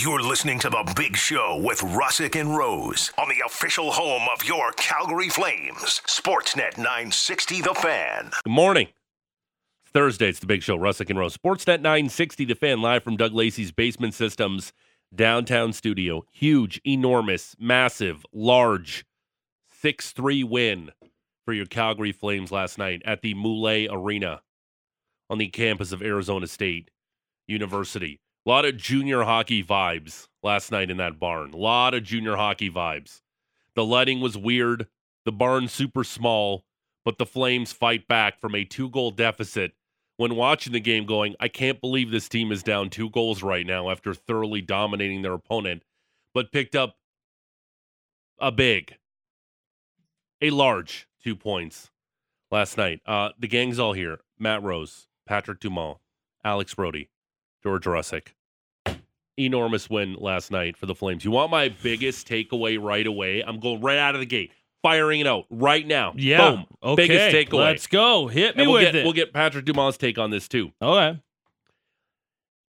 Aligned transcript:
You're 0.00 0.22
listening 0.22 0.60
to 0.60 0.70
The 0.70 0.92
Big 0.94 1.16
Show 1.16 1.60
with 1.60 1.80
Russick 1.80 2.40
and 2.40 2.56
Rose 2.56 3.10
on 3.18 3.28
the 3.28 3.42
official 3.44 3.90
home 3.90 4.28
of 4.32 4.44
your 4.44 4.70
Calgary 4.76 5.28
Flames, 5.28 6.00
Sportsnet 6.06 6.76
960 6.76 7.62
The 7.62 7.74
Fan. 7.74 8.30
Good 8.44 8.50
morning. 8.50 8.86
Thursday. 9.86 10.28
It's 10.28 10.38
the 10.38 10.46
Big 10.46 10.62
Show. 10.62 10.78
Russick 10.78 11.10
and 11.10 11.18
Rose. 11.18 11.36
Sportsnet 11.36 11.80
960 11.80 12.44
The 12.44 12.54
Fan 12.54 12.80
live 12.80 13.02
from 13.02 13.16
Doug 13.16 13.34
Lacey's 13.34 13.72
Basement 13.72 14.14
Systems 14.14 14.72
downtown 15.12 15.72
studio. 15.72 16.24
Huge, 16.30 16.80
enormous, 16.86 17.56
massive, 17.58 18.24
large 18.32 19.04
6 19.80 20.12
3 20.12 20.44
win 20.44 20.92
for 21.44 21.52
your 21.52 21.66
Calgary 21.66 22.12
Flames 22.12 22.52
last 22.52 22.78
night 22.78 23.02
at 23.04 23.22
the 23.22 23.34
Moulet 23.34 23.88
Arena 23.90 24.42
on 25.28 25.38
the 25.38 25.48
campus 25.48 25.90
of 25.90 26.02
Arizona 26.02 26.46
State 26.46 26.92
University. 27.48 28.20
A 28.46 28.48
lot 28.48 28.64
of 28.64 28.76
junior 28.76 29.24
hockey 29.24 29.62
vibes 29.62 30.28
last 30.42 30.72
night 30.72 30.90
in 30.90 30.96
that 30.96 31.18
barn. 31.18 31.52
A 31.52 31.56
lot 31.56 31.94
of 31.94 32.02
junior 32.02 32.36
hockey 32.36 32.70
vibes. 32.70 33.20
The 33.74 33.84
lighting 33.84 34.20
was 34.20 34.36
weird. 34.36 34.86
The 35.24 35.32
barn 35.32 35.68
super 35.68 36.04
small, 36.04 36.64
but 37.04 37.18
the 37.18 37.26
Flames 37.26 37.72
fight 37.72 38.08
back 38.08 38.40
from 38.40 38.54
a 38.54 38.64
two 38.64 38.88
goal 38.88 39.10
deficit. 39.10 39.72
When 40.16 40.34
watching 40.34 40.72
the 40.72 40.80
game, 40.80 41.06
going, 41.06 41.36
I 41.38 41.48
can't 41.48 41.80
believe 41.80 42.10
this 42.10 42.28
team 42.28 42.50
is 42.50 42.62
down 42.62 42.90
two 42.90 43.08
goals 43.10 43.42
right 43.42 43.64
now 43.64 43.88
after 43.90 44.14
thoroughly 44.14 44.60
dominating 44.60 45.22
their 45.22 45.34
opponent, 45.34 45.84
but 46.34 46.50
picked 46.50 46.74
up 46.74 46.96
a 48.40 48.50
big, 48.50 48.96
a 50.40 50.50
large 50.50 51.06
two 51.22 51.36
points 51.36 51.90
last 52.50 52.76
night. 52.76 53.00
Uh, 53.06 53.30
the 53.38 53.46
gang's 53.46 53.78
all 53.78 53.92
here. 53.92 54.20
Matt 54.38 54.62
Rose, 54.62 55.06
Patrick 55.26 55.60
Dumont, 55.60 55.98
Alex 56.44 56.74
Brody, 56.74 57.10
George 57.62 57.84
Russick 57.84 58.28
enormous 59.38 59.88
win 59.88 60.14
last 60.14 60.50
night 60.50 60.76
for 60.76 60.86
the 60.86 60.94
Flames. 60.94 61.24
You 61.24 61.30
want 61.30 61.50
my 61.50 61.68
biggest 61.68 62.28
takeaway 62.28 62.80
right 62.80 63.06
away? 63.06 63.42
I'm 63.42 63.60
going 63.60 63.80
right 63.80 63.98
out 63.98 64.14
of 64.14 64.20
the 64.20 64.26
gate, 64.26 64.52
firing 64.82 65.20
it 65.20 65.26
out 65.26 65.44
right 65.50 65.86
now. 65.86 66.12
Yeah. 66.16 66.50
Boom. 66.50 66.66
Okay. 66.82 67.06
Biggest 67.08 67.36
takeaway. 67.36 67.64
Let's 67.66 67.86
go. 67.86 68.26
Hit 68.26 68.56
me 68.56 68.66
we'll 68.66 68.74
with 68.74 68.82
get, 68.82 68.94
it. 68.96 69.04
We'll 69.04 69.12
get 69.12 69.32
Patrick 69.32 69.64
Dumont's 69.64 69.96
take 69.96 70.18
on 70.18 70.30
this 70.30 70.48
too. 70.48 70.72
okay. 70.82 71.20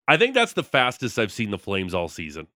I 0.07 0.17
think 0.17 0.33
that's 0.35 0.55
the 0.55 0.63
fastest 0.63 1.19
I've 1.19 1.33
seen 1.33 1.51
the 1.51 1.59
Flames 1.59 1.93
all 1.93 2.09
season. 2.09 2.47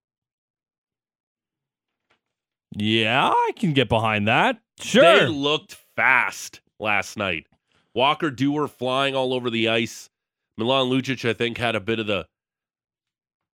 Yeah, 2.75 3.29
I 3.29 3.51
can 3.55 3.73
get 3.73 3.89
behind 3.89 4.27
that. 4.27 4.59
Sure. 4.79 5.03
They 5.03 5.27
looked 5.27 5.77
fast 5.95 6.61
last 6.79 7.15
night. 7.15 7.45
Walker 7.93 8.31
Duehr 8.31 8.67
flying 8.67 9.15
all 9.15 9.35
over 9.35 9.51
the 9.51 9.69
ice. 9.69 10.09
Milan 10.57 10.87
Lucic, 10.87 11.27
I 11.27 11.33
think, 11.33 11.57
had 11.57 11.75
a 11.75 11.79
bit 11.79 11.99
of 11.99 12.07
the. 12.07 12.27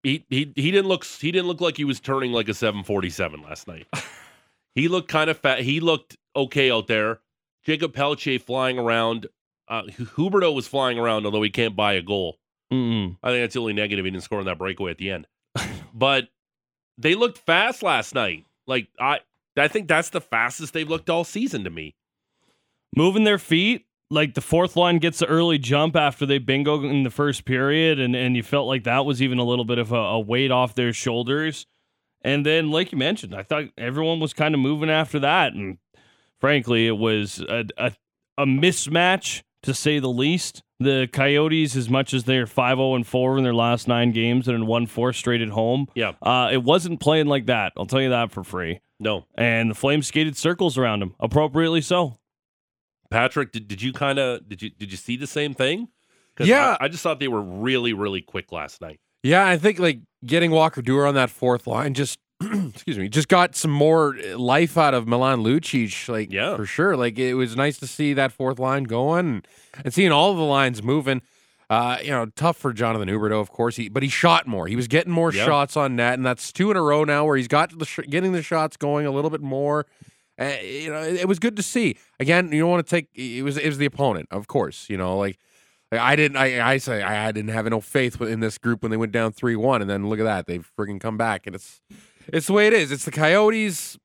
He 0.04 0.26
he 0.30 0.54
he 0.56 0.72
didn't 0.72 0.88
look 0.88 1.04
he 1.04 1.32
didn't 1.32 1.48
look 1.48 1.62
like 1.62 1.78
he 1.78 1.84
was 1.84 2.00
turning 2.00 2.32
like 2.32 2.48
a 2.48 2.54
747 2.54 3.42
last 3.42 3.68
night. 3.68 3.88
he 4.76 4.88
looked 4.88 5.08
kind 5.08 5.30
of 5.30 5.38
fat. 5.38 5.62
He 5.62 5.80
looked 5.80 6.16
okay 6.36 6.70
out 6.72 6.88
there. 6.88 7.22
Jacob 7.64 7.94
Pelletier 7.94 8.40
flying 8.40 8.78
around. 8.78 9.28
Uh, 9.68 9.84
Huberdeau 9.84 10.54
was 10.54 10.68
flying 10.68 11.00
around, 11.00 11.26
although 11.26 11.42
he 11.42 11.50
can't 11.50 11.76
buy 11.76 11.94
a 11.94 12.04
goal. 12.04 12.38
Mm-mm. 12.72 13.18
I 13.24 13.30
think 13.30 13.44
that's 13.44 13.56
the 13.56 13.62
only 13.62 13.74
negative. 13.74 14.06
He 14.06 14.12
didn't 14.12 14.24
score 14.24 14.40
on 14.40 14.46
that 14.46 14.60
breakaway 14.60 14.92
at 14.92 15.00
the 15.00 15.10
end. 15.10 15.28
but 15.94 16.30
they 17.00 17.16
looked 17.16 17.40
fast 17.40 17.82
last 17.82 18.14
night. 18.14 18.46
Like 18.68 18.88
I, 19.00 19.20
I 19.58 19.68
think 19.68 19.88
that's 19.88 20.10
the 20.10 20.22
fastest 20.22 20.74
they've 20.74 20.90
looked 20.90 21.10
all 21.10 21.24
season 21.24 21.64
to 21.64 21.70
me. 21.70 21.96
Moving 22.96 23.24
their 23.24 23.40
feet, 23.40 23.86
like 24.10 24.34
the 24.36 24.42
fourth 24.42 24.76
line 24.76 25.00
gets 25.00 25.20
the 25.20 25.26
early 25.26 25.58
jump 25.58 25.96
after 25.96 26.26
they 26.26 26.38
bingo 26.38 26.84
in 26.84 27.04
the 27.04 27.10
first 27.10 27.46
period, 27.46 28.00
and, 28.00 28.16
and 28.16 28.36
you 28.36 28.44
felt 28.44 28.68
like 28.68 28.84
that 28.84 29.06
was 29.06 29.22
even 29.22 29.40
a 29.40 29.44
little 29.44 29.66
bit 29.66 29.78
of 29.80 29.92
a, 29.92 29.96
a 29.96 30.20
weight 30.20 30.52
off 30.52 30.76
their 30.76 30.94
shoulders. 30.94 31.66
And 32.22 32.46
then, 32.46 32.72
like 32.72 32.92
you 32.92 32.98
mentioned, 32.98 33.36
I 33.36 33.44
thought 33.44 33.66
everyone 33.78 34.20
was 34.20 34.34
kind 34.34 34.54
of 34.56 34.60
moving 34.60 34.90
after 34.90 35.20
that. 35.20 35.54
And 35.54 35.78
frankly, 36.40 36.88
it 36.88 36.98
was 36.98 37.40
a, 37.40 37.66
a, 37.78 37.92
a 38.38 38.46
mismatch 38.46 39.42
to 39.64 39.74
say 39.74 40.00
the 40.00 40.10
least. 40.10 40.62
The 40.80 41.08
Coyotes, 41.14 41.76
as 41.78 41.90
much 41.90 42.14
as 42.14 42.26
they're 42.26 42.46
5 42.48 42.78
0 42.78 42.96
and 42.96 43.08
4 43.08 43.38
in 43.38 43.44
their 43.46 43.54
last 43.54 43.88
nine 43.88 44.12
games 44.12 44.48
and 44.50 44.68
one 44.68 44.88
four 44.88 45.14
straight 45.14 45.42
at 45.42 45.48
home, 45.50 45.88
Yeah. 45.96 46.12
uh, 46.22 46.50
it 46.52 46.64
wasn't 46.64 47.00
playing 47.00 47.28
like 47.28 47.46
that. 47.46 47.72
I'll 47.78 47.86
tell 47.86 48.02
you 48.02 48.10
that 48.10 48.32
for 48.32 48.44
free. 48.44 48.82
No, 49.00 49.26
And 49.36 49.72
the 49.72 49.76
Flames 49.76 50.08
skated 50.08 50.36
circles 50.36 50.78
around 50.78 51.02
him, 51.02 51.16
appropriately 51.20 51.80
so. 51.82 52.18
Patrick, 53.16 53.52
did, 53.54 53.68
did 53.68 53.82
you 53.82 53.94
kind 53.94 54.20
of 54.20 54.48
did 54.50 54.62
you 54.62 54.70
did 54.72 54.92
you 54.92 54.98
see 54.98 55.16
the 55.16 55.28
same 55.28 55.54
thing? 55.54 55.88
Yeah. 56.40 56.76
I, 56.82 56.86
I 56.86 56.88
just 56.90 57.02
thought 57.02 57.20
they 57.20 57.30
were 57.30 57.42
really 57.42 57.94
really 57.94 58.22
quick 58.22 58.52
last 58.52 58.82
night. 58.82 59.00
Yeah, 59.24 59.48
I 59.48 59.58
think 59.58 59.80
like 59.80 60.00
getting 60.26 60.52
Walker 60.52 60.82
Duehr 60.82 61.08
on 61.08 61.16
that 61.16 61.30
fourth 61.30 61.66
line 61.66 61.94
just 61.94 62.20
excuse 62.42 62.98
me, 62.98 63.08
just 63.08 63.30
got 63.30 63.56
some 63.56 63.72
more 63.72 64.16
life 64.36 64.78
out 64.78 64.94
of 64.94 65.08
Milan 65.08 65.40
Lucic, 65.44 66.10
like 66.10 66.32
Yeah. 66.32 66.58
for 66.58 66.66
sure. 66.66 66.98
Like 66.98 67.18
it 67.18 67.36
was 67.36 67.56
nice 67.56 67.78
to 67.78 67.88
see 67.88 68.14
that 68.14 68.34
fourth 68.34 68.60
line 68.60 68.84
going 68.84 69.26
and, 69.28 69.48
and 69.86 69.94
seeing 69.94 70.12
all 70.12 70.32
of 70.32 70.38
the 70.38 70.44
lines 70.44 70.84
moving. 70.84 71.22
Uh, 71.70 71.98
you 72.04 72.12
know, 72.12 72.26
tough 72.36 72.58
for 72.58 72.74
Jonathan 72.74 73.08
Huberdeau, 73.10 73.40
of 73.42 73.50
course. 73.50 73.78
He 73.78 73.88
but 73.90 74.04
he 74.04 74.10
shot 74.10 74.46
more. 74.46 74.68
He 74.68 74.76
was 74.76 74.88
getting 74.90 75.12
more 75.14 75.32
Yeah. 75.34 75.46
shots 75.46 75.78
on 75.78 75.96
net, 75.96 76.14
and 76.16 76.26
that's 76.26 76.52
two 76.52 76.70
in 76.70 76.76
a 76.78 76.82
row 76.82 77.06
now 77.06 77.26
where 77.26 77.38
he's 77.38 77.48
got 77.48 77.80
the 77.80 77.86
sh- 77.86 78.02
getting 78.10 78.34
the 78.34 78.44
shots 78.44 78.76
going 78.78 79.06
a 79.08 79.12
little 79.12 79.32
bit 79.32 79.42
more. 79.42 79.86
Uh, 80.40 80.54
you 80.64 80.92
know, 80.92 81.02
it, 81.02 81.22
it 81.22 81.28
was 81.28 81.40
good 81.40 81.56
to 81.56 81.64
see. 81.64 81.98
Again, 82.20 82.52
you 82.52 82.60
don't 82.62 82.70
want 82.70 82.86
to 82.86 82.90
take 82.90 83.08
it 83.16 83.44
was 83.44 83.58
it 83.58 83.68
was 83.68 83.78
the 83.78 83.86
opponent, 83.86 84.28
of 84.32 84.48
course. 84.48 84.90
You 84.90 84.98
know, 84.98 85.18
like 85.18 85.38
I 85.92 86.16
didn't. 86.16 86.38
I, 86.38 86.74
I 86.74 86.78
say 86.78 87.02
I 87.04 87.32
didn't 87.32 87.52
have 87.52 87.66
no 87.68 87.80
faith 87.80 88.20
in 88.22 88.40
this 88.42 88.58
group 88.58 88.82
when 88.84 88.92
they 88.92 88.98
went 88.98 89.12
down 89.12 89.32
three 89.32 89.56
one, 89.56 89.82
and 89.82 89.90
then 89.90 90.10
look 90.10 90.20
at 90.20 90.24
that, 90.26 90.46
they've 90.46 90.70
friggin' 90.78 91.00
come 91.00 91.16
back, 91.18 91.46
and 91.48 91.56
it's 91.56 91.82
it's 92.34 92.48
the 92.48 92.54
way 92.54 92.68
it 92.68 92.74
is. 92.74 92.92
It's 92.92 93.06
the 93.06 93.12
Coyotes. 93.12 93.98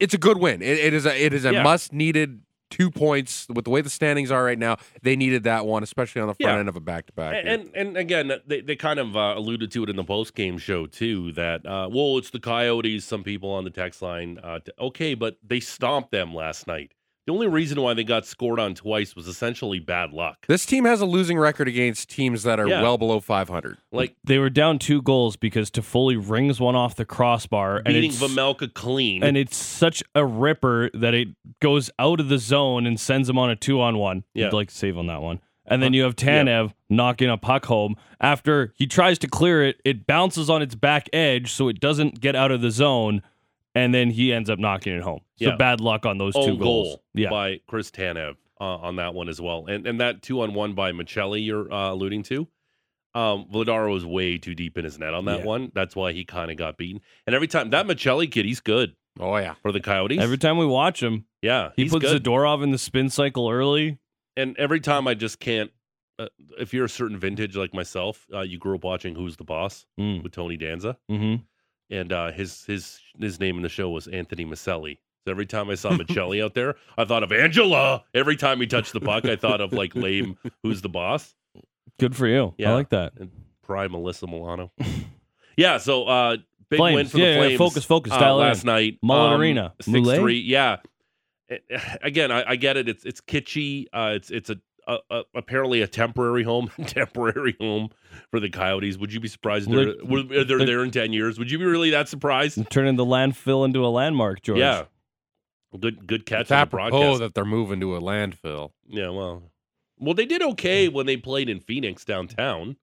It's 0.00 0.14
a 0.14 0.18
good 0.18 0.38
win. 0.38 0.62
It, 0.62 0.78
it 0.78 0.94
is 0.94 1.04
a 1.06 1.22
it 1.24 1.34
is 1.34 1.44
a 1.44 1.52
Yeah. 1.52 1.62
must 1.62 1.92
needed 1.92 2.40
two 2.70 2.90
points 2.90 3.46
with 3.48 3.64
the 3.64 3.70
way 3.70 3.80
the 3.80 3.90
standings 3.90 4.30
are 4.30 4.44
right 4.44 4.58
now. 4.58 4.76
They 5.02 5.16
needed 5.16 5.44
that 5.44 5.66
one, 5.66 5.82
especially 5.82 6.20
on 6.22 6.28
the 6.28 6.34
front 6.34 6.54
Yeah. 6.54 6.58
end 6.60 6.68
of 6.68 6.76
a 6.76 6.80
back 6.80 7.06
to 7.06 7.12
back. 7.12 7.42
And, 7.44 7.70
and 7.74 7.96
again, 7.96 8.32
they, 8.46 8.60
they 8.60 8.76
kind 8.76 8.98
of 8.98 9.16
uh, 9.16 9.34
alluded 9.36 9.70
to 9.72 9.82
it 9.84 9.88
in 9.90 9.96
the 9.96 10.04
post 10.04 10.34
game 10.34 10.58
show 10.58 10.86
too. 10.86 11.32
That 11.32 11.64
uh, 11.66 11.88
well, 11.90 12.18
it's 12.18 12.30
the 12.30 12.40
Coyotes. 12.40 13.04
Some 13.04 13.24
people 13.24 13.50
on 13.50 13.64
the 13.64 13.70
text 13.70 14.02
line, 14.02 14.38
uh, 14.42 14.58
t- 14.60 14.72
okay, 14.78 15.14
but 15.14 15.36
they 15.46 15.60
stomped 15.60 16.10
them 16.10 16.34
last 16.34 16.66
night. 16.66 16.92
The 17.28 17.34
only 17.34 17.46
reason 17.46 17.82
why 17.82 17.92
they 17.92 18.04
got 18.04 18.24
scored 18.24 18.58
on 18.58 18.72
twice 18.74 19.14
was 19.14 19.28
essentially 19.28 19.80
bad 19.80 20.14
luck. 20.14 20.46
this 20.48 20.64
team 20.64 20.86
has 20.86 21.02
a 21.02 21.04
losing 21.04 21.38
record 21.38 21.68
against 21.68 22.08
teams 22.08 22.42
that 22.44 22.58
are 22.58 22.66
Yeah. 22.66 22.80
well 22.80 22.96
below 22.96 23.20
500. 23.20 23.76
Like 23.92 24.16
They 24.24 24.38
were 24.38 24.48
down 24.48 24.78
two 24.78 25.02
goals 25.02 25.36
because 25.36 25.70
Toffoli 25.70 26.16
rings 26.18 26.58
one 26.58 26.74
off 26.74 26.94
the 26.96 27.04
crossbar, 27.04 27.82
and 27.84 27.88
beating 27.88 28.12
it's, 28.12 28.18
Vejmelka 28.22 28.72
clean. 28.72 29.22
and 29.22 29.36
it's 29.36 29.58
such 29.58 30.02
a 30.14 30.24
ripper 30.24 30.88
that 30.94 31.12
it 31.12 31.28
goes 31.60 31.90
out 31.98 32.18
of 32.18 32.30
the 32.30 32.38
zone 32.38 32.86
and 32.86 32.98
sends 32.98 33.28
him 33.28 33.36
on 33.36 33.50
a 33.50 33.56
two 33.56 33.78
on 33.78 33.98
one. 33.98 34.24
Yeah. 34.32 34.46
I'd 34.46 34.54
like 34.54 34.68
to 34.68 34.74
save 34.74 34.96
on 34.96 35.06
that 35.08 35.20
one. 35.20 35.40
And 35.66 35.82
then 35.82 35.92
uh, 35.92 35.96
you 35.96 36.02
have 36.04 36.16
Tanev 36.16 36.72
knocking 36.88 37.28
a 37.28 37.36
puck 37.36 37.66
home 37.66 37.96
after 38.22 38.72
he 38.74 38.86
tries 38.86 39.18
to 39.18 39.26
clear 39.28 39.62
it. 39.62 39.82
It 39.84 40.06
bounces 40.06 40.48
on 40.48 40.62
its 40.62 40.74
back 40.74 41.10
edge, 41.12 41.52
so 41.52 41.68
it 41.68 41.78
doesn't 41.78 42.22
get 42.22 42.34
out 42.34 42.50
of 42.52 42.62
the 42.62 42.70
zone, 42.70 43.20
and 43.78 43.94
then 43.94 44.10
he 44.10 44.32
ends 44.32 44.50
up 44.50 44.58
knocking 44.58 44.94
it 44.94 45.02
home. 45.02 45.20
So 45.36 45.48
Yeah. 45.50 45.56
bad 45.56 45.80
luck 45.80 46.04
on 46.06 46.18
those 46.18 46.34
two 46.34 46.40
own 46.40 46.58
goals. 46.58 46.88
goal 46.88 47.04
Yeah, 47.14 47.30
by 47.30 47.60
Chris 47.66 47.90
Tanev 47.90 48.36
uh, 48.60 48.64
on 48.64 48.96
that 48.96 49.14
one 49.14 49.28
as 49.28 49.40
well, 49.40 49.66
and 49.66 49.86
and 49.86 50.00
that 50.00 50.22
two 50.22 50.40
on 50.42 50.54
one 50.54 50.74
by 50.74 50.92
Maccelli 50.92 51.44
you're 51.44 51.72
uh, 51.72 51.92
alluding 51.92 52.22
to. 52.24 52.48
Um, 53.14 53.46
Vladar 53.52 53.90
was 53.90 54.04
way 54.04 54.36
too 54.38 54.54
deep 54.54 54.76
in 54.78 54.84
his 54.84 54.98
net 54.98 55.14
on 55.14 55.24
that 55.24 55.40
Yeah. 55.40 55.44
one. 55.46 55.72
That's 55.74 55.96
why 55.96 56.12
he 56.12 56.24
kind 56.24 56.50
of 56.50 56.56
got 56.56 56.76
beaten. 56.76 57.00
And 57.26 57.34
every 57.34 57.48
time 57.48 57.70
that 57.70 57.86
Maccelli 57.86 58.30
kid, 58.30 58.44
he's 58.44 58.60
good 58.60 58.94
Oh 59.18 59.36
yeah. 59.38 59.54
for 59.62 59.72
the 59.72 59.80
Coyotes. 59.80 60.20
every 60.20 60.38
time 60.38 60.58
we 60.58 60.66
watch 60.66 61.02
him, 61.02 61.24
yeah, 61.42 61.70
he 61.74 61.88
puts 61.88 62.04
good. 62.04 62.22
Zadorov 62.22 62.62
in 62.62 62.70
the 62.70 62.78
spin 62.78 63.08
cycle 63.10 63.48
early. 63.50 63.98
and 64.36 64.56
every 64.58 64.80
time 64.80 65.08
I 65.08 65.14
just 65.14 65.40
can't. 65.40 65.70
Uh, 66.20 66.26
if 66.58 66.74
you're 66.74 66.84
a 66.86 66.88
certain 66.88 67.16
vintage 67.16 67.54
like 67.56 67.72
myself, 67.72 68.26
uh, 68.34 68.40
you 68.40 68.58
grew 68.58 68.74
up 68.74 68.82
watching 68.84 69.14
Who's 69.14 69.36
the 69.36 69.44
Boss 69.44 69.86
Mm. 70.00 70.22
with 70.24 70.32
Tony 70.32 70.56
Danza, 70.56 70.96
Mm-hmm. 71.10 71.42
And 71.90 72.12
uh, 72.12 72.32
his 72.32 72.64
his 72.64 73.00
his 73.18 73.40
name 73.40 73.56
in 73.56 73.62
the 73.62 73.68
show 73.68 73.88
was 73.90 74.06
Anthony 74.08 74.44
Micelli. 74.44 74.98
So 75.24 75.30
every 75.30 75.46
time 75.46 75.70
I 75.70 75.74
saw 75.74 75.90
Maccelli 75.92 76.42
out 76.44 76.54
there, 76.54 76.76
I 76.96 77.04
thought 77.04 77.22
of 77.22 77.32
Angela. 77.32 78.04
Every 78.14 78.36
time 78.36 78.60
he 78.60 78.66
touched 78.66 78.92
the 78.92 79.00
puck, 79.00 79.24
I 79.24 79.36
thought 79.36 79.60
of 79.60 79.72
like 79.72 79.94
lame 79.96 80.36
Who's 80.62 80.82
the 80.82 80.88
Boss. 80.88 81.34
Good 81.98 82.14
for 82.14 82.26
you. 82.26 82.54
Yeah. 82.58 82.70
I 82.70 82.74
like 82.74 82.90
that. 82.90 83.12
and 83.18 83.30
prime 83.62 83.90
Alyssa 83.92 84.28
Milano. 84.28 84.70
yeah, 85.56 85.78
so 85.78 86.04
uh 86.04 86.36
big 86.70 86.80
win 86.80 87.06
for 87.08 87.18
Yeah, 87.18 87.24
the 87.24 87.30
yeah, 87.32 87.38
Flames. 87.56 87.58
focus, 87.58 87.84
focus, 87.84 88.12
uh, 88.12 88.34
last 88.34 88.62
in. 88.62 88.66
night. 88.66 88.98
Mullet 89.02 89.38
Arena. 89.40 89.74
six 89.80 89.88
Moulet? 89.88 90.18
three. 90.18 90.40
Yeah. 90.40 90.76
Eh, 91.50 91.56
Again, 92.02 92.30
I, 92.30 92.50
I 92.50 92.56
get 92.56 92.76
it. 92.76 92.88
It's 92.88 93.04
it's 93.04 93.20
kitschy. 93.22 93.86
Uh, 93.92 94.12
it's 94.14 94.30
it's 94.30 94.50
a, 94.50 94.56
a, 94.88 94.98
a 95.10 95.22
apparently 95.34 95.82
a 95.82 95.86
temporary 95.86 96.42
home, 96.42 96.70
temporary 96.86 97.56
home 97.60 97.90
for 98.30 98.40
the 98.40 98.50
Coyotes. 98.50 98.98
Would 98.98 99.12
you 99.12 99.20
be 99.20 99.28
surprised 99.28 99.70
they're, 99.70 99.94
Look, 100.02 100.28
they're 100.28 100.44
they're- 100.44 100.66
there 100.66 100.82
in 100.82 100.90
ten 100.90 101.12
years? 101.12 101.38
Would 101.38 101.50
you 101.50 101.58
be 101.58 101.64
really 101.66 101.90
that 101.90 102.08
surprised? 102.08 102.58
Turning 102.70 102.96
the 102.96 103.04
landfill 103.04 103.64
into 103.64 103.84
a 103.84 103.88
landmark, 103.88 104.42
George. 104.42 104.58
Yeah. 104.58 104.84
Good 105.78 106.06
good 106.06 106.24
catch 106.24 106.42
It's 106.42 106.50
on 106.50 106.56
the 106.56 106.62
apropos 106.62 107.02
oh, 107.14 107.18
that 107.18 107.34
they're 107.34 107.44
moving 107.44 107.78
to 107.80 107.94
a 107.94 108.00
landfill. 108.00 108.70
Yeah, 108.88 109.10
well, 109.10 109.42
well, 109.98 110.14
they 110.14 110.24
did 110.24 110.40
okay 110.42 110.88
when 110.88 111.04
they 111.04 111.18
played 111.18 111.50
in 111.50 111.60
Phoenix 111.60 112.04
downtown. 112.06 112.76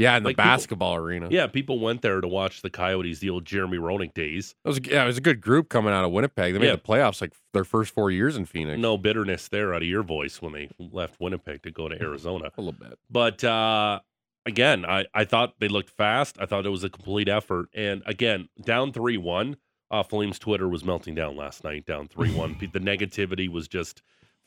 Yeah, 0.00 0.16
in 0.16 0.22
the 0.22 0.30
Like, 0.30 0.36
people- 0.36 0.44
basketball 0.50 0.96
arena. 0.96 1.28
Yeah, 1.30 1.46
people 1.46 1.78
went 1.78 2.00
there 2.02 2.20
to 2.20 2.26
watch 2.26 2.62
the 2.62 2.70
Coyotes, 2.70 3.18
the 3.18 3.28
old 3.30 3.44
Jeremy 3.44 3.76
Roenick 3.78 4.14
days. 4.14 4.54
It 4.64 4.68
was, 4.68 4.80
yeah, 4.86 5.04
it 5.04 5.06
was 5.06 5.18
a 5.18 5.20
good 5.20 5.40
group 5.40 5.68
coming 5.68 5.92
out 5.92 6.04
of 6.04 6.10
Winnipeg. 6.12 6.54
They 6.54 6.58
made 6.58 6.66
Yeah. 6.66 6.72
the 6.76 6.78
playoffs 6.78 7.20
like 7.20 7.32
their 7.52 7.64
first 7.64 7.92
four 7.92 8.10
years 8.10 8.36
in 8.36 8.46
Phoenix. 8.46 8.80
No 8.80 8.96
bitterness 8.96 9.48
there 9.48 9.74
out 9.74 9.82
of 9.82 9.88
your 9.88 10.02
voice 10.02 10.40
when 10.40 10.52
they 10.54 10.70
left 10.78 11.20
Winnipeg 11.20 11.62
to 11.64 11.70
go 11.70 11.88
to 11.88 12.00
Arizona. 12.00 12.50
a 12.56 12.60
little 12.60 12.72
bit. 12.72 12.98
But 13.10 13.44
uh, 13.44 14.00
again, 14.46 14.84
I, 14.86 15.04
I 15.12 15.24
thought 15.24 15.54
they 15.60 15.68
looked 15.68 15.90
fast. 15.90 16.36
I 16.40 16.46
thought 16.46 16.64
it 16.64 16.70
was 16.70 16.82
a 16.84 16.88
complete 16.90 17.28
effort. 17.28 17.68
And 17.74 18.02
again, 18.06 18.48
down 18.64 18.92
3 18.92 19.18
1, 19.18 19.56
uh, 19.90 20.02
Flames 20.02 20.38
Twitter 20.38 20.68
was 20.68 20.82
melting 20.84 21.14
down 21.14 21.36
last 21.36 21.62
night, 21.62 21.84
down 21.84 22.08
3 22.08 22.32
1. 22.34 22.56
the 22.72 22.80
negativity 22.80 23.48
was 23.50 23.68
just 23.68 24.00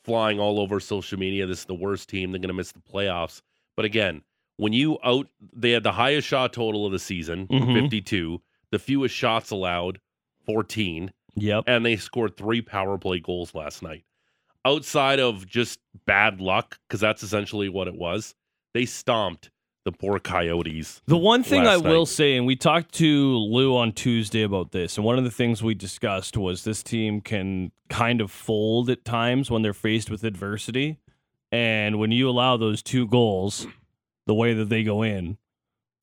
flying 0.04 0.40
all 0.40 0.58
over 0.58 0.80
social 0.80 1.18
media. 1.18 1.46
This 1.46 1.60
is 1.60 1.64
the 1.66 1.74
worst 1.74 2.08
team. 2.08 2.32
They're 2.32 2.40
going 2.40 2.48
to 2.48 2.54
miss 2.54 2.72
the 2.72 2.80
playoffs. 2.80 3.40
But 3.76 3.84
again, 3.84 4.22
when 4.56 4.72
you 4.72 4.98
out, 5.04 5.26
they 5.52 5.70
had 5.72 5.82
the 5.82 5.92
highest 5.92 6.26
shot 6.28 6.52
total 6.52 6.86
of 6.86 6.92
the 6.92 6.98
season, 6.98 7.46
Mhm. 7.48 7.74
52, 7.74 8.40
the 8.70 8.78
fewest 8.78 9.14
shots 9.14 9.50
allowed, 9.50 9.98
14 10.46 11.12
Yep. 11.36 11.64
and 11.66 11.84
they 11.84 11.96
scored 11.96 12.36
three 12.36 12.60
power 12.62 12.96
play 12.98 13.18
goals 13.20 13.54
last 13.54 13.82
night. 13.82 14.04
Outside 14.64 15.20
of 15.20 15.46
just 15.46 15.80
bad 16.06 16.40
luck, 16.40 16.78
because 16.88 17.00
that's 17.00 17.22
essentially 17.22 17.68
what 17.68 17.88
it 17.88 17.94
was, 17.94 18.34
they 18.72 18.86
stomped 18.86 19.50
the 19.84 19.92
poor 19.92 20.18
Coyotes. 20.18 21.02
The 21.06 21.18
one 21.18 21.42
thing 21.42 21.62
I 21.66 21.74
last 21.76 21.84
will 21.84 22.06
say, 22.06 22.36
and 22.36 22.46
we 22.46 22.56
talked 22.56 22.94
to 22.94 23.36
Lou 23.36 23.76
on 23.76 23.92
Tuesday 23.92 24.42
about 24.42 24.70
this, 24.70 24.96
and 24.96 25.04
one 25.04 25.18
of 25.18 25.24
the 25.24 25.30
things 25.30 25.62
we 25.62 25.74
discussed 25.74 26.36
was 26.38 26.64
this 26.64 26.82
team 26.82 27.20
can 27.20 27.70
kind 27.90 28.22
of 28.22 28.30
fold 28.30 28.88
at 28.88 29.04
times 29.04 29.50
when 29.50 29.60
they're 29.60 29.74
faced 29.74 30.10
with 30.10 30.24
adversity. 30.24 30.96
And 31.52 31.98
when 31.98 32.10
you 32.12 32.28
allow 32.30 32.56
those 32.56 32.82
two 32.82 33.06
goals 33.06 33.66
the 34.26 34.34
way 34.34 34.54
that 34.54 34.68
they 34.68 34.82
go 34.82 35.02
in, 35.02 35.38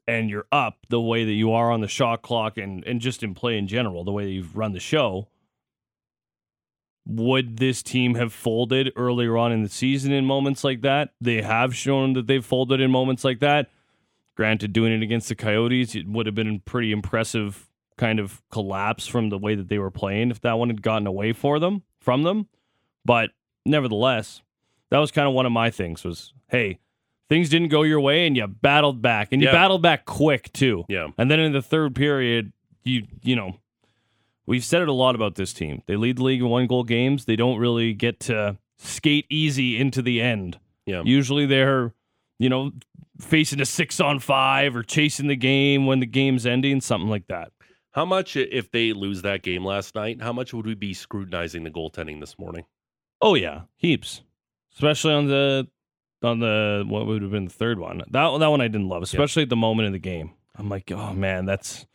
and 0.08 0.30
you're 0.30 0.48
up 0.52 0.86
the 0.90 1.02
way 1.02 1.24
that 1.24 1.32
you 1.32 1.52
are 1.52 1.72
on 1.72 1.82
the 1.82 1.88
shot 1.88 2.22
clock 2.22 2.58
and, 2.58 2.84
and 2.86 3.02
just 3.02 3.24
in 3.24 3.34
play 3.34 3.58
in 3.58 3.68
general, 3.68 4.04
the 4.04 4.12
way 4.12 4.26
that 4.26 4.32
you've 4.32 4.58
run 4.58 4.74
the 4.74 4.80
show, 4.80 5.28
would 7.06 7.58
this 7.58 7.82
team 7.82 8.16
have 8.16 8.34
folded 8.34 8.92
earlier 8.96 9.38
on 9.38 9.52
in 9.52 9.64
the 9.64 9.70
season 9.70 10.12
in 10.12 10.26
moments 10.26 10.64
like 10.64 10.82
that? 10.82 11.14
They 11.20 11.42
have 11.42 11.76
shown 11.76 12.14
that 12.14 12.28
they've 12.28 12.46
folded 12.46 12.80
in 12.80 12.92
moments 12.92 13.24
like 13.24 13.40
that. 13.40 13.70
Granted, 14.36 14.74
doing 14.74 14.94
it 14.94 15.04
against 15.04 15.30
the 15.30 15.36
Coyotes, 15.36 15.96
it 15.96 16.08
would 16.08 16.26
have 16.26 16.36
been 16.36 16.56
a 16.56 16.60
pretty 16.60 16.92
impressive 16.92 17.70
kind 17.98 18.20
of 18.20 18.42
collapse 18.50 19.08
from 19.08 19.30
the 19.30 19.38
way 19.38 19.56
that 19.56 19.68
they 19.68 19.78
were 19.78 19.92
playing 19.92 20.32
if 20.32 20.42
that 20.42 20.58
one 20.58 20.70
had 20.70 20.82
gotten 20.82 21.06
away 21.06 21.34
for 21.34 21.60
them 21.60 21.84
from 22.00 22.24
them. 22.24 22.48
But 23.06 23.32
nevertheless, 23.66 24.42
that 24.90 25.00
was 25.00 25.12
kind 25.12 25.28
of 25.28 25.34
one 25.34 25.46
of 25.46 25.52
my 25.52 25.70
things 25.70 26.04
was, 26.04 26.34
hey, 26.48 26.80
things 27.32 27.48
didn't 27.48 27.70
go 27.70 27.84
your 27.84 28.02
way 28.02 28.28
and 28.28 28.36
you 28.36 28.46
battled 28.46 29.02
back. 29.02 29.30
And 29.32 29.42
you 29.42 29.48
Yeah. 29.48 29.54
battled 29.54 29.82
back 29.82 30.04
quick 30.04 30.52
too. 30.52 30.84
Yeah. 30.90 31.08
And 31.18 31.32
then 31.32 31.40
in 31.40 31.54
the 31.54 31.62
third 31.62 31.96
period, 31.96 32.52
you 32.84 33.08
you 33.24 33.38
know, 33.38 33.56
we've 34.46 34.66
said 34.66 34.82
it 34.82 34.90
a 34.90 34.94
lot 34.94 35.16
about 35.16 35.36
this 35.36 35.54
team. 35.54 35.82
They 35.88 35.96
lead 35.96 36.18
the 36.18 36.24
league 36.24 36.42
in 36.42 36.50
one 36.50 36.68
goal 36.68 36.84
games. 36.84 37.24
They 37.24 37.38
don't 37.38 37.58
really 37.58 37.94
get 37.94 38.20
to 38.22 38.58
skate 38.78 39.28
easy 39.30 39.78
into 39.80 40.02
the 40.02 40.20
end. 40.20 40.60
Yeah. 40.86 41.04
Usually 41.06 41.46
they're, 41.46 41.94
you 42.38 42.50
know, 42.50 42.72
facing 43.22 43.62
a 43.62 43.66
six 43.66 44.02
on 44.02 44.20
five 44.20 44.76
or 44.76 44.84
chasing 44.84 45.28
the 45.28 45.36
game 45.38 45.86
when 45.86 46.02
the 46.02 46.06
game's 46.06 46.46
ending, 46.46 46.82
something 46.82 47.10
like 47.10 47.28
that. 47.28 47.54
How 47.92 48.04
much, 48.04 48.36
if 48.36 48.72
they 48.72 48.92
lose 48.92 49.22
that 49.22 49.42
game 49.42 49.64
last 49.64 49.96
night, 49.96 50.22
how 50.22 50.34
much 50.34 50.54
would 50.54 50.66
we 50.66 50.76
be 50.76 50.94
scrutinizing 50.94 51.64
the 51.64 51.72
goaltending 51.72 52.20
this 52.20 52.38
morning? 52.38 52.66
Oh 53.22 53.36
yeah, 53.36 53.62
heaps. 53.78 54.22
Especially 54.74 55.14
on 55.14 55.28
the 55.28 55.68
on 56.24 56.40
the 56.40 56.84
what 56.88 57.06
would 57.08 57.22
have 57.22 57.32
been 57.32 57.46
the 57.46 57.52
third 57.52 57.80
one. 57.80 58.00
That 58.10 58.38
that 58.40 58.48
one 58.48 58.62
I 58.62 58.68
didn't 58.68 58.90
love, 58.90 59.04
especially 59.04 59.44
at 59.44 59.50
the 59.50 59.56
moment 59.56 59.88
in 59.88 59.92
the 59.94 60.00
game. 60.00 60.32
I'm 60.56 60.70
like, 60.70 60.92
oh 60.92 61.14
man, 61.14 61.46
that's 61.46 61.86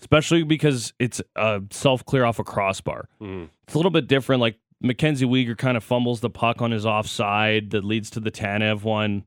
especially 0.00 0.42
because 0.42 0.92
it's 0.98 1.20
a 1.36 1.62
self 1.70 2.04
clear 2.04 2.24
off 2.24 2.38
a 2.38 2.44
crossbar. 2.44 3.08
Mhm. 3.20 3.48
It's 3.64 3.74
a 3.74 3.78
little 3.78 3.90
bit 3.90 4.06
different. 4.06 4.40
Like 4.40 4.58
Mackenzie 4.80 5.26
Weegar 5.26 5.56
kind 5.56 5.76
of 5.76 5.84
fumbles 5.84 6.20
the 6.20 6.30
puck 6.30 6.60
on 6.62 6.70
his 6.70 6.84
offside 6.86 7.70
that 7.70 7.84
leads 7.84 8.10
to 8.10 8.20
the 8.20 8.30
Tanev 8.30 8.82
one. 8.82 9.24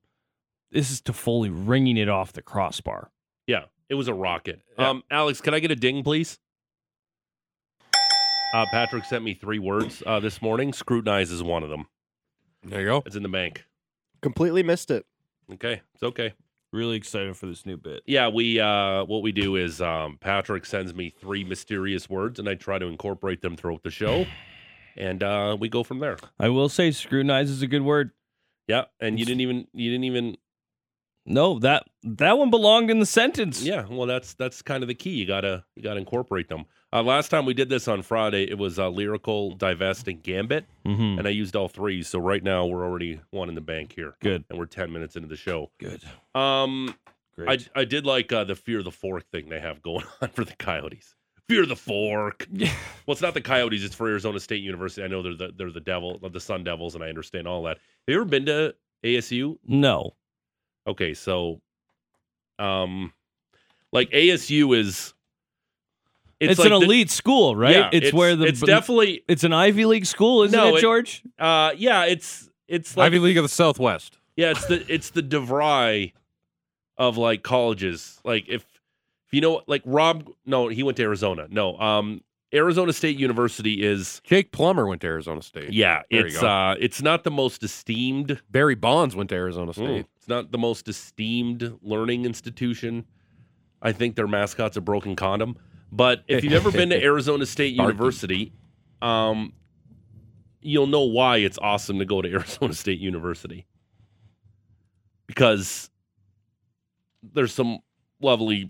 This 0.71 0.91
is 0.91 1.01
Toffoli 1.01 1.49
ringing 1.51 1.97
it 1.97 2.09
off 2.09 2.33
the 2.33 2.41
crossbar. 2.41 3.09
Yeah, 3.47 3.65
it 3.89 3.95
was 3.95 4.07
a 4.07 4.13
rocket. 4.13 4.61
Yeah. 4.77 4.89
Um, 4.89 5.03
Alex, 5.09 5.39
can 5.41 5.53
I 5.53 5.59
get 5.59 5.71
a 5.71 5.75
ding, 5.75 6.03
please? 6.03 6.39
Uh, 8.53 8.65
Patrick 8.71 9.03
sent 9.05 9.23
me 9.23 9.33
three 9.33 9.59
words 9.59 10.01
uh, 10.05 10.19
this 10.19 10.41
morning. 10.41 10.71
Scrutinize 10.73 11.31
is 11.31 11.43
one 11.43 11.63
of 11.63 11.69
them. 11.69 11.85
There 12.63 12.79
you 12.81 12.87
go. 12.87 13.03
It's 13.05 13.15
in 13.15 13.23
the 13.23 13.29
bank. 13.29 13.65
Completely 14.21 14.63
missed 14.63 14.91
it. 14.91 15.05
Okay, 15.53 15.81
it's 15.93 16.03
okay. 16.03 16.33
Really 16.73 16.97
excited 16.97 17.37
for 17.37 17.45
this 17.45 17.65
new 17.65 17.77
bit. 17.77 18.03
Yeah, 18.05 18.27
we 18.27 18.59
uh 18.59 19.05
what 19.05 19.21
we 19.23 19.31
do 19.31 19.55
is 19.55 19.81
um 19.81 20.17
Patrick 20.19 20.65
sends 20.65 20.93
me 20.93 21.09
three 21.09 21.43
mysterious 21.43 22.09
words 22.09 22.39
and 22.39 22.49
I 22.49 22.55
try 22.55 22.77
to 22.77 22.85
incorporate 22.87 23.41
them 23.41 23.55
throughout 23.55 23.83
the 23.83 23.89
show. 23.91 24.25
And 24.97 25.23
uh 25.23 25.55
we 25.59 25.69
go 25.69 25.83
from 25.83 25.99
there. 25.99 26.17
I 26.39 26.49
will 26.49 26.67
say 26.69 26.91
scrutinize 26.91 27.49
is 27.49 27.61
a 27.61 27.67
good 27.67 27.83
word. 27.83 28.11
Yeah, 28.67 28.85
and 28.99 29.17
you 29.17 29.25
didn't 29.25 29.41
even 29.41 29.67
you 29.73 29.89
didn't 29.91 30.03
even 30.03 30.35
No, 31.25 31.57
that 31.59 31.85
that 32.03 32.37
one 32.37 32.49
belonged 32.49 32.91
in 32.91 32.99
the 32.99 33.05
sentence. 33.05 33.63
Yeah, 33.63 33.85
well 33.89 34.07
that's 34.07 34.33
that's 34.33 34.61
kind 34.61 34.83
of 34.83 34.87
the 34.87 34.95
key. 34.95 35.11
You 35.11 35.25
got 35.25 35.41
to 35.41 35.63
you 35.75 35.83
got 35.83 35.93
to 35.93 35.99
incorporate 35.99 36.49
them. 36.49 36.65
Uh 36.93 37.03
last 37.03 37.29
time 37.29 37.45
we 37.45 37.53
did 37.53 37.67
this 37.69 37.87
on 37.87 38.01
Friday, 38.01 38.49
it 38.49 38.57
was 38.57 38.79
uh, 38.79 38.87
lyrical, 38.89 39.51
divest 39.55 40.07
and 40.07 40.21
gambit, 40.23 40.65
Mm-hmm. 40.85 41.19
and 41.19 41.27
I 41.27 41.31
used 41.31 41.55
all 41.55 41.67
three. 41.67 42.01
So 42.03 42.17
right 42.19 42.41
now 42.43 42.65
we're 42.65 42.85
already 42.85 43.19
one 43.31 43.49
in 43.49 43.55
the 43.55 43.61
bank 43.61 43.93
here. 43.93 44.15
Good. 44.21 44.45
And 44.49 44.57
we're 44.57 44.65
10 44.67 44.91
minutes 44.91 45.15
into 45.17 45.27
the 45.27 45.35
show. 45.35 45.69
Good. 45.79 46.01
Um 46.35 46.95
Great. 47.35 47.69
I 47.75 47.81
I 47.81 47.85
did 47.85 48.05
like 48.05 48.31
uh, 48.31 48.45
the 48.45 48.55
fear 48.55 48.79
of 48.79 48.85
the 48.85 48.91
fork 48.91 49.29
thing 49.31 49.49
they 49.49 49.59
have 49.59 49.81
going 49.81 50.05
on 50.21 50.29
for 50.29 50.43
the 50.45 50.55
Coyotes. 50.55 51.15
Fear 51.49 51.65
the 51.65 51.75
fork. 51.75 52.47
Well, 53.05 53.13
it's 53.13 53.21
not 53.21 53.33
the 53.35 53.41
Coyotes. 53.41 53.85
It's 53.85 53.95
for 53.95 54.07
Arizona 54.09 54.37
State 54.37 54.61
University. 54.61 55.01
I 55.01 55.07
know 55.07 55.21
they're 55.21 55.33
the 55.35 55.53
they're 55.55 55.71
the 55.71 55.79
devil, 55.79 56.19
the 56.19 56.41
Sun 56.41 56.65
Devils, 56.65 56.93
and 56.95 57.01
I 57.03 57.07
understand 57.07 57.47
all 57.47 57.63
that. 57.63 57.77
Have 57.77 58.13
you 58.13 58.15
ever 58.15 58.25
been 58.25 58.45
to 58.47 58.75
ASU? 59.05 59.57
no. 59.65 60.15
Okay, 60.85 61.13
so, 61.13 61.61
um, 62.59 63.13
like 63.93 64.09
ASU 64.11 64.77
is. 64.77 65.13
It's, 66.39 66.59
like 66.59 66.71
an 66.71 66.79
the- 66.79 66.85
elite 66.85 67.09
school, 67.09 67.55
right? 67.55 67.75
Yeah, 67.75 67.89
it's, 67.91 68.13
where 68.13 68.35
the 68.35 68.45
it's 68.45 68.61
definitely 68.61 69.23
it's 69.27 69.43
an 69.43 69.53
Ivy 69.53 69.85
League 69.85 70.05
school, 70.05 70.43
isn't 70.43 70.57
No, 70.57 70.75
it, 70.75 70.77
it- 70.77 70.81
George? 70.81 71.23
uh 71.39 71.71
yeah 71.77 72.05
it's 72.05 72.49
it's 72.67 72.95
like 72.95 73.07
Ivy 73.07 73.19
League 73.19 73.37
of 73.37 73.43
the 73.43 73.49
Southwest. 73.49 74.17
Yeah, 74.35 74.51
it's 74.51 74.65
the 74.67 74.85
it's 74.93 75.09
the 75.11 75.23
DeVry 75.23 76.13
of 76.97 77.17
like 77.17 77.43
colleges. 77.43 78.19
Like 78.23 78.45
if 78.47 78.63
if 79.25 79.33
you 79.33 79.41
know 79.41 79.61
like 79.67 79.81
Rob 79.85 80.29
no, 80.45 80.67
he 80.67 80.83
went 80.83 80.97
to 80.97 81.03
Arizona. 81.03 81.47
No. 81.49 81.77
Um 81.79 82.21
Arizona 82.53 82.93
State 82.93 83.17
University 83.17 83.83
is 83.83 84.21
Jake 84.23 84.51
Plummer 84.53 84.87
went 84.87 85.01
to 85.01 85.07
Arizona 85.07 85.41
State. 85.41 85.73
yeah, 85.73 86.03
There 86.11 86.21
you 86.21 86.25
it's 86.27 86.39
go. 86.39 86.47
uh 86.47 86.75
it's 86.79 87.01
not 87.01 87.23
the 87.23 87.31
most 87.31 87.63
esteemed 87.63 88.41
Barry 88.51 88.75
Bonds 88.75 89.15
went 89.15 89.29
to 89.31 89.35
Arizona 89.35 89.71
Mm. 89.71 89.75
State. 89.75 90.05
it's 90.17 90.27
not 90.27 90.51
the 90.51 90.57
most 90.57 90.87
esteemed 90.87 91.77
learning 91.81 92.25
institution. 92.25 93.05
I 93.81 93.91
think 93.91 94.15
their 94.15 94.27
mascot's 94.27 94.77
a 94.77 94.81
broken 94.81 95.15
condom. 95.15 95.57
But 95.91 96.23
if 96.27 96.43
you've 96.43 96.53
ever 96.53 96.71
been 96.71 96.89
to 96.89 97.01
Arizona 97.03 97.45
State 97.45 97.73
University, 97.75 98.51
um 99.01 99.53
you'll 100.61 100.87
know 100.87 101.03
why 101.03 101.37
it's 101.37 101.57
awesome 101.61 101.99
to 101.99 102.05
go 102.05 102.21
to 102.21 102.29
Arizona 102.33 102.73
State 102.73 102.99
University. 102.99 103.65
Because 105.27 105.89
there's 107.33 107.53
some 107.53 107.79
lovely 108.21 108.69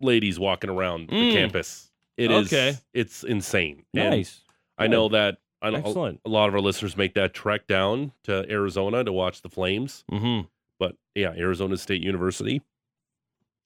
ladies 0.00 0.38
walking 0.38 0.70
around 0.70 1.08
the 1.08 1.14
Mm. 1.14 1.32
campus. 1.32 1.90
It 2.16 2.30
is 2.30 2.52
Okay. 2.52 2.76
it's 2.92 3.24
insane. 3.24 3.84
And 3.94 4.10
Nice. 4.10 4.40
I 4.78 4.86
know 4.86 5.08
that 5.10 5.38
I 5.60 5.70
know 5.70 5.76
Excellent. 5.78 6.20
a 6.24 6.28
lot 6.28 6.48
of 6.48 6.54
our 6.54 6.60
listeners 6.60 6.96
make 6.96 7.14
that 7.14 7.34
trek 7.34 7.68
down 7.68 8.10
to 8.24 8.44
Arizona 8.50 9.04
to 9.04 9.12
watch 9.12 9.42
the 9.42 9.48
Flames. 9.48 10.04
Mm-hmm. 10.10 10.46
But 10.80 10.96
yeah, 11.14 11.30
Arizona 11.36 11.76
State 11.76 12.02
University, 12.02 12.62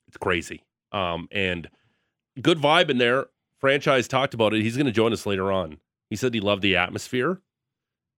it's 0.06 0.18
crazy. 0.18 0.62
Um, 0.92 1.26
and 1.32 1.70
good 2.40 2.58
vibe 2.58 2.90
in 2.90 2.98
there. 2.98 3.26
Franchise 3.60 4.08
talked 4.08 4.34
about 4.34 4.54
it. 4.54 4.62
He's 4.62 4.76
going 4.76 4.86
to 4.86 4.92
join 4.92 5.12
us 5.12 5.26
later 5.26 5.50
on. 5.50 5.78
He 6.10 6.16
said 6.16 6.34
he 6.34 6.40
loved 6.40 6.62
the 6.62 6.76
atmosphere, 6.76 7.40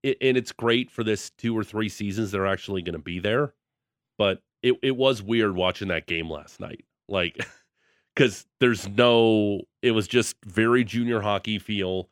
it, 0.03 0.17
and 0.21 0.37
it's 0.37 0.51
great 0.51 0.91
for 0.91 1.03
this 1.03 1.31
two 1.31 1.57
or 1.57 1.63
three 1.63 1.89
seasons 1.89 2.31
they're 2.31 2.45
actually 2.45 2.81
going 2.81 2.93
to 2.93 2.99
be 2.99 3.19
there. 3.19 3.53
But 4.17 4.41
it 4.61 4.75
it 4.83 4.95
was 4.95 5.21
weird 5.21 5.55
watching 5.55 5.87
that 5.87 6.05
game 6.05 6.29
last 6.29 6.59
night, 6.59 6.85
like 7.07 7.37
because 8.15 8.45
there's 8.59 8.87
no. 8.87 9.61
It 9.81 9.91
was 9.91 10.07
just 10.07 10.35
very 10.45 10.83
junior 10.83 11.21
hockey 11.21 11.57
feel. 11.57 12.09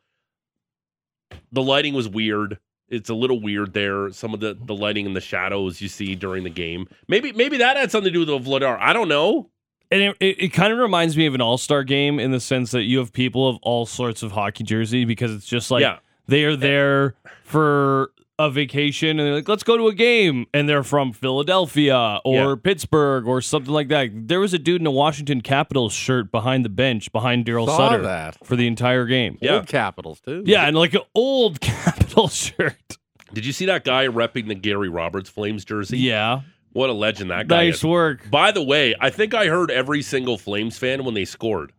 The 1.52 1.62
lighting 1.62 1.94
was 1.94 2.08
weird 2.08 2.58
it's 2.88 3.10
a 3.10 3.14
little 3.14 3.40
weird 3.40 3.72
there. 3.74 4.10
Some 4.10 4.34
of 4.34 4.40
the 4.40 4.56
the 4.58 4.74
lighting 4.74 5.06
and 5.06 5.14
the 5.14 5.20
shadows 5.20 5.80
you 5.80 5.88
see 5.88 6.14
during 6.14 6.44
the 6.44 6.50
game. 6.50 6.88
Maybe 7.06 7.32
maybe 7.32 7.58
that 7.58 7.76
had 7.76 7.90
something 7.90 8.12
to 8.12 8.24
do 8.24 8.32
with 8.32 8.44
the 8.44 8.50
Vladar. 8.50 8.78
I 8.80 8.92
don't 8.92 9.08
know. 9.08 9.50
And 9.90 10.02
it, 10.02 10.16
it, 10.20 10.42
it 10.44 10.48
kind 10.52 10.72
of 10.72 10.78
reminds 10.78 11.16
me 11.16 11.26
of 11.26 11.34
an 11.34 11.40
all 11.40 11.56
star 11.58 11.82
game 11.84 12.18
in 12.20 12.30
the 12.30 12.40
sense 12.40 12.70
that 12.72 12.82
you 12.82 12.98
have 12.98 13.12
people 13.12 13.48
of 13.48 13.56
all 13.62 13.86
sorts 13.86 14.22
of 14.22 14.32
hockey 14.32 14.64
jersey 14.64 15.04
because 15.04 15.32
it's 15.32 15.46
just 15.46 15.70
like 15.70 15.80
yeah, 15.82 15.98
they 16.26 16.44
are 16.44 16.56
there 16.56 17.14
for 17.44 18.10
a 18.40 18.48
vacation 18.50 19.18
and 19.18 19.20
they're 19.20 19.34
like, 19.34 19.48
let's 19.48 19.64
go 19.64 19.76
to 19.76 19.88
a 19.88 19.94
game. 19.94 20.46
And 20.54 20.68
they're 20.68 20.84
from 20.84 21.12
Philadelphia 21.12 22.20
or 22.24 22.50
Yeah. 22.50 22.54
Pittsburgh 22.62 23.26
or 23.26 23.40
something 23.40 23.72
like 23.72 23.88
that. 23.88 24.10
There 24.28 24.38
was 24.40 24.54
a 24.54 24.58
dude 24.58 24.80
in 24.80 24.86
a 24.86 24.90
Washington 24.92 25.40
Capitals 25.40 25.92
shirt 25.92 26.30
behind 26.30 26.64
the 26.64 26.68
bench 26.68 27.10
behind 27.10 27.46
Daryl 27.46 27.66
Sutter 27.66 28.02
that. 28.02 28.36
for 28.46 28.54
the 28.56 28.66
entire 28.66 29.06
game. 29.06 29.38
Yeah. 29.40 29.54
Old 29.56 29.66
Capitals 29.66 30.20
too. 30.20 30.42
Yeah, 30.46 30.66
and 30.68 30.76
like 30.76 30.94
an 30.94 31.00
old 31.14 31.60
Capitals 31.62 32.34
shirt. 32.34 32.98
Did 33.32 33.44
you 33.44 33.52
see 33.52 33.66
that 33.66 33.84
guy 33.84 34.06
repping 34.06 34.48
the 34.48 34.54
Gary 34.54 34.88
Roberts 34.88 35.28
Flames 35.28 35.64
jersey? 35.64 35.98
Yeah. 35.98 36.42
What 36.72 36.90
a 36.90 36.92
legend 36.92 37.30
that 37.30 37.48
guy 37.48 37.66
Nice 37.66 37.76
is. 37.78 37.84
work. 37.84 38.30
By 38.30 38.52
the 38.52 38.62
way, 38.62 38.94
I 39.00 39.10
think 39.10 39.34
I 39.34 39.46
heard 39.46 39.70
every 39.70 40.02
single 40.02 40.38
Flames 40.38 40.76
fan 40.78 41.04
when 41.04 41.14
they 41.14 41.24
scored. 41.24 41.72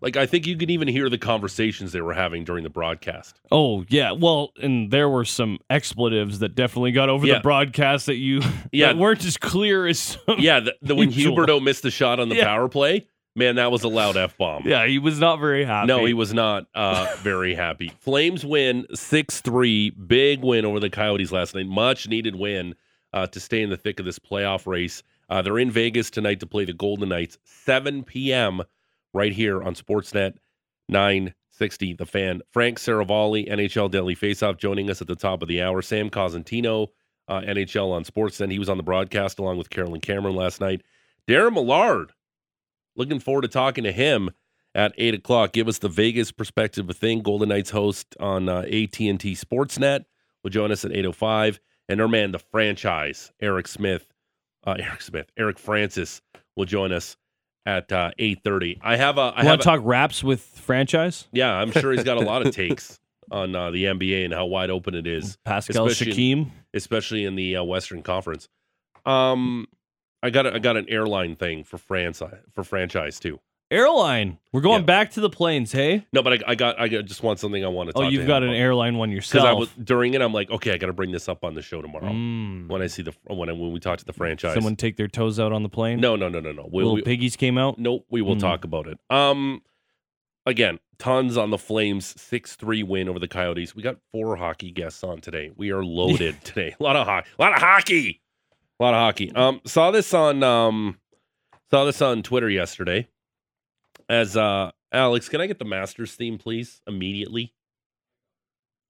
Like 0.00 0.16
I 0.16 0.26
think 0.26 0.46
you 0.46 0.56
could 0.56 0.70
even 0.70 0.86
hear 0.86 1.10
the 1.10 1.18
conversations 1.18 1.90
they 1.90 2.00
were 2.00 2.14
having 2.14 2.44
during 2.44 2.62
the 2.62 2.70
broadcast. 2.70 3.40
Oh, 3.50 3.84
yeah. 3.88 4.12
Well, 4.12 4.52
and 4.62 4.92
there 4.92 5.08
were 5.08 5.24
some 5.24 5.58
expletives 5.70 6.38
that 6.38 6.54
definitely 6.54 6.92
got 6.92 7.08
over 7.08 7.26
Yeah. 7.26 7.34
the 7.34 7.40
broadcast 7.40 8.06
that 8.06 8.14
you 8.14 8.40
Yeah. 8.72 8.86
that 8.92 8.96
weren't 8.96 9.24
as 9.24 9.36
clear 9.36 9.88
as 9.88 9.98
some. 9.98 10.36
Yeah, 10.38 10.60
the, 10.60 10.76
the 10.82 10.94
when. 10.94 11.10
Huberdeau 11.12 11.60
missed 11.60 11.82
the 11.82 11.90
shot 11.90 12.20
on 12.20 12.28
the 12.28 12.36
Yeah. 12.36 12.44
power 12.44 12.68
play, 12.68 13.08
man, 13.34 13.56
that 13.56 13.72
was 13.72 13.82
a 13.82 13.88
loud 13.88 14.16
f 14.16 14.38
bomb. 14.38 14.62
Yeah, 14.66 14.86
he 14.86 15.00
was 15.00 15.18
not 15.18 15.40
very 15.40 15.64
happy. 15.64 15.88
No, 15.88 16.04
he 16.04 16.14
was 16.14 16.32
not 16.32 16.66
uh, 16.76 17.12
very 17.18 17.56
happy. 17.56 17.90
Flames 17.98 18.46
win 18.46 18.86
6 18.94 19.40
3. 19.40 19.90
Big 19.90 20.42
win 20.44 20.64
over 20.64 20.78
the 20.78 20.90
Coyotes 20.90 21.32
last 21.32 21.56
night. 21.56 21.66
Much 21.66 22.06
needed 22.06 22.36
win 22.36 22.76
uh, 23.12 23.26
to 23.28 23.40
stay 23.40 23.62
in 23.62 23.70
the 23.70 23.76
thick 23.76 23.98
of 23.98 24.06
this 24.06 24.18
playoff 24.18 24.66
race. 24.66 25.02
Uh, 25.30 25.42
they're 25.42 25.58
in 25.58 25.70
Vegas 25.70 26.10
tonight 26.10 26.40
to 26.40 26.46
play 26.46 26.64
the 26.64 26.72
Golden 26.72 27.10
Knights, 27.10 27.38
7 27.44 28.02
p.m. 28.04 28.62
right 29.12 29.32
here 29.32 29.62
on 29.62 29.74
Sportsnet 29.74 30.36
960. 30.88 31.94
The 31.94 32.06
fan. 32.06 32.40
Frank 32.50 32.78
Seravalli, 32.78 33.50
NHL 33.50 33.90
Daily 33.90 34.16
Faceoff, 34.16 34.58
joining 34.58 34.90
us 34.90 35.00
at 35.00 35.06
the 35.06 35.16
top 35.16 35.42
of 35.42 35.48
the 35.48 35.62
hour. 35.62 35.82
Sam 35.82 36.08
Cosentino, 36.10 36.88
uh, 37.28 37.40
NHL 37.40 37.92
on 37.92 38.04
Sportsnet. 38.04 38.50
He 38.50 38.58
was 38.58 38.68
on 38.68 38.78
the 38.78 38.82
broadcast 38.82 39.38
along 39.38 39.58
with 39.58 39.70
Carolyn 39.70 40.00
Cameron 40.00 40.34
last 40.34 40.60
night. 40.60 40.82
Darren 41.28 41.52
Millard, 41.52 42.12
looking 42.96 43.20
forward 43.20 43.42
to 43.42 43.48
talking 43.48 43.84
to 43.84 43.92
him 43.92 44.30
at 44.74 44.94
eight 44.96 45.14
o'clock. 45.14 45.52
Give 45.52 45.68
us 45.68 45.78
the 45.78 45.88
Vegas 45.88 46.32
perspective 46.32 46.88
of 46.88 46.96
thing. 46.96 47.20
Golden 47.20 47.50
Knights 47.50 47.70
host 47.70 48.16
on 48.18 48.48
uh, 48.48 48.60
AT 48.60 48.98
and 49.00 49.20
T 49.20 49.34
Sportsnet 49.34 50.04
will 50.42 50.50
join 50.50 50.72
us 50.72 50.84
at 50.84 50.92
eight 50.92 51.04
o 51.04 51.12
five, 51.12 51.60
and 51.88 52.00
our 52.00 52.08
man, 52.08 52.32
the 52.32 52.38
franchise, 52.38 53.32
Eric 53.40 53.68
Smith, 53.68 54.06
uh, 54.66 54.76
Eric 54.80 55.02
Smith, 55.02 55.30
Eric 55.36 55.58
Francis 55.58 56.20
will 56.56 56.64
join 56.66 56.92
us 56.92 57.16
at 57.66 57.90
uh, 57.92 58.10
eight 58.18 58.40
thirty. 58.44 58.78
I 58.82 58.96
have 58.96 59.18
a, 59.18 59.32
I 59.36 59.44
want 59.44 59.60
to 59.60 59.64
talk 59.64 59.80
raps 59.82 60.24
with 60.24 60.40
franchise? 60.40 61.28
yeah, 61.32 61.52
I'm 61.52 61.70
sure 61.72 61.92
he's 61.92 62.04
got 62.04 62.16
a 62.16 62.20
lot 62.20 62.46
of 62.46 62.54
takes 62.54 62.98
on 63.30 63.54
uh, 63.54 63.70
the 63.70 63.84
NBA 63.84 64.24
and 64.24 64.32
how 64.32 64.46
wide 64.46 64.70
open 64.70 64.94
it 64.94 65.06
is 65.06 65.36
Pascal 65.44 65.86
Especially- 65.86 66.12
Siakam. 66.34 66.50
especially 66.72 67.24
in 67.26 67.36
the 67.36 67.56
uh, 67.56 67.62
Western 67.62 68.02
Conference. 68.02 68.48
Um, 69.04 69.66
I 70.22 70.30
got 70.30 70.46
a, 70.46 70.54
I 70.54 70.58
got 70.58 70.76
an 70.78 70.86
airline 70.88 71.36
thing 71.36 71.62
for 71.64 71.76
France 71.78 72.22
for 72.54 72.64
franchise 72.64 73.20
too. 73.20 73.38
Airline. 73.70 74.38
We're 74.52 74.62
going 74.62 74.80
Yeah. 74.80 74.86
back 74.86 75.10
to 75.12 75.20
the 75.20 75.28
planes, 75.28 75.72
hey? 75.72 76.06
No, 76.12 76.22
but 76.22 76.32
I, 76.34 76.52
I 76.52 76.54
got 76.54 76.80
I 76.80 76.88
got 76.88 77.04
just 77.04 77.22
want 77.22 77.38
something 77.38 77.62
I 77.64 77.68
want 77.68 77.90
to. 77.90 77.98
Oh, 77.98 78.02
talk 78.04 78.12
you've 78.12 78.22
to 78.22 78.26
got 78.26 78.42
an 78.42 78.48
about. 78.48 78.58
airline 78.58 78.96
one 78.96 79.10
because 79.10 79.34
yourself. 79.34 79.46
I 79.46 79.52
was 79.52 79.68
during 79.84 80.14
it. 80.14 80.22
I'm 80.22 80.32
like, 80.32 80.50
okay, 80.50 80.72
I 80.72 80.78
got 80.78 80.86
to 80.86 80.92
bring 80.94 81.12
this 81.12 81.28
up 81.28 81.44
on 81.44 81.54
the 81.54 81.60
show 81.62 81.82
tomorrow 81.82 82.06
Mm. 82.10 82.68
when 82.68 82.80
I 82.80 82.86
see 82.86 83.02
the 83.02 83.12
when 83.26 83.50
I, 83.50 83.52
when 83.52 83.72
we 83.72 83.78
talk 83.80 83.98
to 83.98 84.04
the 84.06 84.12
franchise. 84.14 84.54
Someone 84.54 84.74
take 84.76 84.96
their 84.96 85.08
toes 85.08 85.38
out 85.38 85.52
on 85.52 85.62
the 85.62 85.68
plane? 85.68 86.00
no, 86.00 86.16
no, 86.16 86.28
no, 86.28 86.40
no, 86.40 86.52
no. 86.52 86.66
We, 86.72 86.82
Little 86.82 86.94
we, 86.94 87.02
piggies 87.02 87.36
came 87.36 87.58
out? 87.58 87.78
Nope, 87.78 88.06
we 88.10 88.22
will 88.22 88.36
Mm. 88.36 88.40
talk 88.40 88.64
about 88.64 88.86
it. 88.86 88.98
Um, 89.10 89.60
again, 90.46 90.78
tons 90.98 91.36
on 91.36 91.50
the 91.50 91.58
Flames 91.58 92.18
six 92.20 92.56
three 92.56 92.82
win 92.82 93.06
over 93.08 93.18
the 93.18 93.28
Coyotes. 93.28 93.76
We 93.76 93.82
got 93.82 93.96
four 94.12 94.36
hockey 94.36 94.70
guests 94.70 95.04
on 95.04 95.20
today. 95.20 95.50
We 95.56 95.72
are 95.72 95.84
loaded 95.84 96.36
today. 96.44 96.74
A 96.80 96.82
lot 96.82 96.96
of 96.96 97.06
hockey. 97.06 97.28
A 97.38 97.42
lot 97.42 97.52
of 97.54 97.60
hockey. 97.60 98.20
A 98.80 98.82
lot 98.82 98.94
of 98.94 98.98
hockey. 99.00 99.30
Um, 99.32 99.60
saw 99.66 99.90
this 99.90 100.14
on 100.14 100.42
um, 100.42 100.98
saw 101.70 101.84
this 101.84 102.00
on 102.00 102.22
Twitter 102.22 102.48
yesterday. 102.48 103.08
As 104.08 104.36
uh, 104.36 104.70
Alex, 104.92 105.28
can 105.28 105.40
I 105.40 105.46
get 105.46 105.58
the 105.58 105.64
Masters 105.64 106.14
theme, 106.14 106.38
please? 106.38 106.80
Immediately. 106.86 107.52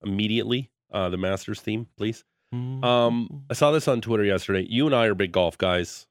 Immediately, 0.03 0.71
uh, 0.91 1.09
the 1.09 1.17
Masters 1.17 1.59
theme, 1.59 1.87
please. 1.97 2.23
Um, 2.51 3.43
I 3.49 3.53
saw 3.53 3.71
this 3.71 3.87
on 3.87 4.01
Twitter 4.01 4.23
yesterday. 4.23 4.65
You 4.67 4.85
and 4.87 4.95
I 4.95 5.05
are 5.05 5.13
big 5.13 5.31
golf 5.31 5.57
guys. 5.57 6.07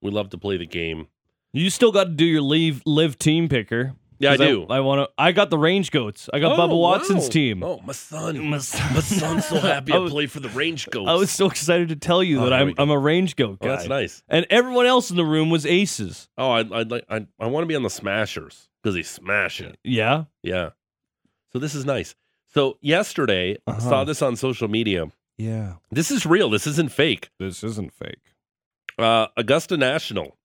We 0.00 0.10
love 0.10 0.30
to 0.30 0.38
play 0.38 0.56
the 0.56 0.66
game. 0.66 1.08
you 1.52 1.68
still 1.70 1.92
got 1.92 2.04
to 2.04 2.10
do 2.10 2.24
your 2.24 2.40
leave 2.40 2.82
live 2.86 3.18
team 3.18 3.48
picker. 3.48 3.94
Yeah, 4.22 4.32
I 4.32 4.36
do. 4.36 4.66
I, 4.70 4.80
want 4.80 5.00
to. 5.08 5.12
I 5.18 5.32
got 5.32 5.50
the 5.50 5.58
range 5.58 5.90
goats. 5.90 6.30
I 6.32 6.38
got 6.38 6.58
Bubba 6.58 6.70
Oh, 6.72 6.76
Watson's 6.76 7.24
wow. 7.24 7.28
team. 7.30 7.62
Oh, 7.62 7.80
my 7.84 7.92
son. 7.92 8.38
My 8.38 8.50
My 8.50 8.58
son's 8.58 9.46
so 9.46 9.56
happy 9.58 9.92
I 9.92 9.96
I, 9.96 9.98
was- 9.98 10.30
for 10.30 10.40
the 10.40 10.48
Range 10.50 10.88
Goats. 10.90 11.08
I 11.08 11.14
was 11.14 11.30
so 11.30 11.46
excited 11.46 11.88
to 11.88 11.96
tell 11.96 12.22
you 12.22 12.38
Oh, 12.40 12.44
that 12.44 12.50
there 12.50 12.60
I'm 12.60 12.72
go. 12.72 12.82
I'm 12.82 12.90
a 12.90 12.98
range 12.98 13.34
goat 13.36 13.58
oh, 13.60 13.66
guy. 13.66 13.76
that's 13.76 13.88
nice. 13.88 14.22
And 14.28 14.46
everyone 14.48 14.86
else 14.86 15.10
in 15.10 15.16
the 15.16 15.24
room 15.24 15.50
was 15.50 15.66
aces. 15.66 16.28
Oh, 16.38 16.52
I'd, 16.52 16.72
I'd 16.72 16.90
like. 16.90 17.04
I, 17.10 17.26
I 17.40 17.46
want 17.46 17.64
to 17.64 17.66
be 17.66 17.74
on 17.74 17.82
the 17.82 17.90
Smashers 17.90 18.68
because 18.82 18.94
they 18.94 19.02
smash 19.02 19.60
it. 19.60 19.76
Yeah. 19.82 20.24
Yeah. 20.42 20.70
So 21.52 21.58
this 21.58 21.74
is 21.74 21.84
nice. 21.84 22.14
So 22.54 22.78
yesterday, 22.80 23.56
I 23.66 23.70
Uh-huh. 23.72 23.80
saw 23.80 24.04
this 24.04 24.22
on 24.22 24.36
social 24.36 24.68
media. 24.68 25.10
Yeah. 25.38 25.74
This 25.90 26.10
is 26.10 26.24
real. 26.26 26.48
This 26.50 26.66
isn't 26.66 26.92
fake. 26.92 27.30
This 27.40 27.64
isn't 27.64 27.92
fake. 27.92 28.20
Uh, 28.98 29.26
Augusta 29.36 29.76
National 29.76 30.36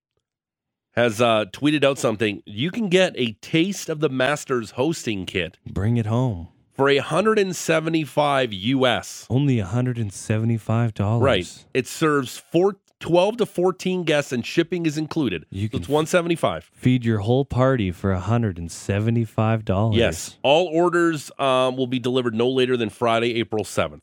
has 0.98 1.22
uh, 1.22 1.46
tweeted 1.54 1.84
out 1.84 2.00
something. 2.00 2.42
You 2.48 2.72
can 2.72 2.90
get 2.90 3.14
a 3.16 3.34
taste 3.34 3.88
of 3.88 4.00
the 4.00 4.10
Masters 4.10 4.72
hosting 4.72 5.28
kit 5.28 5.60
Bring 5.64 5.96
it 5.98 6.08
home. 6.08 6.48
for 6.74 6.92
175 6.92 8.52
US. 8.52 9.28
Only 9.30 9.58
$175. 9.58 11.22
Right. 11.22 11.66
It 11.76 11.86
serves 11.86 12.40
four, 12.40 12.78
12 13.00 13.38
to 13.38 13.46
14 13.46 14.04
guests 14.06 14.32
and 14.32 14.44
shipping 14.44 14.88
is 14.88 14.98
included. 14.98 15.46
You 15.52 15.70
So 15.72 15.78
it's 15.78 15.88
175. 15.88 16.72
feed 16.74 17.06
your 17.06 17.20
whole 17.20 17.46
party 17.46 17.92
for 17.92 18.12
$175. 18.16 19.96
Yes. 19.96 20.38
All 20.42 20.66
orders 20.66 21.30
um, 21.38 21.78
will 21.78 21.86
be 21.88 22.00
delivered 22.00 22.34
no 22.34 22.50
later 22.50 22.76
than 22.76 22.90
Friday, 22.90 23.36
April 23.36 23.64
7th. 23.64 24.02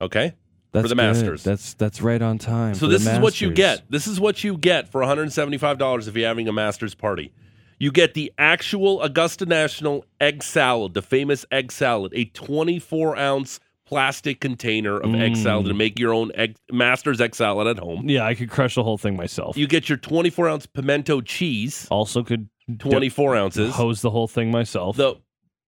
Okay? 0.00 0.32
That's 0.74 0.88
the 0.90 0.94
good. 0.94 1.02
Masters. 1.02 1.42
That's 1.42 1.74
that's 1.74 2.02
right 2.02 2.20
on 2.20 2.36
time. 2.38 2.74
So 2.74 2.86
this 2.88 3.06
is 3.06 3.18
what 3.20 3.40
you 3.40 3.50
get. 3.52 3.82
This 3.90 4.06
is 4.06 4.20
what 4.20 4.44
you 4.44 4.58
get 4.58 4.88
for 4.90 5.00
$175 5.00 6.08
if 6.08 6.16
you're 6.16 6.28
having 6.28 6.48
a 6.48 6.52
Masters 6.52 6.94
party. 6.94 7.32
You 7.78 7.90
get 7.90 8.14
the 8.14 8.32
actual 8.38 9.02
Augusta 9.02 9.46
National 9.46 10.04
egg 10.20 10.42
salad, 10.42 10.94
the 10.94 11.02
famous 11.02 11.44
egg 11.50 11.72
salad, 11.72 12.12
a 12.14 12.26
24 12.26 13.16
ounce 13.16 13.60
plastic 13.86 14.40
container 14.40 14.98
of 14.98 15.14
egg 15.14 15.32
Mm. 15.32 15.42
salad 15.42 15.66
to 15.66 15.74
make 15.74 15.98
your 15.98 16.14
own 16.14 16.30
egg, 16.34 16.56
Masters 16.72 17.20
egg 17.20 17.34
salad 17.34 17.66
at 17.66 17.78
home. 17.78 18.08
Yeah, 18.08 18.24
I 18.24 18.34
could 18.34 18.48
crush 18.48 18.76
the 18.76 18.82
whole 18.82 18.96
thing 18.96 19.16
myself. 19.16 19.56
You 19.58 19.66
get 19.66 19.88
your 19.88 19.98
24 19.98 20.48
ounce 20.48 20.66
pimento 20.66 21.20
cheese, 21.20 21.86
also 21.90 22.22
could 22.22 22.48
24 22.78 23.36
ounces. 23.36 23.74
hose 23.74 24.00
the 24.00 24.10
whole 24.10 24.28
thing 24.28 24.50
myself. 24.50 24.96
The 24.96 25.16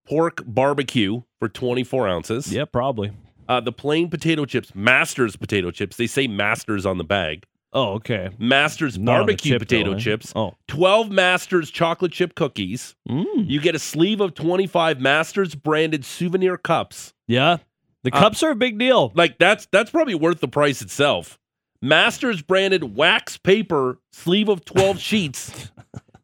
pork 0.08 0.42
barbecue 0.46 1.22
for 1.40 1.48
24 1.48 2.08
ounces. 2.08 2.50
yeah, 2.52 2.64
probably. 2.64 3.10
Uh, 3.48 3.60
the 3.60 3.72
plain 3.72 4.08
potato 4.08 4.44
chips, 4.44 4.74
Masters 4.74 5.36
potato 5.36 5.70
chips. 5.70 5.96
They 5.96 6.06
say 6.06 6.26
Masters 6.26 6.84
on 6.86 6.98
the 6.98 7.04
bag. 7.04 7.44
Oh, 7.72 7.94
okay. 7.94 8.30
Masters 8.38 8.96
Not 8.98 9.18
barbecue 9.18 9.52
chip, 9.52 9.58
potato 9.60 9.90
though, 9.90 9.96
eh? 9.96 10.00
chips. 10.00 10.32
Oh. 10.34 10.54
12 10.68 11.10
Masters 11.10 11.70
chocolate 11.70 12.12
chip 12.12 12.34
cookies. 12.34 12.94
Mm. 13.08 13.48
You 13.50 13.60
get 13.60 13.74
a 13.74 13.78
sleeve 13.78 14.20
of 14.20 14.34
25 14.34 15.00
Masters 15.00 15.54
branded 15.54 16.04
souvenir 16.04 16.56
cups. 16.56 17.12
Yeah. 17.28 17.58
The 18.04 18.12
Uh, 18.14 18.18
cups 18.20 18.42
are 18.42 18.50
a 18.50 18.56
big 18.56 18.78
deal. 18.78 19.12
Like 19.14 19.38
that's 19.38 19.66
that's 19.72 19.90
probably 19.90 20.14
worth 20.14 20.40
the 20.40 20.48
price 20.48 20.80
itself. 20.80 21.38
Masters 21.82 22.40
branded 22.40 22.96
wax 22.96 23.36
paper 23.36 23.98
sleeve 24.12 24.48
of 24.48 24.64
12 24.64 24.98
sheets. 25.10 25.70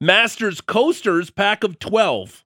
Masters 0.00 0.60
coasters 0.60 1.30
pack 1.30 1.64
of 1.64 1.78
12. 1.78 2.44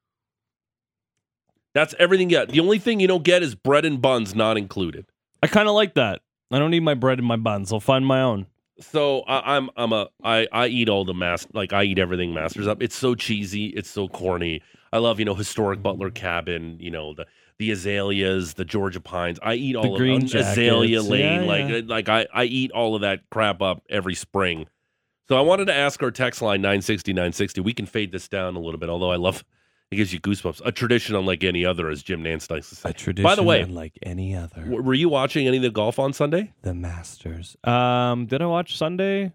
That's 1.77 1.95
everything 1.99 2.31
you 2.31 2.39
get. 2.39 2.49
The 2.49 2.61
only 2.61 2.79
thing 2.79 3.01
you 3.01 3.07
don't 3.07 3.23
get 3.23 3.43
is 3.43 3.55
bread 3.55 3.85
and 3.85 4.01
buns 4.01 4.35
not 4.35 4.57
included. 4.57 5.05
I 5.43 5.47
kind 5.47 5.69
of 5.69 5.75
like 5.75 5.93
that. 5.93 6.23
I 6.51 6.59
don't 6.59 6.71
need 6.71 6.81
my 6.81 6.95
bread 6.95 7.19
and 7.19 7.29
my 7.29 7.37
buns. 7.37 7.71
I'll 7.71 7.81
find 7.81 8.07
my 8.07 8.23
own. 8.23 8.47
So 8.81 9.21
I, 9.29 9.57
I'm 9.57 9.69
I'm 9.77 9.93
a 9.93 10.09
I 10.25 10.49
I 10.51 10.69
eat 10.69 10.89
all 10.89 11.05
the 11.05 11.13
mas 11.13 11.47
like 11.53 11.75
I 11.75 11.83
eat 11.83 11.99
everything 11.99 12.33
Masters 12.33 12.67
up. 12.67 12.83
It's 12.83 12.97
so 12.97 13.15
cheesy. 13.15 13.67
It's 13.67 13.91
so 13.91 14.09
corny. 14.09 14.63
I 14.91 14.99
love 14.99 15.19
you 15.19 15.27
know 15.27 15.35
historic 15.35 15.83
Butler 15.83 16.11
Cabin. 16.11 16.79
You 16.81 16.91
know 16.91 17.13
the 17.13 17.27
the 17.59 17.71
azaleas, 17.73 18.55
the 18.55 18.65
Georgia 18.65 19.01
pines. 19.01 19.39
I 19.43 19.57
eat 19.57 19.77
all 19.77 19.99
green 19.99 20.25
of 20.25 20.35
azalea 20.35 21.03
lane. 21.03 21.43
Yeah, 21.43 21.47
like 21.47 21.69
yeah. 21.69 21.81
like 21.85 22.09
I 22.09 22.27
I 22.33 22.45
eat 22.45 22.73
all 22.73 22.95
of 22.95 23.03
that 23.03 23.29
crap 23.31 23.61
up 23.61 23.83
every 23.91 24.15
spring. 24.15 24.67
So 25.29 25.37
I 25.37 25.43
wanted 25.43 25.67
to 25.67 25.75
ask 25.75 26.03
our 26.03 26.11
text 26.11 26.41
line 26.41 26.63
960 26.63 27.13
960. 27.13 27.61
We 27.61 27.75
can 27.75 27.85
fade 27.85 28.13
this 28.13 28.29
down 28.29 28.57
a 28.57 28.61
little 28.61 28.81
bit. 28.81 28.89
Although 28.89 29.11
I 29.11 29.17
love 29.17 29.45
it 29.91 29.97
gives 29.97 30.13
you 30.13 30.21
goosebumps. 30.21 30.63
A 30.65 30.73
tradition 30.73 31.15
unlike 31.15 31.45
any 31.45 31.65
other, 31.65 31.89
as 31.89 32.03
Jim 32.03 32.23
Nantz 32.25 32.51
likes 32.51 32.69
to 32.71 32.75
say. 32.77 32.91
A 32.91 32.93
tradition 32.93 33.25
By 33.25 33.35
the 33.37 33.43
way, 33.43 33.61
unlike 33.61 33.99
any 34.03 34.35
other. 34.35 34.63
w- 34.63 34.83
were 34.83 34.95
you 34.95 35.09
watching 35.09 35.47
any 35.47 35.59
of 35.59 35.63
the 35.63 35.71
golf 35.71 35.99
on 35.99 36.13
Sunday? 36.13 36.53
the 36.63 36.75
Masters. 36.75 37.57
Um, 37.65 38.27
did 38.27 38.43
I 38.43 38.47
watch 38.47 38.77
Sunday? 38.77 39.33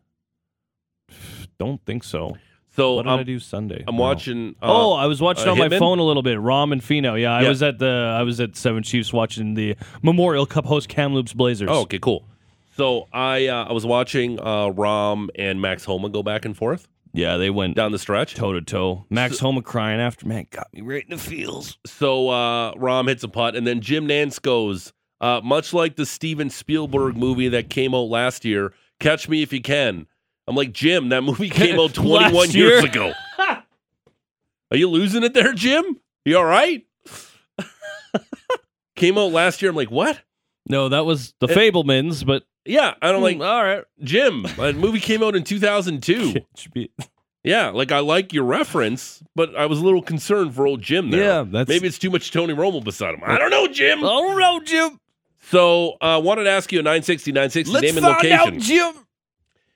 Don't 1.59 1.83
think 1.85 2.03
so. 2.03 2.37
So 2.75 2.95
what 2.95 3.03
did 3.03 3.11
I'm, 3.11 3.19
I 3.19 3.23
do 3.23 3.37
Sunday? 3.39 3.83
I'm 3.87 3.95
No. 3.97 4.01
watching. 4.01 4.55
Uh, 4.61 4.67
oh, 4.69 4.93
I 4.93 5.05
was 5.05 5.21
watching 5.21 5.47
uh, 5.47 5.51
on 5.51 5.57
my 5.57 5.69
phone 5.77 5.99
a 5.99 6.03
little 6.03 6.23
bit. 6.23 6.37
Rahm 6.37 6.71
and 6.71 6.81
Fino. 6.83 7.15
Yeah, 7.15 7.33
I 7.33 7.41
Yeah. 7.41 7.49
was 7.49 7.61
at 7.61 7.79
the 7.79 8.15
I 8.17 8.23
was 8.23 8.39
at 8.39 8.55
Seven 8.55 8.81
Chiefs 8.83 9.11
watching 9.11 9.55
the 9.55 9.75
Memorial 10.01 10.45
Cup 10.45 10.65
host 10.65 10.87
Kamloops 10.87 11.33
Blazers. 11.33 11.67
Oh, 11.69 11.81
okay, 11.81 11.99
cool. 11.99 12.25
So 12.77 13.07
I 13.11 13.47
uh, 13.47 13.65
I 13.65 13.73
was 13.73 13.85
watching 13.85 14.39
uh, 14.39 14.67
Rahm 14.69 15.27
and 15.35 15.59
Max 15.61 15.83
Homa 15.83 16.07
go 16.09 16.23
back 16.23 16.45
and 16.45 16.55
forth 16.55 16.87
yeah, 17.13 17.37
they 17.37 17.49
went 17.49 17.75
down 17.75 17.91
the 17.91 17.99
stretch. 17.99 18.35
toe 18.35 18.53
to 18.53 18.61
toe. 18.61 19.05
Max 19.09 19.39
Homa 19.39 19.61
crying 19.61 19.99
after 19.99 20.27
man 20.27 20.47
got 20.49 20.67
me 20.73 20.81
right 20.81 21.03
in 21.03 21.09
the 21.09 21.17
feels. 21.17 21.77
So 21.85 22.29
uh, 22.29 22.73
Rahm 22.75 23.07
hits 23.07 23.23
a 23.23 23.27
putt, 23.27 23.55
and 23.55 23.65
then 23.67 23.81
Jim 23.81 24.07
Nantz 24.07 24.41
goes, 24.41 24.93
uh, 25.19 25.41
much 25.43 25.73
like 25.73 25.95
the 25.95 26.05
Steven 26.05 26.49
Spielberg 26.49 27.15
movie 27.17 27.49
that 27.49 27.69
came 27.69 27.93
out 27.93 28.09
last 28.09 28.43
year, 28.45 28.73
Catch 28.99 29.29
Me 29.29 29.41
If 29.43 29.51
You 29.53 29.61
Can. 29.61 30.07
I'm 30.47 30.55
like, 30.55 30.71
Jim, 30.73 31.09
that 31.09 31.21
movie 31.23 31.49
came 31.51 31.79
out 31.79 31.93
21 31.93 32.33
Last 32.33 32.53
years 32.55 32.83
ago. 32.83 33.13
Are 33.37 34.77
you 34.77 34.89
losing 34.89 35.23
it 35.23 35.33
there, 35.33 35.53
Jim? 35.53 35.99
You 36.25 36.37
all 36.37 36.45
right? 36.45 36.85
came 38.95 39.17
out 39.17 39.31
last 39.31 39.61
year. 39.61 39.69
I'm 39.71 39.75
like, 39.75 39.91
what? 39.91 40.19
No, 40.67 40.89
that 40.89 41.05
was 41.05 41.33
the 41.39 41.47
It- 41.47 41.57
Fabelmans, 41.73 42.25
but 42.25 42.43
Yeah. 42.65 42.93
And 43.01 43.15
I'm 43.17 43.21
like, 43.21 43.37
mm, 43.37 43.45
all 43.47 43.63
right. 43.63 43.83
Jim, 44.03 44.43
that 44.57 44.75
movie 44.75 44.99
came 44.99 45.23
out 45.23 45.35
in 45.35 45.43
2002. 45.43 46.35
Yeah, 47.43 47.69
like 47.69 47.91
I 47.91 48.01
like 48.01 48.33
your 48.33 48.43
reference, 48.43 49.23
but 49.35 49.55
I 49.55 49.65
was 49.65 49.79
a 49.79 49.83
little 49.83 50.03
concerned 50.03 50.53
for 50.53 50.67
old 50.67 50.83
Jim 50.83 51.09
there. 51.09 51.23
Yeah, 51.23 51.43
that's 51.47 51.69
Maybe 51.69 51.87
it's 51.87 51.97
too 51.97 52.11
much 52.11 52.29
Tony 52.29 52.53
Romo 52.53 52.83
beside 52.83 53.15
him. 53.15 53.21
I 53.25 53.39
don't 53.39 53.49
know, 53.49 53.67
Jim. 53.67 54.01
Oh 54.03 54.35
no, 54.37 54.59
Jim. 54.63 54.99
So, 55.49 55.97
uh, 56.01 56.21
wanted 56.23 56.43
to 56.43 56.51
ask 56.51 56.71
you 56.71 56.81
a 56.81 56.83
960 56.83 57.31
960 57.31 57.73
Let's 57.73 57.81
name 57.83 57.97
and 57.97 58.05
find 58.05 58.15
location. 58.29 58.55
out, 58.57 58.61
Jim. 58.93 59.05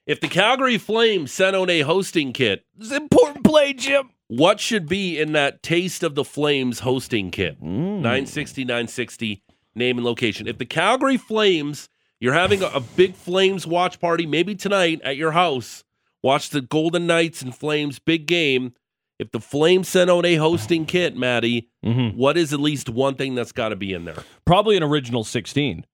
if 0.06 0.22
the 0.22 0.28
Calgary 0.28 0.78
Flames 0.78 1.32
sent 1.32 1.56
out 1.56 1.72
a 1.72 1.82
hosting 1.82 2.34
kit, 2.34 2.64
It's 2.80 2.92
an 2.92 2.98
important 3.02 3.44
play, 3.44 3.74
Jim. 3.74 4.12
what 4.28 4.60
should 4.60 4.88
be 4.88 5.20
in 5.20 5.32
that 5.32 5.64
Taste 5.64 6.04
of 6.04 6.14
the 6.14 6.24
Flames 6.24 6.82
hosting 6.82 7.32
kit? 7.32 7.60
Mm. 7.60 8.02
960 8.02 8.64
960 8.66 9.42
name 9.74 9.98
and 9.98 10.06
location. 10.06 10.46
If 10.48 10.60
the 10.60 10.68
Calgary 10.68 11.18
Flames, 11.18 11.90
you're 12.20 12.34
having 12.34 12.62
a, 12.64 12.68
a 12.68 12.80
big 12.80 13.16
Flames 13.16 13.66
watch 13.68 14.00
party, 14.00 14.26
maybe 14.26 14.56
tonight 14.56 15.02
at 15.04 15.18
your 15.18 15.32
house, 15.32 15.84
watch 16.24 16.50
the 16.50 16.62
Golden 16.62 17.08
Knights 17.08 17.42
and 17.42 17.56
Flames 17.56 18.00
big 18.00 18.26
game. 18.26 18.74
If 19.18 19.32
the 19.32 19.40
Flames 19.40 19.88
sent 19.88 20.10
out 20.10 20.26
a 20.26 20.36
hosting 20.36 20.86
kit, 20.86 21.16
Maddie, 21.16 21.70
Mhm. 21.86 22.16
what 22.16 22.36
is 22.38 22.52
at 22.54 22.60
least 22.60 22.90
one 22.90 23.16
thing 23.16 23.34
that's 23.36 23.52
got 23.54 23.70
to 23.70 23.76
be 23.78 23.94
in 23.94 24.04
there? 24.06 24.24
Probably 24.46 24.76
an 24.76 24.84
original 24.84 25.24
sixteen. 25.24 25.86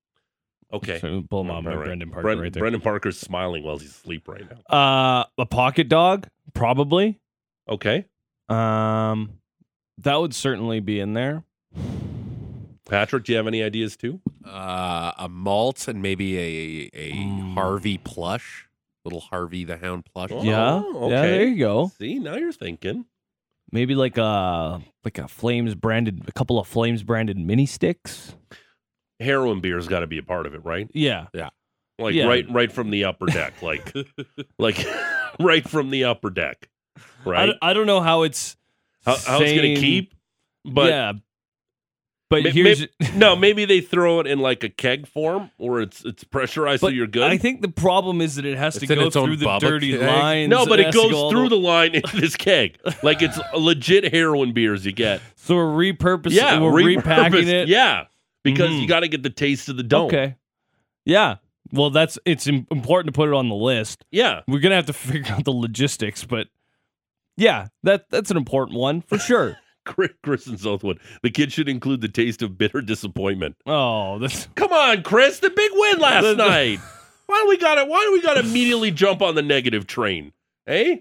Okay. 0.74 1.00
So 1.00 1.22
pull 1.30 1.42
him 1.42 1.52
All 1.52 1.62
right. 1.62 1.76
Brendan 1.86 2.10
Parker 2.12 2.36
right 2.38 2.54
there. 2.54 2.62
Brendan 2.62 2.82
Parker's 2.82 3.20
smiling 3.20 3.64
while 3.64 3.78
he's 3.78 3.90
asleep 3.92 4.28
right 4.28 4.44
now. 4.50 4.76
Uh, 4.76 5.26
a 5.38 5.46
pocket 5.46 5.90
dog, 5.90 6.28
probably. 6.54 7.20
Okay. 7.70 8.06
Um, 8.50 9.34
that 10.00 10.16
would 10.16 10.34
certainly 10.34 10.80
be 10.80 11.00
in 11.00 11.14
there. 11.14 11.44
Patrick, 12.92 13.24
do 13.24 13.32
you 13.32 13.38
have 13.38 13.48
any 13.48 13.64
ideas 13.64 13.96
too? 13.96 14.20
Uh, 14.46 15.14
a 15.18 15.28
malt 15.30 15.88
and 15.88 16.02
maybe 16.02 16.38
a 16.38 16.90
a 16.94 17.14
Mm. 17.14 17.54
Harvey 17.54 17.98
plush, 17.98 18.68
little 19.06 19.22
Harvey 19.22 19.64
the 19.64 19.78
Hound 19.78 20.06
plush. 20.06 20.30
Oh, 20.32 20.44
yeah, 20.44 20.82
okay. 20.82 21.10
yeah. 21.16 21.22
There 21.22 21.48
you 21.48 21.58
go. 21.58 21.92
See, 21.98 22.20
now 22.20 22.36
you're 22.36 22.52
thinking. 22.52 23.06
Maybe 23.72 23.96
like 23.96 24.18
a 24.18 24.82
like 25.06 25.18
a 25.18 25.28
Flames 25.30 25.74
branded, 25.74 26.24
a 26.28 26.34
couple 26.34 26.60
of 26.60 26.68
Flames 26.68 27.02
branded 27.04 27.38
mini 27.38 27.66
sticks. 27.66 28.36
Heroin 29.22 29.62
beer's 29.62 29.88
got 29.88 30.02
to 30.02 30.08
be 30.08 30.18
a 30.18 30.24
part 30.24 30.46
of 30.46 30.54
it, 30.54 30.66
right? 30.66 30.90
Yeah, 30.94 31.28
yeah. 31.34 31.50
Like 31.98 32.14
Yeah. 32.16 32.28
right, 32.28 32.46
right 32.52 32.72
from 32.72 32.90
the 32.90 33.06
upper 33.06 33.28
deck, 33.28 33.62
like, 33.62 33.94
like 34.60 34.86
right 35.40 35.66
from 35.68 35.92
the 35.92 36.04
upper 36.06 36.30
deck, 36.30 36.68
Right. 37.24 37.38
I, 37.38 37.46
right? 37.46 37.52
d- 37.54 37.58
I 37.62 37.74
don't 37.74 37.86
know 37.88 38.02
how 38.02 38.24
it's 38.24 38.58
how, 39.06 39.16
how 39.16 39.40
it's 39.42 39.54
gonna 39.54 39.76
keep, 39.76 40.14
but 40.66 40.90
yeah. 40.90 41.14
But 42.32 42.44
May- 42.44 42.50
here's 42.52 42.88
no, 43.14 43.36
maybe 43.36 43.66
they 43.66 43.82
throw 43.82 44.22
it 44.22 44.26
in 44.26 44.40
like 44.40 44.64
a 44.64 44.70
keg 44.70 45.06
form, 45.06 45.52
or 45.58 45.82
it's 45.82 46.04
it's 46.06 46.24
pressurized 46.24 46.80
so 46.80 46.88
but 46.88 46.94
you're 46.96 47.06
good. 47.06 47.24
I 47.30 47.38
think 47.38 47.62
the 47.62 47.68
problem 47.68 48.22
is 48.22 48.36
that 48.38 48.46
it 48.46 48.58
has 48.58 48.78
It's 48.78 48.88
to 48.88 48.96
go 48.96 49.08
its 49.08 49.16
through 49.16 49.36
the 49.36 49.58
dirty 49.60 49.92
keg. 49.92 50.02
lines. 50.02 50.50
no, 50.50 50.66
but 50.66 50.80
it 50.80 50.86
has 50.86 50.96
to 50.96 51.02
goes 51.02 51.12
go 51.12 51.30
through 51.30 51.50
the 51.50 51.58
line 51.72 51.94
into 51.94 52.16
this 52.20 52.38
keg, 52.38 52.80
like 53.04 53.22
it's 53.22 53.38
legit 53.54 54.14
heroin 54.14 54.54
beers 54.54 54.86
you 54.86 54.94
get. 54.94 55.20
So 55.36 55.56
we're 55.56 55.92
repurposing. 55.94 56.32
Yeah, 56.32 56.60
we're 56.62 56.72
repacking 56.72 57.50
it. 57.50 57.68
Yeah, 57.68 58.06
because 58.44 58.70
Mhm. 58.72 58.82
you 58.82 58.88
got 58.88 59.02
to 59.02 59.10
get 59.10 59.24
the 59.24 59.30
taste 59.30 59.68
of 59.68 59.76
the 59.76 59.84
dome. 59.84 60.08
Okay. 60.08 60.36
Yeah. 61.06 61.36
Well, 61.74 61.90
that's 61.90 62.18
it's 62.26 62.48
important 62.48 63.08
to 63.14 63.18
put 63.18 63.28
it 63.28 63.34
on 63.36 63.50
the 63.50 63.56
list. 63.56 64.06
Yeah, 64.10 64.40
We're 64.48 64.60
gonna 64.60 64.76
have 64.76 64.86
to 64.86 64.94
figure 64.94 65.34
out 65.34 65.44
the 65.44 65.52
logistics, 65.52 66.24
but 66.24 66.48
yeah, 67.36 67.68
that 67.84 68.10
that's 68.10 68.32
an 68.32 68.38
important 68.38 68.78
one 68.78 69.02
for 69.02 69.18
sure. 69.18 69.58
Chris, 69.86 70.12
Chris 70.24 70.48
and 70.48 70.60
Southwood. 70.60 71.00
The 71.24 71.30
kid 71.32 71.52
should 71.52 71.68
include 71.70 72.02
the 72.02 72.08
taste 72.08 72.42
of 72.42 72.58
bitter 72.58 72.82
disappointment. 72.82 73.56
oh, 73.66 74.20
that's 74.20 74.48
Come 74.56 74.72
on, 74.72 75.04
Chris, 75.04 75.40
the 75.40 75.50
big 75.50 75.72
win 75.74 76.00
last 76.00 76.24
The- 76.24 76.36
the- 76.36 76.48
night. 76.48 76.80
Why 77.28 77.42
do 77.44 77.48
we 77.50 77.58
got 77.58 77.76
to 77.76 77.86
Why 77.86 78.02
do 78.06 78.12
we 78.12 78.22
got 78.22 78.34
to 78.34 78.42
immediately 78.42 78.92
jump 78.92 79.22
on 79.22 79.36
the 79.36 79.42
negative 79.42 79.88
train? 79.88 80.34
Eh? 80.68 80.98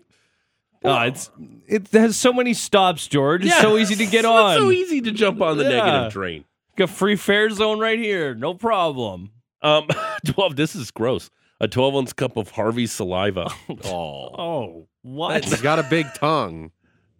oh, 0.85 1.01
it's 1.03 1.29
it 1.67 1.89
has 1.89 2.17
so 2.17 2.33
many 2.33 2.55
stops, 2.55 3.07
George. 3.09 3.45
It's 3.45 3.61
so 3.61 3.77
easy 3.77 3.97
to 3.97 4.07
get 4.07 4.21
It's 4.21 4.29
on. 4.29 4.57
so 4.59 4.71
easy 4.71 5.01
to 5.01 5.11
jump 5.11 5.41
on 5.43 5.59
the 5.59 5.65
Yeah. 5.65 5.85
negative 5.85 6.13
train. 6.13 6.45
Got 6.77 6.91
free 6.91 7.17
fare 7.17 7.51
zone 7.51 7.81
right 7.81 7.99
here. 7.99 8.35
No 8.35 8.55
problem. 8.55 9.31
Um, 9.61 9.89
twelve. 10.25 10.55
This 10.57 10.77
is 10.77 10.91
gross. 10.93 11.31
A 11.61 11.67
twelve 11.69 11.95
ounce 11.97 12.13
cup 12.13 12.37
of 12.37 12.53
Harvey's 12.53 12.93
saliva. 12.93 13.51
Oh, 13.85 14.31
Oh, 14.39 14.89
what? 15.03 15.45
he's 15.45 15.61
got 15.61 15.79
a 15.81 15.83
big 15.83 16.07
tongue. 16.15 16.71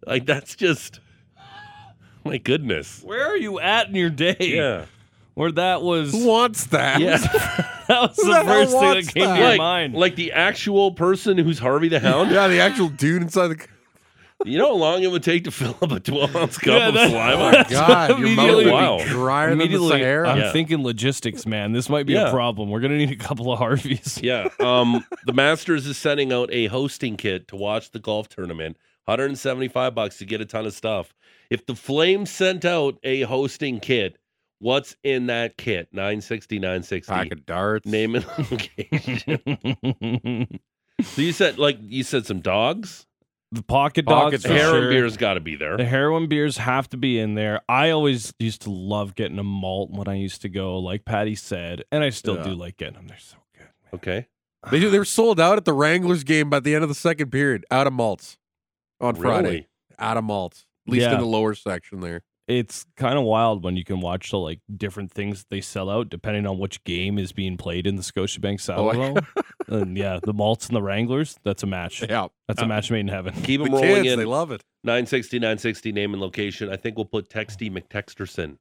like 0.07 0.25
that's 0.25 0.55
just. 0.55 0.99
My 2.25 2.37
goodness. 2.37 3.01
Where 3.03 3.25
are 3.25 3.37
you 3.37 3.59
at 3.59 3.89
in 3.89 3.95
your 3.95 4.09
day? 4.09 4.35
Yeah. 4.39 4.85
Where 5.33 5.51
that 5.53 5.81
was 5.81 6.11
Who 6.11 6.25
wants 6.27 6.65
that? 6.67 6.99
Yeah. 6.99 7.17
that 7.87 8.01
was 8.01 8.15
Who 8.17 8.25
the 8.31 8.39
the 8.39 8.45
first 8.45 8.71
thing 8.71 8.93
that 8.93 9.13
came 9.13 9.23
to 9.23 9.29
that? 9.29 9.37
your 9.39 9.47
like, 9.49 9.57
mind. 9.57 9.93
like 9.95 10.15
the 10.15 10.33
actual 10.33 10.91
person 10.91 11.37
who's 11.37 11.59
Harvey 11.59 11.87
the 11.87 11.99
Hound. 11.99 12.31
yeah, 12.31 12.47
the 12.47 12.59
actual 12.59 12.89
dude 12.89 13.21
inside 13.21 13.47
the. 13.49 13.67
You 14.43 14.57
know 14.57 14.69
how 14.69 14.73
long 14.75 15.03
it 15.03 15.11
would 15.11 15.21
take 15.21 15.43
to 15.43 15.51
fill 15.51 15.77
up 15.83 15.91
a 15.91 15.99
12 15.99 16.35
ounce 16.35 16.57
cup 16.57 16.65
Yeah, 16.73 16.87
of 16.87 16.93
that- 16.95 17.07
Oh 17.07 17.11
saliva? 17.11 17.57
my 17.59 17.63
god, 17.69 18.09
your 18.09 18.17
mouth 18.17 18.27
Immediately- 18.39 18.65
would 18.65 18.73
Wow. 18.73 18.97
be 18.97 19.03
drier 19.05 19.49
than 19.51 19.57
the 19.59 19.63
Immediately, 19.65 19.89
Sahara. 19.89 20.29
I'm 20.31 20.37
Yeah. 20.39 20.51
thinking 20.51 20.83
logistics, 20.83 21.45
man. 21.45 21.73
This 21.73 21.89
might 21.89 22.07
be 22.07 22.13
Yeah. 22.13 22.27
a 22.27 22.31
problem. 22.31 22.69
We're 22.71 22.79
gonna 22.79 22.97
need 22.97 23.11
a 23.11 23.15
couple 23.15 23.51
of 23.53 23.59
Harveys. 23.59 24.19
Yeah. 24.23 24.47
Um, 24.59 25.05
the 25.27 25.33
Masters 25.33 25.85
is 25.85 25.95
sending 25.97 26.33
out 26.33 26.49
a 26.51 26.65
hosting 26.67 27.17
kit 27.17 27.47
to 27.49 27.55
watch 27.55 27.91
the 27.91 27.99
golf 27.99 28.29
tournament. 28.29 28.77
175 29.05 29.93
bucks 29.93 30.17
to 30.17 30.25
get 30.25 30.41
a 30.41 30.45
ton 30.45 30.65
of 30.65 30.73
stuff. 30.73 31.13
If 31.51 31.67
the 31.67 31.75
Flames 31.75 32.31
sent 32.31 32.65
out 32.65 32.97
a 33.03 33.21
hosting 33.21 33.79
kit, 33.79 34.17
what's 34.59 34.95
in 35.03 35.27
that 35.27 35.57
kit? 35.57 35.89
960, 35.91 36.57
960. 36.57 37.13
Pack 37.13 37.31
of 37.31 37.45
darts. 37.45 37.85
Name 37.85 38.15
and 38.15 38.25
location. 38.51 40.59
so 41.03 41.21
you 41.21 41.33
said 41.33 41.59
like 41.59 41.77
you 41.81 42.01
said 42.03 42.25
some 42.25 42.39
dogs? 42.39 43.05
the 43.53 43.61
pocket 43.61 44.05
Pockets 44.05 44.43
dogs, 44.43 44.45
for 44.45 44.47
for 44.47 44.53
Heroin 44.53 44.81
sure. 44.83 44.89
beer's 44.91 45.17
got 45.17 45.33
to 45.33 45.41
be 45.41 45.57
there. 45.57 45.75
The 45.75 45.83
heroin 45.83 46.29
beers 46.29 46.55
have 46.57 46.87
to 46.91 46.97
be 46.97 47.19
in 47.19 47.35
there. 47.35 47.59
I 47.67 47.89
always 47.89 48.33
used 48.39 48.61
to 48.61 48.69
love 48.71 49.13
getting 49.13 49.37
a 49.39 49.43
malt 49.43 49.91
when 49.91 50.07
I 50.07 50.15
used 50.15 50.41
to 50.43 50.49
go, 50.49 50.79
like 50.79 51.03
Patty 51.03 51.35
said, 51.35 51.83
and 51.91 52.01
I 52.01 52.11
still 52.11 52.37
Yeah. 52.37 52.43
do 52.43 52.49
like 52.51 52.77
getting 52.77 52.93
them. 52.93 53.07
They're 53.07 53.17
so 53.19 53.35
good. 53.57 53.67
Okay. 53.93 54.27
They 54.71 54.79
do. 54.79 54.89
They 54.89 54.99
were 54.99 55.03
sold 55.03 55.37
out 55.37 55.57
at 55.57 55.65
the 55.65 55.73
Wranglers 55.73 56.23
game 56.23 56.49
by 56.49 56.61
the 56.61 56.73
end 56.73 56.83
of 56.83 56.87
the 56.87 56.95
second 56.95 57.29
period. 57.29 57.65
Out 57.69 57.87
of 57.87 57.93
malts 57.93 58.37
on 59.01 59.15
Friday. 59.15 59.49
Really? 59.49 59.67
Out 59.99 60.15
of 60.15 60.23
malts. 60.23 60.65
At 60.87 60.91
least 60.93 61.03
Yeah. 61.07 61.13
in 61.15 61.19
the 61.19 61.25
lower 61.25 61.53
section 61.53 61.99
there. 62.01 62.21
It's 62.47 62.85
kind 62.97 63.17
of 63.17 63.23
wild 63.23 63.63
when 63.63 63.77
you 63.77 63.83
can 63.85 64.01
watch 64.01 64.31
the 64.31 64.37
like 64.37 64.59
different 64.75 65.11
things 65.11 65.45
they 65.49 65.61
sell 65.61 65.89
out 65.89 66.09
depending 66.09 66.45
on 66.47 66.57
which 66.57 66.83
game 66.83 67.17
is 67.17 67.31
being 67.31 67.55
played 67.55 67.87
in 67.87 67.95
the 67.95 68.01
Scotiabank 68.01 68.67
Oh, 68.75 68.89
I- 68.89 69.73
and 69.73 69.95
yeah, 69.95 70.19
the 70.21 70.33
malts 70.33 70.67
and 70.67 70.75
the 70.75 70.81
Wranglers. 70.81 71.37
That's 71.43 71.63
a 71.63 71.67
match. 71.67 72.01
Yeah. 72.01 72.27
That's 72.47 72.61
a 72.61 72.67
match 72.67 72.91
made 72.91 73.01
in 73.01 73.07
heaven. 73.07 73.33
Keep 73.43 73.59
The 73.61 73.65
them 73.65 73.73
rolling 73.75 73.89
kids, 74.03 74.07
in. 74.13 74.19
they 74.19 74.25
love 74.25 74.51
it. 74.51 74.63
960, 74.83 75.37
960 75.39 75.91
name 75.93 76.13
and 76.13 76.21
location. 76.21 76.69
I 76.69 76.75
think 76.75 76.97
we'll 76.97 77.05
put 77.05 77.29
Texty 77.29 77.71
McTexterson, 77.71 78.57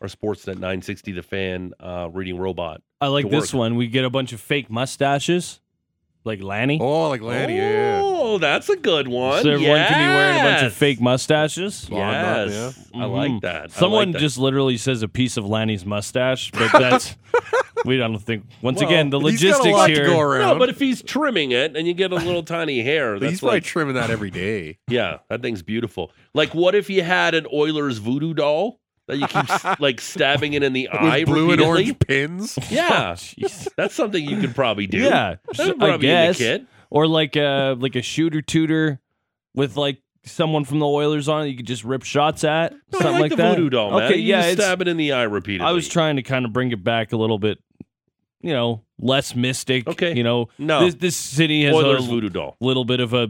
our 0.00 0.08
Sportsnet 0.08 0.54
960 0.54 1.12
the 1.12 1.22
fan 1.22 1.74
uh, 1.78 2.08
reading 2.12 2.38
robot. 2.38 2.82
I 3.00 3.06
like 3.08 3.26
to 3.26 3.30
this 3.30 3.52
work. 3.54 3.58
one. 3.60 3.76
We 3.76 3.86
get 3.86 4.04
a 4.04 4.10
bunch 4.10 4.32
of 4.32 4.40
fake 4.40 4.68
mustaches, 4.70 5.60
like 6.24 6.42
Lanny. 6.42 6.78
Oh, 6.80 7.08
like 7.08 7.22
Lanny, 7.22 7.56
yeah. 7.56 8.00
Oh, 8.02 8.38
that's 8.38 8.68
a 8.68 8.76
good 8.76 9.08
one. 9.08 9.42
so 9.42 9.50
everyone 9.50 9.78
can 9.86 9.98
be 9.98 10.14
wearing 10.14 10.36
a 10.40 10.42
bunch 10.42 10.56
of 10.62 10.72
Yes. 10.72 10.74
fake 10.74 11.00
mustaches. 11.00 11.86
Blonde 11.88 12.16
up, 12.16 12.48
Yes, 12.48 12.88
yeah. 12.94 13.02
I 13.02 13.04
like 13.06 13.30
Mhm. 13.30 13.40
that. 13.42 13.56
I 13.56 13.60
like 13.62 13.70
Someone 13.70 14.12
that. 14.12 14.18
just 14.18 14.36
literally 14.38 14.76
says 14.76 15.02
a 15.02 15.08
piece 15.08 15.36
of 15.36 15.46
Lanny's 15.46 15.86
mustache, 15.86 16.50
but 16.50 16.70
that's 16.72 17.16
we 17.84 17.96
don't 17.96 18.18
think. 18.18 18.44
Once 18.62 18.80
Well, 18.80 18.88
again, 18.88 19.10
the 19.10 19.18
He's 19.20 19.42
got 19.42 19.48
a 19.48 19.62
logistics 19.62 19.72
lot 19.78 19.86
to 19.86 19.92
here. 19.94 20.06
go 20.06 20.20
around. 20.20 20.40
no, 20.54 20.58
but 20.58 20.68
if 20.68 20.78
he's 20.78 21.02
trimming 21.02 21.52
it 21.52 21.76
and 21.76 21.86
you 21.86 21.94
get 21.94 22.12
a 22.12 22.16
little 22.28 22.42
tiny 22.42 22.82
hair, 22.82 23.14
But 23.14 23.20
that's 23.20 23.30
he's 23.32 23.40
probably 23.40 23.56
like, 23.56 23.64
trimming 23.64 23.94
that 23.94 24.10
every 24.10 24.30
day. 24.30 24.78
yeah, 24.88 25.18
that 25.30 25.40
thing's 25.40 25.62
beautiful. 25.62 26.10
Like, 26.34 26.54
what 26.54 26.74
if 26.74 26.90
you 26.90 27.02
had 27.02 27.34
an 27.34 27.46
Oilers 27.52 27.98
voodoo 27.98 28.34
doll 28.34 28.80
that 29.08 29.16
you 29.18 29.26
keep 29.26 29.80
like 29.80 30.00
stabbing 30.00 30.52
it 30.52 30.62
in 30.62 30.72
the 30.72 30.88
eye 30.88 31.18
With 31.20 31.26
blue 31.26 31.50
and 31.50 31.60
orange 31.60 31.98
pins. 31.98 32.58
Yeah, 32.70 33.10
oh, 33.10 33.12
Jeez. 33.14 33.68
that's 33.76 33.94
something 33.94 34.22
you 34.24 34.40
could 34.40 34.54
probably 34.54 34.86
do. 34.86 34.98
Yeah, 34.98 35.36
That'd 35.56 35.74
I 35.74 35.78
probably 35.78 35.96
the 35.96 36.12
guess. 36.12 36.38
kit. 36.38 36.66
Or 36.90 37.06
like 37.06 37.36
a 37.36 37.76
like 37.78 37.96
a 37.96 38.02
shooter 38.02 38.40
tutor 38.40 39.00
with 39.54 39.76
like 39.76 40.00
someone 40.24 40.64
from 40.64 40.78
the 40.78 40.86
Oilers 40.86 41.28
on 41.28 41.44
it, 41.46 41.48
you 41.50 41.56
could 41.56 41.66
just 41.66 41.84
rip 41.84 42.02
shots 42.02 42.44
at 42.44 42.72
No, 42.92 42.98
something 43.00 43.16
I 43.16 43.18
like, 43.20 43.30
the 43.30 43.36
that. 43.36 43.56
voodoo 43.56 43.70
doll, 43.70 43.90
man. 43.90 44.02
Okay, 44.04 44.16
You 44.18 44.28
yeah, 44.30 44.42
just 44.42 44.58
stab 44.62 44.80
it 44.82 44.88
in 44.88 44.96
the 44.96 45.12
eye 45.12 45.22
repeatedly. 45.24 45.66
I 45.66 45.72
was 45.72 45.88
trying 45.88 46.16
to 46.16 46.22
kind 46.22 46.44
of 46.44 46.52
bring 46.52 46.70
it 46.72 46.82
back 46.84 47.12
a 47.12 47.16
little 47.16 47.38
bit, 47.38 47.58
you 48.40 48.52
know, 48.52 48.84
less 48.98 49.34
mystic. 49.34 49.86
Okay. 49.86 50.14
you 50.16 50.22
know, 50.22 50.48
No. 50.58 50.84
this 50.84 50.94
this 50.96 51.16
city 51.16 51.64
has 51.64 51.74
Oilers 51.74 52.04
a 52.06 52.08
voodoo 52.08 52.28
doll. 52.30 52.56
little 52.60 52.84
bit 52.84 53.00
of 53.00 53.12
a 53.14 53.28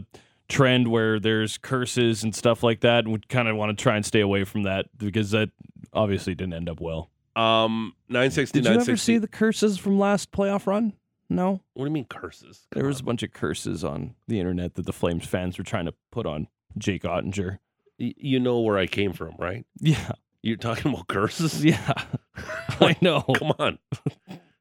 trend 0.48 0.88
where 0.88 1.18
there's 1.20 1.58
curses 1.58 2.22
and 2.24 2.34
stuff 2.34 2.62
like 2.62 2.80
that, 2.80 3.04
and 3.04 3.12
we 3.12 3.20
kind 3.28 3.48
of 3.48 3.56
want 3.56 3.76
to 3.76 3.82
try 3.82 3.96
and 3.96 4.04
stay 4.04 4.20
away 4.20 4.44
from 4.44 4.62
that 4.64 4.87
because 4.96 5.30
that 5.32 5.50
obviously 5.92 6.34
didn't 6.34 6.54
end 6.54 6.68
up 6.68 6.80
well. 6.80 7.11
Um, 7.37 7.94
nine 8.08 8.30
sixty 8.30 8.61
Did 8.61 8.72
you 8.72 8.80
ever 8.80 8.96
see 8.96 9.18
the 9.18 9.28
curses 9.28 9.78
from 9.78 9.98
last 9.98 10.32
playoff 10.32 10.66
run? 10.66 10.94
No, 11.30 11.61
What 11.74 11.84
do 11.84 11.90
you 11.90 11.92
mean 11.92 12.06
curses? 12.06 12.66
Come 12.72 12.80
there 12.80 12.88
was 12.88 12.96
on. 12.98 13.02
a 13.02 13.04
bunch 13.04 13.22
of 13.22 13.32
curses 13.34 13.84
on 13.84 14.14
the 14.28 14.40
internet 14.40 14.74
that 14.76 14.87
the 14.87 14.94
Flames 14.94 15.26
fans 15.26 15.58
were 15.58 15.64
trying 15.64 15.84
to 15.84 15.92
put 16.11 16.24
on 16.24 16.48
Jake 16.78 17.02
Oettinger. 17.02 17.58
Y- 18.00 18.14
you 18.16 18.40
know 18.40 18.61
where 18.61 18.78
I 18.78 18.87
came 18.87 19.12
from, 19.12 19.34
right? 19.38 19.66
Yeah, 19.78 20.12
You're 20.42 20.56
talking 20.56 20.90
about 20.90 21.06
curses. 21.08 21.62
yeah, 21.64 21.92
I 22.80 22.96
know. 23.02 23.20
Come 23.34 23.52
on. 23.58 23.78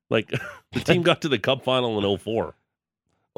like 0.10 0.30
the 0.73 0.82
team 0.82 1.04
got 1.04 1.21
to 1.21 1.30
the 1.30 1.39
Cup 1.39 1.63
final 1.63 1.97
in 1.97 2.17
04. 2.17 2.54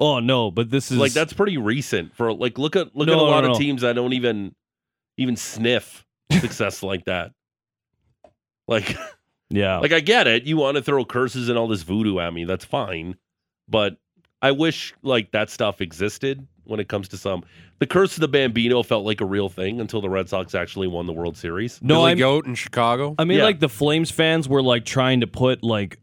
Oh 0.01 0.19
no, 0.19 0.49
but 0.49 0.69
this 0.71 0.91
is 0.91 0.97
Like 0.97 1.12
that's 1.12 1.33
pretty 1.33 1.57
recent 1.57 2.15
for 2.15 2.31
like 2.33 2.57
look 2.57 2.75
at 2.77 2.95
look 2.95 3.07
No, 3.07 3.13
at 3.13 3.17
a 3.19 3.21
no, 3.21 3.25
lot 3.25 3.43
no. 3.43 3.51
of 3.51 3.57
teams 3.57 3.81
that 3.81 3.93
don't 3.93 4.13
even 4.13 4.55
even 5.17 5.35
sniff 5.35 6.05
success 6.31 6.81
like 6.83 7.05
that. 7.05 7.31
Like 8.67 8.95
yeah. 9.49 9.79
like 9.79 9.91
I 9.91 9.99
get 9.99 10.27
it. 10.27 10.43
You 10.43 10.57
want 10.57 10.77
to 10.77 10.83
throw 10.83 11.03
curses 11.05 11.49
and 11.49 11.57
all 11.57 11.67
this 11.67 11.83
voodoo 11.83 12.19
at 12.19 12.33
me. 12.33 12.45
That's 12.45 12.65
fine. 12.65 13.15
But 13.67 13.97
I 14.41 14.51
wish 14.51 14.93
like 15.01 15.31
that 15.31 15.49
stuff 15.49 15.81
existed 15.81 16.47
when 16.63 16.79
it 16.79 16.88
comes 16.88 17.09
to 17.09 17.17
some. 17.17 17.43
The 17.79 17.88
curse 17.88 18.15
of 18.15 18.21
the 18.21 18.27
Bambino 18.27 18.83
felt 18.83 19.05
like 19.05 19.21
a 19.21 19.25
real 19.25 19.49
thing 19.49 19.79
until 19.81 20.01
the 20.01 20.09
Red 20.09 20.29
Sox 20.29 20.53
actually 20.55 20.88
won 20.88 21.07
the 21.07 21.13
World 21.13 21.35
Series. 21.38 21.79
no, 21.81 21.95
Billy 21.99 22.12
I'm, 22.12 22.17
Goat 22.17 22.45
in 22.45 22.55
Chicago. 22.55 23.15
I 23.17 23.23
mean, 23.25 23.39
Yeah. 23.39 23.45
like 23.45 23.59
the 23.59 23.69
Flames 23.69 24.12
fans 24.12 24.47
were 24.47 24.62
like 24.62 24.85
trying 24.85 25.21
to 25.21 25.27
put 25.27 25.63
like 25.63 25.99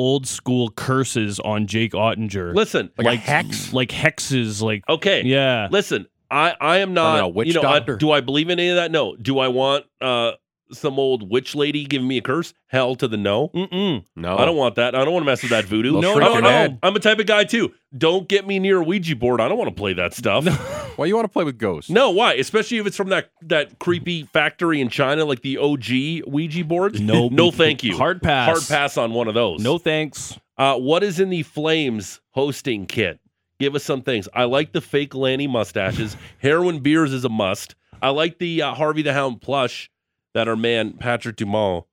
old 0.00 0.26
school 0.26 0.70
curses 0.70 1.38
on 1.40 1.66
Jake 1.66 1.92
Oettinger, 1.92 2.54
Listen, 2.54 2.90
Like 2.96 3.06
a 3.06 3.16
hex? 3.16 3.72
like 3.74 3.90
hexes, 3.90 4.62
like 4.62 4.82
okay. 4.88 5.22
yeah. 5.24 5.68
Listen, 5.70 6.06
I 6.30 6.54
I 6.60 6.78
am 6.78 6.94
not 6.94 7.20
a 7.20 7.28
witch 7.28 7.48
you 7.48 7.54
know, 7.54 7.60
I- 7.68 7.78
doctor? 7.80 7.96
do 7.96 8.10
I 8.10 8.20
believe 8.20 8.48
in 8.48 8.58
any 8.58 8.70
of 8.70 8.76
that? 8.76 8.90
No. 8.90 9.14
Do 9.16 9.38
I 9.38 9.48
want 9.48 9.84
uh 10.00 10.32
some 10.72 10.98
old 10.98 11.30
witch 11.30 11.54
lady 11.54 11.84
giving 11.84 12.08
me 12.08 12.18
a 12.18 12.22
curse? 12.22 12.54
Hell 12.66 12.94
to 12.96 13.08
the 13.08 13.16
no. 13.16 13.48
Mm-mm. 13.48 14.04
no, 14.16 14.36
I 14.36 14.44
don't 14.44 14.56
want 14.56 14.76
that. 14.76 14.94
I 14.94 15.04
don't 15.04 15.12
want 15.12 15.24
to 15.24 15.30
mess 15.30 15.42
with 15.42 15.50
that 15.50 15.64
voodoo. 15.64 16.00
No, 16.00 16.18
no, 16.18 16.38
no. 16.38 16.48
head. 16.48 16.78
I'm 16.82 16.94
a 16.96 17.00
type 17.00 17.18
of 17.18 17.26
guy 17.26 17.44
too. 17.44 17.72
Don't 17.96 18.28
get 18.28 18.46
me 18.46 18.58
near 18.58 18.78
a 18.78 18.84
Ouija 18.84 19.16
board. 19.16 19.40
I 19.40 19.48
don't 19.48 19.58
want 19.58 19.68
to 19.68 19.74
play 19.74 19.92
that 19.94 20.14
stuff. 20.14 20.46
Why 20.96 21.06
you 21.06 21.14
want 21.14 21.24
to 21.24 21.32
play 21.32 21.44
with 21.44 21.56
ghosts? 21.56 21.90
No, 21.90 22.10
why? 22.10 22.34
Especially 22.34 22.76
if 22.76 22.86
it's 22.86 22.96
from 22.96 23.08
that 23.08 23.30
that 23.42 23.78
creepy 23.78 24.24
factory 24.24 24.82
in 24.82 24.90
China, 24.90 25.24
like 25.24 25.40
the 25.40 25.56
OG 25.56 26.26
Ouija 26.26 26.62
boards. 26.62 27.00
No, 27.00 27.28
no, 27.32 27.50
thank 27.50 27.82
you. 27.82 27.96
Hard 27.96 28.20
pass. 28.20 28.48
Hard 28.48 28.68
pass 28.68 28.98
on 28.98 29.14
one 29.14 29.26
of 29.26 29.32
those. 29.32 29.62
No 29.62 29.78
thanks. 29.78 30.38
Uh, 30.58 30.76
what 30.76 31.02
is 31.02 31.18
in 31.18 31.30
the 31.30 31.42
Flames 31.42 32.20
hosting 32.32 32.84
kit? 32.84 33.18
Give 33.58 33.74
us 33.74 33.84
some 33.84 34.02
things. 34.02 34.28
I 34.34 34.44
like 34.44 34.72
the 34.72 34.80
fake 34.82 35.14
Lanny 35.14 35.46
mustaches. 35.46 36.16
Heroin 36.38 36.80
beers 36.80 37.14
is 37.14 37.24
a 37.24 37.28
must. 37.30 37.76
I 38.02 38.10
like 38.10 38.38
the 38.38 38.62
uh, 38.62 38.74
Harvey 38.74 39.02
the 39.02 39.12
Hound 39.12 39.40
plush 39.40 39.90
that 40.34 40.48
our 40.48 40.56
man 40.56 40.94
Patrick 40.94 41.36
Dumont 41.36 41.84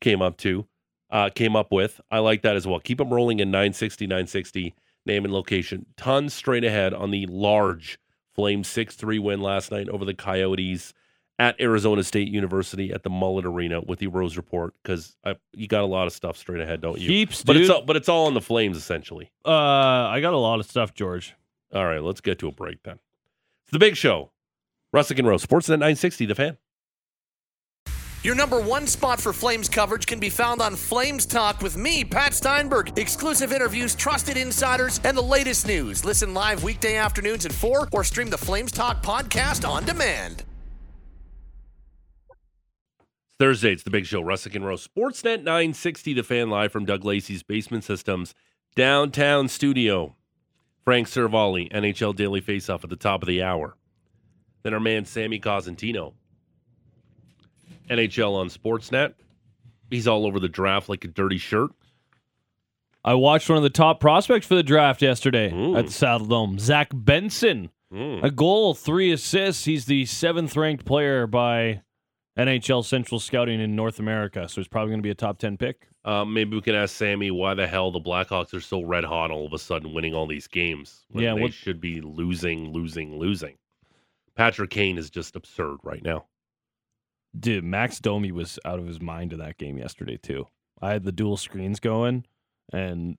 came 0.00 0.22
up 0.22 0.36
to, 0.38 0.66
uh, 1.10 1.30
came 1.34 1.56
up 1.56 1.72
with. 1.72 2.00
I 2.10 2.18
like 2.18 2.42
that 2.42 2.56
as 2.56 2.66
well. 2.66 2.80
Keep 2.80 2.98
them 2.98 3.12
rolling 3.12 3.40
in 3.40 3.50
960, 3.50 4.06
960, 4.06 4.74
name 5.06 5.24
and 5.24 5.32
location. 5.32 5.86
Tons 5.96 6.34
straight 6.34 6.64
ahead 6.64 6.92
on 6.94 7.10
the 7.10 7.26
large 7.26 7.98
Flames 8.34 8.68
6 8.68 8.94
3 8.96 9.18
win 9.18 9.40
last 9.40 9.70
night 9.70 9.88
over 9.88 10.04
the 10.04 10.14
Coyotes 10.14 10.94
at 11.38 11.58
Arizona 11.60 12.04
State 12.04 12.28
University 12.28 12.92
at 12.92 13.02
the 13.02 13.08
Mullet 13.10 13.46
Arena 13.46 13.80
with 13.80 13.98
the 13.98 14.06
Rose 14.08 14.36
Report 14.36 14.74
because 14.82 15.16
you 15.54 15.66
got 15.66 15.80
a 15.82 15.86
lot 15.86 16.06
of 16.06 16.12
stuff 16.12 16.36
straight 16.36 16.60
ahead, 16.60 16.80
don't 16.82 16.98
you? 16.98 17.08
Heaps, 17.08 17.42
But 17.42 17.54
dude. 17.54 17.62
it's 17.62 17.70
all, 17.70 17.82
but 17.82 17.96
it's 17.96 18.08
all 18.10 18.26
on 18.26 18.34
the 18.34 18.40
Flames 18.42 18.76
essentially. 18.76 19.30
uh, 19.46 19.50
I 19.50 20.20
got 20.20 20.34
a 20.34 20.38
lot 20.38 20.60
of 20.60 20.66
stuff, 20.66 20.92
George. 20.94 21.34
All 21.74 21.84
right, 21.86 22.02
let's 22.02 22.20
get 22.20 22.38
to 22.40 22.48
a 22.48 22.52
break 22.52 22.82
then. 22.82 22.98
It's 23.64 23.72
the 23.72 23.78
big 23.78 23.96
show. 23.96 24.32
Russick 24.94 25.18
and 25.18 25.26
Rose, 25.26 25.44
Sportsnet 25.46 25.78
960, 25.78 26.26
the 26.26 26.34
fan. 26.34 26.58
Your 28.22 28.34
number 28.34 28.60
one 28.60 28.86
spot 28.86 29.18
for 29.18 29.32
Flames 29.32 29.70
coverage 29.70 30.06
can 30.06 30.20
be 30.20 30.28
found 30.28 30.60
on 30.60 30.76
Flames 30.76 31.24
Talk 31.24 31.62
with 31.62 31.78
me, 31.78 32.04
Pat 32.04 32.34
Steinberg. 32.34 32.98
Exclusive 32.98 33.50
interviews, 33.50 33.94
trusted 33.94 34.36
insiders, 34.36 35.00
and 35.04 35.16
the 35.16 35.22
latest 35.22 35.66
news. 35.66 36.04
Listen 36.04 36.34
live 36.34 36.62
weekday 36.62 36.96
afternoons 36.96 37.46
at 37.46 37.52
4 37.52 37.88
or 37.92 38.04
stream 38.04 38.28
the 38.28 38.36
Flames 38.36 38.72
Talk 38.72 39.02
podcast 39.02 39.66
on 39.66 39.86
demand. 39.86 40.44
Thursday, 43.38 43.72
it's 43.72 43.84
the 43.84 43.90
big 43.90 44.04
show. 44.04 44.20
Russick 44.20 44.54
and 44.54 44.66
Rose, 44.66 44.86
Sportsnet 44.86 45.38
960, 45.38 46.12
the 46.12 46.22
fan 46.22 46.50
live 46.50 46.70
from 46.70 46.84
Doug 46.84 47.06
Lacey's 47.06 47.42
Basement 47.42 47.84
Systems 47.84 48.34
downtown 48.76 49.48
studio. 49.48 50.14
Frank 50.84 51.08
Seravalli, 51.08 51.72
NHL 51.72 52.14
Daily 52.14 52.42
Faceoff 52.42 52.84
at 52.84 52.90
the 52.90 52.96
top 52.96 53.22
of 53.22 53.28
the 53.28 53.42
hour. 53.42 53.78
Then 54.62 54.74
our 54.74 54.80
man 54.80 55.06
Sammy 55.06 55.40
Cosentino, 55.40 56.12
NHL 57.90 58.34
on 58.34 58.48
Sportsnet. 58.48 59.14
He's 59.90 60.06
all 60.06 60.24
over 60.26 60.38
the 60.40 60.48
draft 60.48 60.88
like 60.88 61.04
a 61.04 61.08
dirty 61.08 61.38
shirt. 61.38 61.70
I 63.04 63.14
watched 63.14 63.48
one 63.48 63.56
of 63.56 63.62
the 63.64 63.70
top 63.70 63.98
prospects 64.00 64.46
for 64.46 64.54
the 64.54 64.62
draft 64.62 65.00
yesterday 65.02 65.52
Ooh. 65.52 65.76
at 65.76 65.86
the 65.86 65.92
Saddle 65.92 66.26
Dome. 66.26 66.58
Zach 66.58 66.88
Benson, 66.92 67.70
Mm. 67.92 68.22
a 68.22 68.30
goal, 68.30 68.72
three 68.74 69.10
assists. 69.10 69.64
He's 69.64 69.86
the 69.86 70.04
seventh 70.06 70.56
ranked 70.56 70.84
player 70.84 71.26
by 71.26 71.82
NHL 72.38 72.84
Central 72.84 73.18
Scouting 73.18 73.60
in 73.60 73.74
North 73.74 73.98
America, 73.98 74.48
so 74.48 74.60
he's 74.60 74.68
probably 74.68 74.90
going 74.90 75.00
to 75.00 75.06
be 75.06 75.10
a 75.10 75.14
top 75.14 75.38
ten 75.38 75.56
pick. 75.56 75.88
Uh, 76.04 76.24
maybe 76.24 76.54
we 76.54 76.62
can 76.62 76.74
ask 76.76 76.94
Sammy 76.94 77.30
why 77.32 77.54
the 77.54 77.66
hell 77.66 77.90
the 77.90 78.00
Blackhawks 78.00 78.54
are 78.54 78.60
so 78.60 78.80
red 78.82 79.02
hot 79.04 79.30
all 79.32 79.44
of 79.44 79.52
a 79.52 79.58
sudden 79.58 79.92
winning 79.92 80.14
all 80.14 80.26
these 80.26 80.46
games 80.46 81.04
when 81.10 81.24
Yeah, 81.24 81.34
they 81.34 81.40
what- 81.42 81.52
should 81.52 81.80
be 81.80 82.00
losing, 82.00 82.72
losing, 82.72 83.18
losing. 83.18 83.56
Patrick 84.36 84.70
Kane 84.70 84.96
is 84.96 85.10
just 85.10 85.34
absurd 85.34 85.78
right 85.82 86.02
now. 86.02 86.26
Dude, 87.38 87.64
Max 87.64 88.00
Domi 88.00 88.32
was 88.32 88.58
out 88.64 88.78
of 88.78 88.86
his 88.86 89.00
mind 89.00 89.32
in 89.32 89.38
that 89.38 89.56
game 89.58 89.78
yesterday 89.78 90.16
too. 90.16 90.46
I 90.82 90.90
had 90.92 91.04
the 91.04 91.12
dual 91.12 91.36
screens 91.36 91.78
going, 91.80 92.24
and 92.72 93.18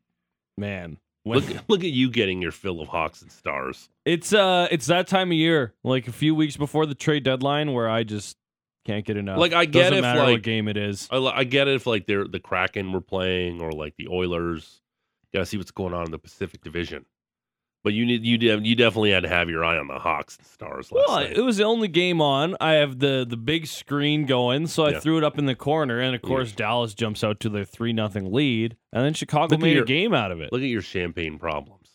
man, 0.58 0.98
when, 1.24 1.40
Look, 1.40 1.64
look 1.70 1.80
at 1.82 1.92
you 1.92 2.10
getting 2.10 2.42
your 2.42 2.52
fill 2.52 2.82
of 2.82 2.88
Hawks 2.88 3.22
and 3.22 3.32
Stars. 3.32 3.90
it's 4.06 4.34
uh, 4.34 4.68
it's 4.72 4.88
that 4.88 5.08
time 5.08 5.30
of 5.32 5.38
year, 5.38 5.74
like 5.84 6.08
a 6.08 6.12
few 6.12 6.34
weeks 6.36 6.58
before 6.58 6.86
the 6.86 6.96
trade 6.96 7.24
deadline, 7.24 7.74
where 7.74 7.90
I 7.90 8.04
just 8.04 8.36
can't 8.86 9.06
get 9.06 9.16
enough. 9.18 9.38
Like, 9.38 9.54
I 9.54 9.66
get 9.66 9.82
Doesn't 9.92 9.98
if, 10.00 10.02
matter 10.02 10.20
like- 10.24 10.32
what 10.34 10.42
game 10.42 10.68
it 10.68 10.78
is. 10.78 11.08
I, 11.12 11.18
I 11.18 11.44
get 11.44 11.68
it 11.68 11.76
if 11.76 11.86
like 11.86 12.08
they're 12.08 12.28
the 12.28 12.40
Kraken 12.40 12.92
were 12.92 13.02
playing 13.02 13.62
or 13.62 13.72
like 13.72 13.96
the 13.98 14.08
Oilers. 14.08 14.82
You 15.32 15.38
gotta 15.38 15.46
see 15.46 15.58
what's 15.58 15.72
going 15.72 15.94
on 15.94 16.06
in 16.06 16.12
the 16.12 16.18
Pacific 16.20 16.62
Division. 16.62 17.06
But 17.84 17.94
you 17.94 18.06
need 18.06 18.24
you 18.24 18.38
de- 18.38 18.62
you 18.68 18.76
definitely 18.76 19.10
had 19.12 19.24
to 19.24 19.30
have 19.30 19.50
your 19.50 19.66
eye 19.66 19.78
on 19.78 19.88
the 19.88 19.98
Hawks 19.98 20.38
and 20.38 20.46
Stars 20.46 20.92
last 20.92 21.08
Well, 21.08 21.16
night. 21.22 21.36
it 21.36 21.42
was 21.42 21.58
the 21.58 21.64
only 21.64 21.88
game 21.88 22.22
on. 22.22 22.56
I 22.62 22.74
have 22.74 23.00
the 23.00 23.26
the 23.28 23.38
big 23.38 23.66
screen 23.66 24.28
going, 24.28 24.68
so 24.68 24.86
I 24.86 24.92
Yeah. 24.92 25.00
threw 25.00 25.18
it 25.18 25.24
up 25.24 25.40
in 25.40 25.48
the 25.48 25.56
corner, 25.56 26.00
and 26.00 26.14
of 26.14 26.22
course 26.22 26.52
Dallas 26.52 26.94
jumps 26.94 27.24
out 27.24 27.40
to 27.40 27.50
their 27.50 27.66
three 27.66 27.92
nothing 27.92 28.32
lead, 28.32 28.78
and 28.94 29.04
then 29.04 29.16
Chicago 29.16 29.56
Look 29.56 29.62
made 29.64 29.74
your- 29.74 29.84
a 29.84 29.88
game 29.88 30.14
out 30.14 30.32
of 30.32 30.40
it. 30.42 30.52
Look 30.54 30.62
at 30.62 30.68
your 30.68 30.84
champagne 30.84 31.40
problems. 31.40 31.90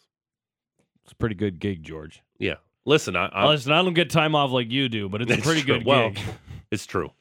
It's 1.05 1.13
a 1.13 1.17
pretty 1.17 1.37
good 1.37 1.61
gig, 1.61 1.85
George. 1.85 2.21
Yeah, 2.41 2.57
listen, 2.85 3.15
I, 3.15 3.27
I 3.27 3.47
Listen, 3.47 3.71
I 3.71 3.81
don't 3.83 3.95
get 3.95 4.11
time 4.11 4.35
off 4.35 4.51
like 4.51 4.73
you 4.73 4.89
do, 4.89 5.09
but 5.09 5.23
it's 5.23 5.31
a 5.33 5.37
pretty 5.39 5.63
true. 5.63 5.77
good 5.79 5.87
Well, 5.87 6.11
gig. 6.11 6.19
it's 6.73 6.85
true. 6.87 7.13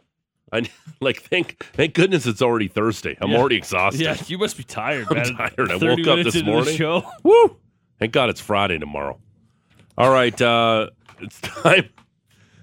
I 0.51 0.63
like 1.01 1.21
thank 1.21 1.63
thank 1.73 1.93
goodness 1.93 2.25
it's 2.25 2.41
already 2.41 2.67
Thursday. 2.67 3.15
I'm 3.21 3.29
Yeah. 3.29 3.37
already 3.37 3.57
exhausted. 3.57 4.01
Yeah, 4.01 4.17
you 4.25 4.39
must 4.39 4.57
be 4.57 4.63
tired, 4.63 5.05
I'm 5.11 5.17
man. 5.17 5.35
tired. 5.35 5.71
I 5.71 5.75
woke 5.75 6.07
up 6.07 6.23
this 6.23 6.41
morning. 6.43 6.75
show. 6.75 7.03
Woo! 7.21 7.57
Thank 7.99 8.11
God 8.11 8.29
it's 8.29 8.41
Friday 8.41 8.77
tomorrow. 8.77 9.19
All 9.97 10.11
right, 10.11 10.39
uh, 10.41 10.89
it's 11.19 11.39
time. 11.41 11.89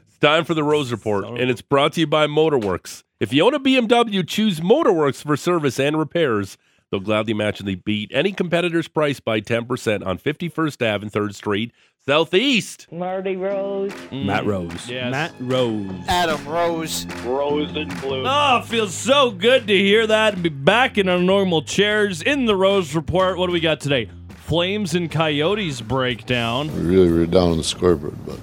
It's 0.09 0.19
time 0.21 0.45
for 0.45 0.55
the 0.55 0.63
Rose 0.63 0.93
Report, 0.93 1.25
Son 1.25 1.37
and 1.39 1.51
it's 1.51 1.63
brought 1.63 1.95
to 1.95 2.01
you 2.01 2.07
by 2.07 2.27
Motorworks. 2.27 3.03
If 3.19 3.33
you 3.33 3.45
own 3.47 3.55
a 3.55 3.61
BMW, 3.61 4.27
choose 4.27 4.61
Motorworks 4.61 5.23
for 5.23 5.37
service 5.37 5.79
and 5.81 5.99
repairs. 5.99 6.59
They'll 6.91 7.01
gladly 7.01 7.33
match 7.33 7.59
and 7.59 7.67
they 7.67 7.77
beat 7.77 8.11
any 8.13 8.33
competitor's 8.33 8.87
price 8.87 9.19
by 9.19 9.41
10% 9.41 10.05
on 10.05 10.19
51st 10.19 10.95
Ave 10.95 11.03
and 11.05 11.11
3rd 11.11 11.35
Street, 11.35 11.73
Southeast. 12.05 12.87
Marty 12.93 13.37
Rose. 13.37 13.95
Matt 14.13 14.45
Rose. 14.45 14.89
Yes. 14.89 15.11
Matt 15.11 15.33
Rose. 15.41 15.89
Adam 16.09 16.45
Rose. 16.47 17.07
Rose 17.25 17.75
and 17.75 17.99
blue. 18.03 18.25
Oh, 18.27 18.59
it 18.59 18.67
feels 18.67 18.93
so 18.93 19.31
good 19.31 19.67
to 19.69 19.75
hear 19.79 20.07
that 20.07 20.35
and 20.35 20.43
be 20.43 20.49
back 20.51 20.99
in 20.99 21.09
our 21.09 21.19
normal 21.21 21.63
chairs 21.63 22.21
in 22.21 22.45
the 22.45 22.55
Rose 22.57 22.95
Report. 22.95 23.39
What 23.39 23.47
do 23.47 23.53
we 23.53 23.61
got 23.61 23.81
today? 23.81 24.11
Flames 24.45 24.95
and 24.95 25.11
Coyotes 25.11 25.81
breakdown. 25.81 26.75
We 26.75 26.83
really 26.83 27.11
were 27.13 27.27
down 27.27 27.51
on 27.53 27.57
the 27.57 27.65
scoreboard, 27.65 28.17
but 28.27 28.39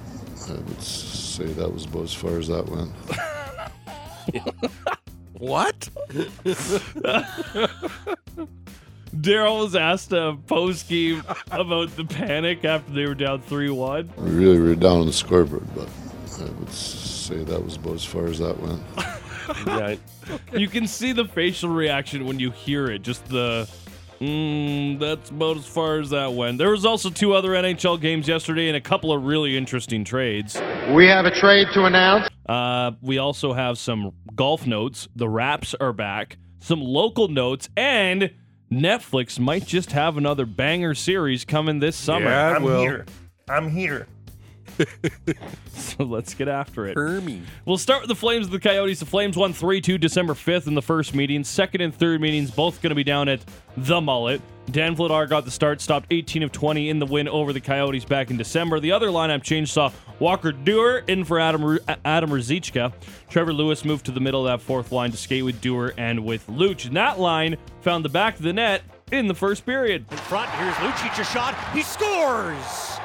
I 0.48 0.54
would 0.54 0.82
say 0.82 1.44
that 1.44 1.72
was 1.72 1.84
about 1.86 2.04
as 2.04 2.14
far 2.14 2.38
as 2.38 2.48
that 2.48 2.66
went. 2.68 2.90
What? 5.40 5.88
Daryl 9.16 9.62
was 9.62 9.74
asked 9.74 10.12
a 10.12 10.36
post 10.46 10.86
game 10.88 11.24
about 11.50 11.96
the 11.96 12.04
panic 12.04 12.64
after 12.66 12.92
they 12.92 13.06
were 13.06 13.14
down 13.14 13.40
3 13.40 13.70
1. 13.70 14.10
We 14.18 14.30
really 14.30 14.60
were 14.60 14.74
down 14.74 14.98
on 14.98 15.06
the 15.06 15.14
scoreboard, 15.14 15.66
but 15.74 15.88
I 16.38 16.44
would 16.44 16.70
say 16.70 17.42
that 17.42 17.64
was 17.64 17.76
about 17.76 17.94
as 17.94 18.04
far 18.04 18.26
as 18.26 18.38
that 18.38 18.58
went. 18.60 18.82
Yeah, 19.66 19.96
You 20.52 20.68
can 20.68 20.86
see 20.86 21.12
the 21.12 21.24
facial 21.24 21.70
reaction 21.70 22.24
when 22.26 22.38
you 22.38 22.50
hear 22.52 22.88
it. 22.88 23.02
Just 23.02 23.24
the, 23.24 23.66
mm, 24.20 24.98
that's 24.98 25.30
about 25.30 25.56
as 25.56 25.66
far 25.66 25.98
as 25.98 26.10
that 26.10 26.32
went. 26.32 26.58
There 26.58 26.70
was 26.70 26.84
also 26.84 27.10
two 27.10 27.32
other 27.32 27.50
NHL 27.50 28.00
games 28.00 28.28
yesterday 28.28 28.68
and 28.68 28.76
a 28.76 28.80
couple 28.80 29.12
of 29.12 29.24
really 29.24 29.56
interesting 29.56 30.04
trades. 30.04 30.60
We 30.92 31.06
have 31.06 31.24
a 31.24 31.30
trade 31.30 31.68
to 31.74 31.84
announce. 31.84 32.28
Uh, 32.46 32.92
we 33.00 33.18
also 33.18 33.52
have 33.52 33.78
some 33.78 34.12
golf 34.34 34.66
notes. 34.66 35.08
The 35.16 35.28
Raps 35.28 35.74
are 35.80 35.92
back. 35.92 36.38
Some 36.60 36.80
local 36.80 37.28
notes 37.28 37.68
and. 37.76 38.32
Netflix 38.72 39.40
might 39.40 39.66
just 39.66 39.90
have 39.90 40.16
another 40.16 40.46
banger 40.46 40.94
series 40.94 41.44
coming 41.44 41.80
this 41.80 41.96
summer. 41.96 42.30
Yeah, 42.30 42.54
I'm 42.54 42.62
will. 42.62 42.80
here. 42.80 43.04
I'm 43.48 43.68
here. 43.68 44.06
So 45.80 46.04
let's 46.04 46.34
get 46.34 46.46
after 46.46 46.86
it. 46.86 46.96
Hermie. 46.96 47.42
We'll 47.64 47.78
start 47.78 48.02
with 48.02 48.08
the 48.08 48.14
Flames 48.14 48.46
of 48.46 48.52
the 48.52 48.60
Coyotes. 48.60 49.00
The 49.00 49.06
Flames 49.06 49.36
won 49.36 49.52
3 49.52 49.80
2 49.80 49.98
December 49.98 50.34
5th 50.34 50.66
in 50.66 50.74
the 50.74 50.82
first 50.82 51.14
meeting. 51.14 51.42
Second 51.42 51.80
and 51.80 51.94
third 51.94 52.20
meetings 52.20 52.50
both 52.50 52.80
going 52.80 52.90
to 52.90 52.94
be 52.94 53.04
down 53.04 53.28
at 53.28 53.40
the 53.76 54.00
Mullet. 54.00 54.40
Dan 54.70 54.94
Vladar 54.94 55.28
got 55.28 55.44
the 55.44 55.50
start, 55.50 55.80
stopped 55.80 56.06
18 56.10 56.42
of 56.44 56.52
20 56.52 56.90
in 56.90 56.98
the 57.00 57.06
win 57.06 57.28
over 57.28 57.52
the 57.52 57.60
Coyotes 57.60 58.04
back 58.04 58.30
in 58.30 58.36
December. 58.36 58.78
The 58.78 58.92
other 58.92 59.08
lineup 59.08 59.42
change 59.42 59.72
saw 59.72 59.90
Walker 60.20 60.52
Duehr 60.52 61.08
in 61.08 61.24
for 61.24 61.40
Adam 61.40 61.64
Ru- 61.64 61.80
Adam 62.04 62.30
Ruzicka. 62.30 62.92
Trevor 63.28 63.52
Lewis 63.52 63.84
moved 63.84 64.06
to 64.06 64.12
the 64.12 64.20
middle 64.20 64.46
of 64.46 64.52
that 64.52 64.64
fourth 64.64 64.92
line 64.92 65.10
to 65.10 65.16
skate 65.16 65.44
with 65.44 65.60
Duehr 65.60 65.92
and 65.96 66.24
with 66.24 66.46
Luch. 66.46 66.86
And 66.86 66.96
that 66.96 67.18
line 67.18 67.56
found 67.80 68.04
the 68.04 68.10
back 68.10 68.36
of 68.36 68.42
the 68.42 68.52
net 68.52 68.82
in 69.10 69.26
the 69.26 69.34
first 69.34 69.66
period. 69.66 70.04
In 70.10 70.16
front, 70.18 70.50
here's 70.50 70.74
Lucic 70.74 71.18
a 71.18 71.24
shot. 71.24 71.54
He 71.72 71.82
scores! 71.82 72.99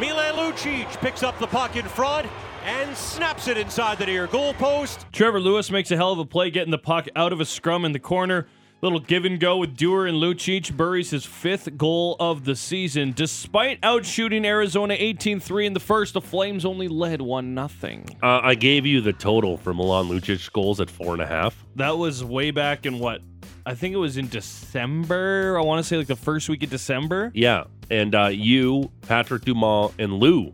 Milan 0.00 0.34
Lucic 0.34 0.86
picks 1.00 1.22
up 1.24 1.38
the 1.40 1.46
puck 1.46 1.74
in 1.74 1.84
front 1.84 2.28
and 2.64 2.96
snaps 2.96 3.48
it 3.48 3.56
inside 3.56 3.98
the 3.98 4.06
near 4.06 4.26
goal 4.28 4.54
post. 4.54 5.06
Trevor 5.12 5.40
Lewis 5.40 5.70
makes 5.72 5.90
a 5.90 5.96
hell 5.96 6.12
of 6.12 6.18
a 6.20 6.24
play 6.24 6.50
getting 6.50 6.70
the 6.70 6.78
puck 6.78 7.08
out 7.16 7.32
of 7.32 7.40
a 7.40 7.44
scrum 7.44 7.84
in 7.84 7.90
the 7.92 7.98
corner. 7.98 8.46
Little 8.80 9.00
give 9.00 9.24
and 9.24 9.40
go 9.40 9.56
with 9.56 9.76
Duehr 9.76 10.08
and 10.08 10.18
Lucic 10.18 10.76
buries 10.76 11.10
his 11.10 11.24
fifth 11.24 11.76
goal 11.76 12.14
of 12.20 12.44
the 12.44 12.54
season. 12.54 13.12
Despite 13.12 13.80
outshooting 13.80 14.44
Arizona 14.46 14.94
18-3 14.94 15.66
in 15.66 15.72
the 15.72 15.80
first, 15.80 16.14
the 16.14 16.20
Flames 16.20 16.64
only 16.64 16.86
led 16.86 17.18
1-0. 17.18 18.10
uh, 18.22 18.40
I 18.40 18.54
gave 18.54 18.86
you 18.86 19.00
the 19.00 19.12
total 19.12 19.56
for 19.56 19.74
Milan 19.74 20.06
Lucic 20.06 20.52
goals 20.52 20.80
at 20.80 20.88
four 20.90 21.12
and 21.12 21.22
a 21.22 21.26
half. 21.26 21.64
That 21.74 21.98
was 21.98 22.22
way 22.22 22.52
back 22.52 22.86
in 22.86 23.00
what? 23.00 23.20
I 23.66 23.74
think 23.74 23.94
it 23.94 23.98
was 23.98 24.16
in 24.16 24.28
December. 24.28 25.58
I 25.58 25.62
want 25.64 25.82
to 25.82 25.88
say 25.88 25.96
like 25.96 26.06
the 26.06 26.14
first 26.14 26.48
week 26.48 26.62
of 26.62 26.70
December. 26.70 27.32
Yeah, 27.34 27.64
and 27.90 28.14
uh, 28.14 28.26
you, 28.26 28.90
Patrick 29.02 29.44
Dumas, 29.44 29.92
and 29.98 30.12
Lou, 30.14 30.52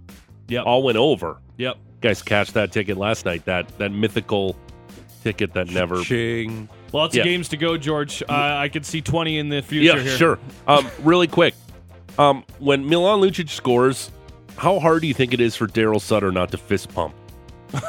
Yep. 0.49 0.65
all 0.67 0.83
went 0.83 0.99
over. 0.99 1.39
Yep. 1.57 1.77
guys 2.01 2.21
catch 2.23 2.53
that 2.53 2.71
ticket 2.73 2.97
last 2.99 3.25
night. 3.25 3.45
That 3.47 3.67
that 3.79 3.91
mythical 3.93 4.57
ticket 5.23 5.55
that 5.55 5.69
never. 5.71 6.03
Ching. 6.03 6.69
Lots 6.93 7.15
Yeah. 7.17 7.23
of 7.23 7.25
games 7.25 7.49
to 7.49 7.57
go, 7.57 7.77
George. 7.79 8.23
Uh, 8.23 8.33
I 8.33 8.69
could 8.69 8.85
see 8.85 9.01
20 9.01 9.39
in 9.39 9.49
the 9.49 9.63
future 9.63 9.97
Yeah, 9.97 10.03
here. 10.03 10.17
sure. 10.17 10.39
Um, 10.67 10.87
really 11.03 11.27
quick, 11.27 11.55
um, 12.19 12.45
when 12.59 12.87
Milan 12.89 13.21
Lucic 13.21 13.49
scores, 13.49 14.11
how 14.57 14.79
hard 14.79 15.01
do 15.03 15.09
you 15.09 15.15
think 15.15 15.33
it 15.33 15.41
is 15.41 15.57
for 15.57 15.67
Daryl 15.67 16.01
Sutter 16.01 16.31
not 16.31 16.51
to 16.53 16.59
fist 16.59 16.95
pump? 16.95 17.15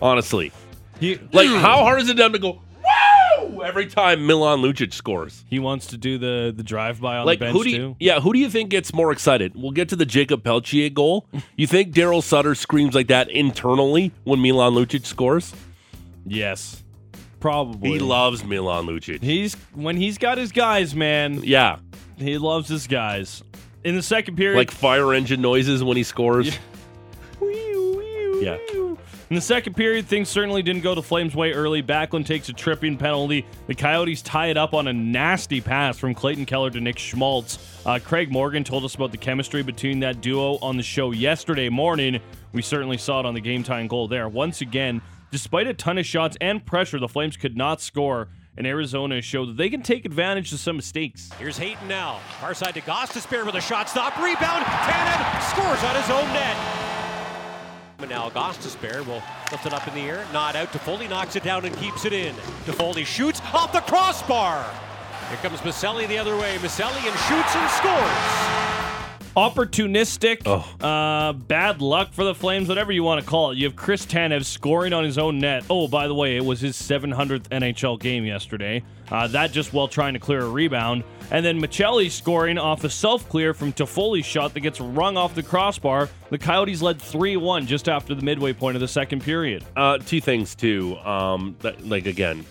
Honestly, 0.00 0.52
He, 1.00 1.18
like 1.32 1.48
how 1.48 1.78
hard 1.78 2.00
is 2.02 2.08
it 2.08 2.16
them 2.16 2.32
to 2.32 2.38
go 2.38 2.50
woo 2.50 2.60
every 3.62 3.86
time 3.86 4.26
Milan 4.26 4.60
Lucic 4.60 4.92
scores? 4.92 5.44
he 5.48 5.58
wants 5.58 5.86
to 5.88 5.96
do 5.96 6.18
the 6.18 6.52
the 6.56 6.62
drive 6.62 7.00
by 7.00 7.16
on 7.18 7.26
Like 7.26 7.38
the 7.38 7.46
bench 7.46 7.56
who 7.56 7.64
do 7.64 7.70
you? 7.70 7.76
too. 7.76 7.96
Yeah, 8.00 8.20
who 8.20 8.32
do 8.32 8.38
you 8.38 8.48
think 8.50 8.70
gets 8.70 8.92
more 8.94 9.12
excited? 9.12 9.52
We'll 9.54 9.72
get 9.72 9.88
to 9.90 9.96
the 9.96 10.06
Jacob 10.06 10.42
Pelletier 10.44 10.90
goal. 10.90 11.26
You 11.56 11.66
think 11.66 11.92
Daryl 11.94 12.22
Sutter 12.22 12.54
screams 12.54 12.94
like 12.94 13.08
that 13.08 13.30
internally 13.30 14.12
when 14.24 14.40
Milan 14.40 14.72
Lucic 14.74 15.06
scores? 15.06 15.54
Yes. 16.26 16.82
Probably. 17.40 17.90
He 17.90 17.98
loves 18.00 18.42
Milan 18.44 18.86
Lucic. 18.86 19.22
He's 19.22 19.54
when 19.74 19.96
he's 19.96 20.18
got 20.18 20.38
his 20.38 20.50
guys, 20.52 20.94
man. 20.94 21.40
Yeah, 21.44 21.78
He 22.16 22.36
loves 22.38 22.68
his 22.68 22.86
guys. 22.86 23.42
In 23.84 23.94
the 23.94 24.02
second 24.02 24.36
period, 24.36 24.58
like 24.58 24.72
fire 24.72 25.14
engine 25.14 25.40
noises 25.40 25.84
when 25.84 25.96
he 25.96 26.02
scores. 26.02 26.58
Yeah. 28.40 28.56
In 29.30 29.34
the 29.34 29.42
second 29.42 29.74
period, 29.74 30.06
things 30.06 30.30
certainly 30.30 30.62
didn't 30.62 30.82
go 30.82 30.94
the 30.94 31.02
Flames' 31.02 31.36
way 31.36 31.52
early. 31.52 31.82
Backlund 31.82 32.24
takes 32.24 32.48
a 32.48 32.54
tripping 32.54 32.96
penalty. 32.96 33.44
The 33.66 33.74
Coyotes 33.74 34.22
tie 34.22 34.46
it 34.46 34.56
up 34.56 34.72
on 34.72 34.88
a 34.88 34.92
nasty 34.92 35.60
pass 35.60 35.98
from 35.98 36.14
Clayton 36.14 36.46
Keller 36.46 36.70
to 36.70 36.80
Nick 36.80 36.98
Schmaltz. 36.98 37.58
Uh, 37.84 37.98
Craig 38.02 38.32
Morgan 38.32 38.64
told 38.64 38.86
us 38.86 38.94
about 38.94 39.10
the 39.10 39.18
chemistry 39.18 39.62
between 39.62 40.00
that 40.00 40.22
duo 40.22 40.56
on 40.62 40.78
the 40.78 40.82
show 40.82 41.10
yesterday 41.12 41.68
morning. 41.68 42.22
We 42.54 42.62
certainly 42.62 42.96
saw 42.96 43.20
it 43.20 43.26
on 43.26 43.34
the 43.34 43.40
game 43.42 43.62
tying 43.62 43.86
goal 43.86 44.08
there. 44.08 44.30
Once 44.30 44.62
again, 44.62 45.02
despite 45.30 45.66
a 45.66 45.74
ton 45.74 45.98
of 45.98 46.06
shots 46.06 46.38
and 46.40 46.64
pressure, 46.64 46.98
the 46.98 47.06
Flames 47.06 47.36
could 47.36 47.54
not 47.54 47.82
score. 47.82 48.28
And 48.56 48.66
Arizona 48.66 49.20
showed 49.20 49.50
that 49.50 49.56
they 49.58 49.68
can 49.68 49.82
take 49.82 50.06
advantage 50.06 50.54
of 50.54 50.58
some 50.58 50.76
mistakes. 50.76 51.30
Here's 51.38 51.58
Hayton 51.58 51.86
now. 51.86 52.18
Far 52.40 52.54
side 52.54 52.74
to 52.74 52.80
Gostisbehere 52.80 53.44
with 53.44 53.54
a 53.56 53.60
shot 53.60 53.90
stop. 53.90 54.16
Rebound. 54.16 54.64
Tanev 54.64 55.50
scores 55.50 55.84
on 55.84 55.94
his 55.94 56.10
own 56.10 56.32
net. 56.32 56.47
And 58.08 58.16
now 58.16 58.30
Gostisbehere 58.30 59.06
will 59.06 59.22
lift 59.52 59.66
it 59.66 59.74
up 59.74 59.86
in 59.86 59.94
the 59.94 60.00
air. 60.00 60.24
Not 60.32 60.56
out. 60.56 60.72
Toffoli 60.72 61.10
knocks 61.10 61.36
it 61.36 61.42
down 61.42 61.66
and 61.66 61.76
keeps 61.76 62.06
it 62.06 62.14
in. 62.14 62.34
Toffoli 62.64 63.04
shoots 63.04 63.42
off 63.52 63.70
the 63.72 63.80
crossbar. 63.80 64.64
Here 65.28 65.38
comes 65.42 65.60
Maccelli 65.60 66.08
the 66.08 66.16
other 66.16 66.34
way. 66.34 66.56
Maccelli 66.56 67.06
and 67.06 67.18
shoots 67.28 67.54
and 67.54 67.70
scores. 67.70 68.57
Opportunistic, 69.36 70.42
Oh. 70.46 70.64
uh, 70.86 71.32
bad 71.32 71.80
luck 71.80 72.12
for 72.12 72.24
the 72.24 72.34
Flames, 72.34 72.68
whatever 72.68 72.92
you 72.92 73.02
want 73.02 73.20
to 73.22 73.26
call 73.28 73.50
it. 73.50 73.58
You 73.58 73.64
have 73.66 73.76
Chris 73.76 74.04
Tanev 74.06 74.44
scoring 74.44 74.92
on 74.92 75.04
his 75.04 75.18
own 75.18 75.38
net. 75.38 75.64
Oh, 75.70 75.88
by 75.88 76.08
the 76.08 76.14
way, 76.14 76.36
it 76.36 76.44
was 76.44 76.60
his 76.60 76.76
700th 76.76 77.48
NHL 77.50 77.98
game 77.98 78.24
yesterday. 78.24 78.82
Uh, 79.10 79.26
that 79.28 79.52
just 79.52 79.72
while 79.72 79.88
trying 79.88 80.12
to 80.14 80.18
clear 80.20 80.40
a 80.40 80.48
rebound. 80.48 81.02
And 81.30 81.44
then 81.44 81.60
Maccelli 81.60 82.10
scoring 82.10 82.58
off 82.58 82.84
a 82.84 82.90
self 82.90 83.28
clear 83.28 83.54
from 83.54 83.72
Toffoli's 83.72 84.26
shot 84.26 84.54
that 84.54 84.60
gets 84.60 84.80
rung 84.80 85.16
off 85.16 85.34
the 85.34 85.42
crossbar. 85.42 86.08
The 86.30 86.38
Coyotes 86.38 86.82
led 86.82 87.00
3 87.00 87.36
1 87.36 87.66
just 87.66 87.88
after 87.88 88.14
the 88.14 88.22
midway 88.22 88.52
point 88.52 88.76
of 88.76 88.80
the 88.80 88.88
second 88.88 89.22
period. 89.22 89.64
Uh, 89.76 89.98
two 89.98 90.20
things 90.20 90.54
too. 90.54 90.96
Um, 90.98 91.56
that, 91.60 91.86
like 91.86 92.06
again, 92.06 92.44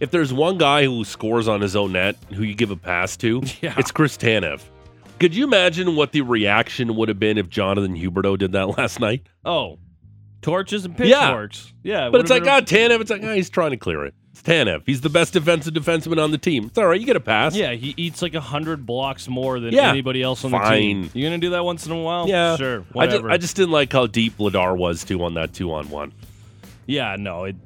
if 0.00 0.10
there's 0.10 0.32
one 0.32 0.58
guy 0.58 0.84
who 0.84 1.04
scores 1.04 1.46
on 1.48 1.60
his 1.60 1.76
own 1.76 1.92
net 1.92 2.16
who 2.34 2.42
you 2.42 2.54
give 2.54 2.70
a 2.70 2.76
pass 2.76 3.16
to, 3.18 3.42
Yeah. 3.60 3.74
it's 3.76 3.90
Chris 3.92 4.16
Tanev. 4.16 4.60
Could 5.20 5.34
you 5.36 5.44
imagine 5.44 5.94
what 5.96 6.12
the 6.12 6.22
reaction 6.22 6.96
would 6.96 7.08
have 7.08 7.18
been 7.20 7.38
if 7.38 7.48
Jonathan 7.48 7.94
Huberdeau 7.94 8.36
did 8.38 8.52
that 8.52 8.66
last 8.78 8.98
night? 8.98 9.26
Oh, 9.44 9.78
torches 10.42 10.84
and 10.84 10.98
Yeah. 10.98 11.26
pitchforks. 11.26 11.72
Yeah. 11.82 12.08
But 12.10 12.22
it's 12.22 12.30
like, 12.30 12.42
would've 12.42 12.54
ah, 12.54 12.60
Tanev. 12.66 13.00
It's 13.00 13.10
like, 13.10 13.22
ah, 13.22 13.34
he's 13.34 13.50
trying 13.50 13.70
to 13.70 13.76
clear 13.76 14.04
it. 14.04 14.14
It's 14.32 14.42
Tanev. 14.42 14.82
He's 14.86 15.00
the 15.02 15.10
best 15.10 15.32
defensive 15.34 15.74
defenseman 15.74 16.22
on 16.22 16.30
the 16.30 16.38
team. 16.38 16.66
It's 16.66 16.78
all 16.78 16.86
right. 16.86 16.98
You 16.98 17.04
get 17.06 17.16
a 17.16 17.20
pass. 17.20 17.54
yeah, 17.54 17.72
he 17.72 17.92
eats 17.96 18.22
like 18.22 18.34
a 18.34 18.40
hundred 18.40 18.86
blocks 18.86 19.28
more 19.28 19.60
than 19.60 19.74
Yeah. 19.74 19.90
anybody 19.90 20.22
else 20.22 20.44
on 20.44 20.52
the 20.52 20.58
team. 20.70 21.10
You're 21.12 21.28
gonna 21.28 21.38
do 21.40 21.50
that 21.50 21.64
once 21.64 21.84
in 21.84 21.92
a 21.92 22.00
while? 22.00 22.28
Yeah. 22.28 22.56
sure. 22.56 22.76
I 22.76 22.82
just, 22.82 22.94
Whatever. 22.94 23.30
I 23.30 23.36
just 23.36 23.56
didn't 23.56 23.72
like 23.72 23.92
how 23.92 24.06
deep 24.06 24.38
Vladar 24.38 24.76
was 24.76 25.04
too 25.04 25.22
on 25.24 25.34
that 25.34 25.52
two 25.52 25.72
on 25.72 25.90
one. 25.90 26.12
Yeah, 26.90 27.16
no, 27.18 27.44
it 27.44 27.56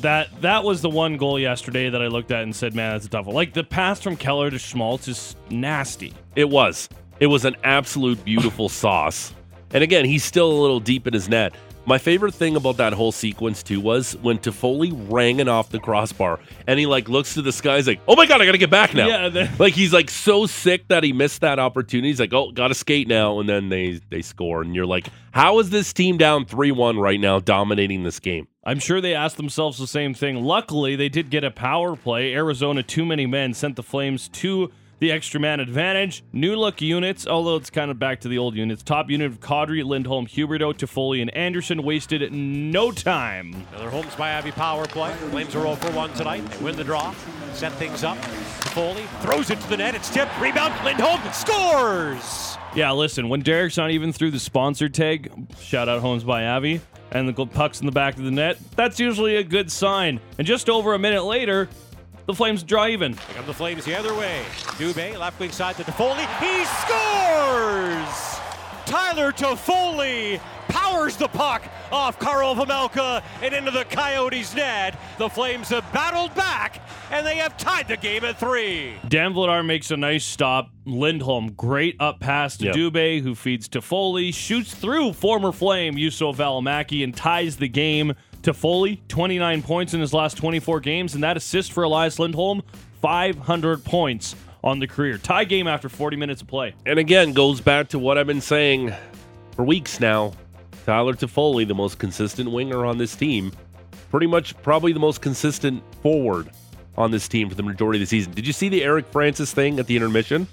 that 0.00 0.40
that 0.40 0.62
was 0.64 0.82
the 0.82 0.88
one 0.88 1.16
goal 1.16 1.38
yesterday 1.38 1.90
that 1.90 2.00
I 2.00 2.06
looked 2.06 2.30
at 2.30 2.42
and 2.44 2.54
said, 2.54 2.74
man, 2.74 2.92
that's 2.92 3.06
a 3.06 3.08
tough 3.08 3.26
one. 3.26 3.34
Like 3.34 3.52
the 3.52 3.64
pass 3.64 4.00
from 4.00 4.16
Keller 4.16 4.50
to 4.50 4.58
Schmaltz 4.58 5.08
is 5.08 5.34
nasty. 5.50 6.14
It 6.36 6.48
was. 6.48 6.88
It 7.20 7.26
was 7.26 7.44
an 7.44 7.56
absolute 7.64 8.24
beautiful 8.24 8.68
sauce. 8.82 9.34
And 9.72 9.82
again, 9.82 10.04
he's 10.04 10.24
still 10.24 10.50
a 10.50 10.58
little 10.60 10.80
deep 10.80 11.06
in 11.08 11.12
his 11.12 11.28
net. 11.28 11.54
My 11.86 11.96
favorite 11.98 12.34
thing 12.34 12.54
about 12.54 12.76
that 12.76 12.92
whole 12.92 13.12
sequence 13.12 13.62
too 13.62 13.80
was 13.80 14.14
when 14.18 14.38
Toffoli 14.38 14.92
rang 15.10 15.40
it 15.40 15.48
off 15.48 15.70
the 15.70 15.78
crossbar 15.80 16.38
and 16.66 16.78
he 16.78 16.84
like 16.84 17.08
looks 17.08 17.32
to 17.34 17.42
the 17.42 17.50
sky, 17.50 17.76
he's 17.76 17.88
like, 17.88 18.00
Oh 18.06 18.14
my 18.14 18.26
god, 18.26 18.40
I 18.42 18.46
gotta 18.46 18.58
get 18.58 18.70
back 18.70 18.94
now. 18.94 19.08
Yeah, 19.08 19.28
the- 19.30 19.50
like 19.58 19.72
he's 19.74 19.92
like 19.92 20.10
so 20.10 20.46
sick 20.46 20.86
that 20.88 21.02
he 21.02 21.12
missed 21.14 21.40
that 21.40 21.58
opportunity. 21.58 22.08
He's 22.08 22.20
like, 22.20 22.32
Oh, 22.34 22.52
gotta 22.52 22.74
skate 22.74 23.08
now, 23.08 23.40
and 23.40 23.48
then 23.48 23.70
they 23.70 24.00
they 24.10 24.20
score. 24.22 24.60
And 24.62 24.74
you're 24.74 24.86
like, 24.86 25.08
How 25.32 25.58
is 25.60 25.70
this 25.70 25.92
team 25.94 26.18
down 26.18 26.44
three 26.44 26.72
one 26.72 26.98
right 26.98 27.18
now, 27.20 27.40
dominating 27.40 28.02
this 28.02 28.20
game? 28.20 28.46
I'm 28.68 28.80
sure 28.80 29.00
they 29.00 29.14
asked 29.14 29.38
themselves 29.38 29.78
the 29.78 29.86
same 29.86 30.12
thing. 30.12 30.44
Luckily, 30.44 30.94
they 30.94 31.08
did 31.08 31.30
get 31.30 31.42
a 31.42 31.50
power 31.50 31.96
play. 31.96 32.34
Arizona, 32.34 32.82
too 32.82 33.06
many 33.06 33.24
men, 33.24 33.54
sent 33.54 33.76
the 33.76 33.82
Flames 33.82 34.28
to 34.28 34.70
the 34.98 35.10
extra 35.10 35.40
man 35.40 35.58
advantage. 35.58 36.22
New 36.34 36.54
look 36.54 36.82
units, 36.82 37.26
although 37.26 37.56
it's 37.56 37.70
kind 37.70 37.90
of 37.90 37.98
back 37.98 38.20
to 38.20 38.28
the 38.28 38.36
old 38.36 38.54
units. 38.54 38.82
Top 38.82 39.08
unit 39.08 39.32
of 39.32 39.40
Kadri, 39.40 39.82
Lindholm, 39.82 40.26
Huberdeau, 40.26 40.74
Toffoli, 40.74 41.22
and 41.22 41.34
Anderson 41.34 41.82
wasted 41.82 42.30
no 42.30 42.92
time. 42.92 43.66
Another 43.72 43.88
Homes 43.88 44.14
by 44.16 44.34
Avi 44.34 44.50
power 44.50 44.84
play. 44.84 45.14
Flames 45.30 45.54
are 45.54 45.62
0 45.62 45.76
for 45.76 45.90
1 45.92 46.12
tonight. 46.12 46.44
They 46.50 46.62
win 46.62 46.76
the 46.76 46.84
draw. 46.84 47.14
Set 47.54 47.72
things 47.72 48.04
up. 48.04 48.18
Foley 48.18 49.04
throws 49.22 49.48
it 49.48 49.58
to 49.62 49.68
the 49.70 49.78
net. 49.78 49.94
It's 49.94 50.10
tipped. 50.10 50.38
Rebound. 50.38 50.74
Lindholm 50.84 51.22
scores. 51.32 52.58
Yeah, 52.74 52.92
listen, 52.92 53.30
when 53.30 53.40
Derek's 53.40 53.78
not 53.78 53.92
even 53.92 54.12
through 54.12 54.32
the 54.32 54.38
sponsor 54.38 54.90
tag, 54.90 55.32
shout 55.58 55.88
out 55.88 56.02
Homes 56.02 56.22
by 56.22 56.46
Avi, 56.46 56.82
and 57.10 57.28
the 57.28 57.46
puck's 57.46 57.80
in 57.80 57.86
the 57.86 57.92
back 57.92 58.16
of 58.16 58.24
the 58.24 58.30
net, 58.30 58.58
that's 58.76 58.98
usually 59.00 59.36
a 59.36 59.44
good 59.44 59.70
sign. 59.70 60.20
And 60.38 60.46
just 60.46 60.68
over 60.68 60.94
a 60.94 60.98
minute 60.98 61.24
later, 61.24 61.68
the 62.26 62.34
Flames 62.34 62.62
draw 62.62 62.86
even. 62.86 63.14
Come 63.14 63.46
the 63.46 63.54
Flames 63.54 63.84
the 63.84 63.98
other 63.98 64.14
way. 64.14 64.42
Dubé, 64.76 65.18
left 65.18 65.40
wing 65.40 65.50
side 65.50 65.76
to 65.76 65.82
Toffoli. 65.84 66.26
He 66.40 66.64
scores! 66.64 68.47
Tyler 68.88 69.32
Toffoli 69.32 70.40
powers 70.68 71.14
the 71.18 71.28
puck 71.28 71.62
off 71.92 72.18
Carl 72.18 72.54
Vejmelka 72.54 73.22
and 73.42 73.52
into 73.52 73.70
the 73.70 73.84
Coyotes' 73.84 74.54
net. 74.54 74.98
The 75.18 75.28
Flames 75.28 75.68
have 75.68 75.84
battled 75.92 76.34
back, 76.34 76.80
and 77.10 77.26
they 77.26 77.36
have 77.36 77.58
tied 77.58 77.86
the 77.88 77.98
game 77.98 78.24
at 78.24 78.40
three. 78.40 78.94
Dan 79.06 79.34
Vladar 79.34 79.62
makes 79.62 79.90
a 79.90 79.96
nice 79.98 80.24
stop. 80.24 80.70
Lindholm, 80.86 81.52
great 81.52 81.96
up 82.00 82.18
pass 82.20 82.56
to 82.56 82.64
Yep. 82.64 82.74
Dubé, 82.76 83.20
who 83.20 83.34
feeds 83.34 83.68
to 83.68 83.82
Foley, 83.82 84.32
shoots 84.32 84.74
through 84.74 85.12
former 85.12 85.52
Flame 85.52 85.96
Juuso 85.96 86.34
Valimaki, 86.34 87.04
and 87.04 87.14
ties 87.14 87.56
the 87.56 87.68
game 87.68 88.14
to 88.42 88.54
Foley. 88.54 89.02
29 89.08 89.60
points 89.60 89.92
in 89.92 90.00
his 90.00 90.14
last 90.14 90.38
24 90.38 90.80
games, 90.80 91.14
and 91.14 91.22
that 91.22 91.36
assist 91.36 91.72
for 91.72 91.82
Elias 91.82 92.18
Lindholm, 92.18 92.62
500 93.02 93.84
points 93.84 94.34
on 94.64 94.78
the 94.78 94.86
career. 94.86 95.18
Tie 95.18 95.44
game 95.44 95.66
after 95.66 95.88
40 95.88 96.16
minutes 96.16 96.42
of 96.42 96.48
play. 96.48 96.74
And 96.86 96.98
again, 96.98 97.32
goes 97.32 97.60
back 97.60 97.88
to 97.90 97.98
what 97.98 98.18
I've 98.18 98.26
been 98.26 98.40
saying 98.40 98.92
for 99.54 99.64
weeks 99.64 100.00
now. 100.00 100.32
Tyler 100.84 101.14
Toffoli, 101.14 101.66
the 101.68 101.74
most 101.74 101.98
consistent 101.98 102.50
winger 102.50 102.84
on 102.86 102.98
this 102.98 103.14
team, 103.14 103.52
pretty 104.10 104.26
much 104.26 104.60
probably 104.62 104.92
the 104.92 104.98
most 105.00 105.20
consistent 105.20 105.82
forward 106.02 106.50
on 106.96 107.10
this 107.10 107.28
team 107.28 107.48
for 107.48 107.54
the 107.54 107.62
majority 107.62 107.98
of 107.98 108.00
the 108.00 108.06
season. 108.06 108.32
Did 108.32 108.46
you 108.46 108.52
see 108.52 108.68
the 108.68 108.82
Eric 108.82 109.06
Francis 109.08 109.52
thing 109.52 109.78
at 109.78 109.86
the 109.86 109.94
intermission 109.96 110.46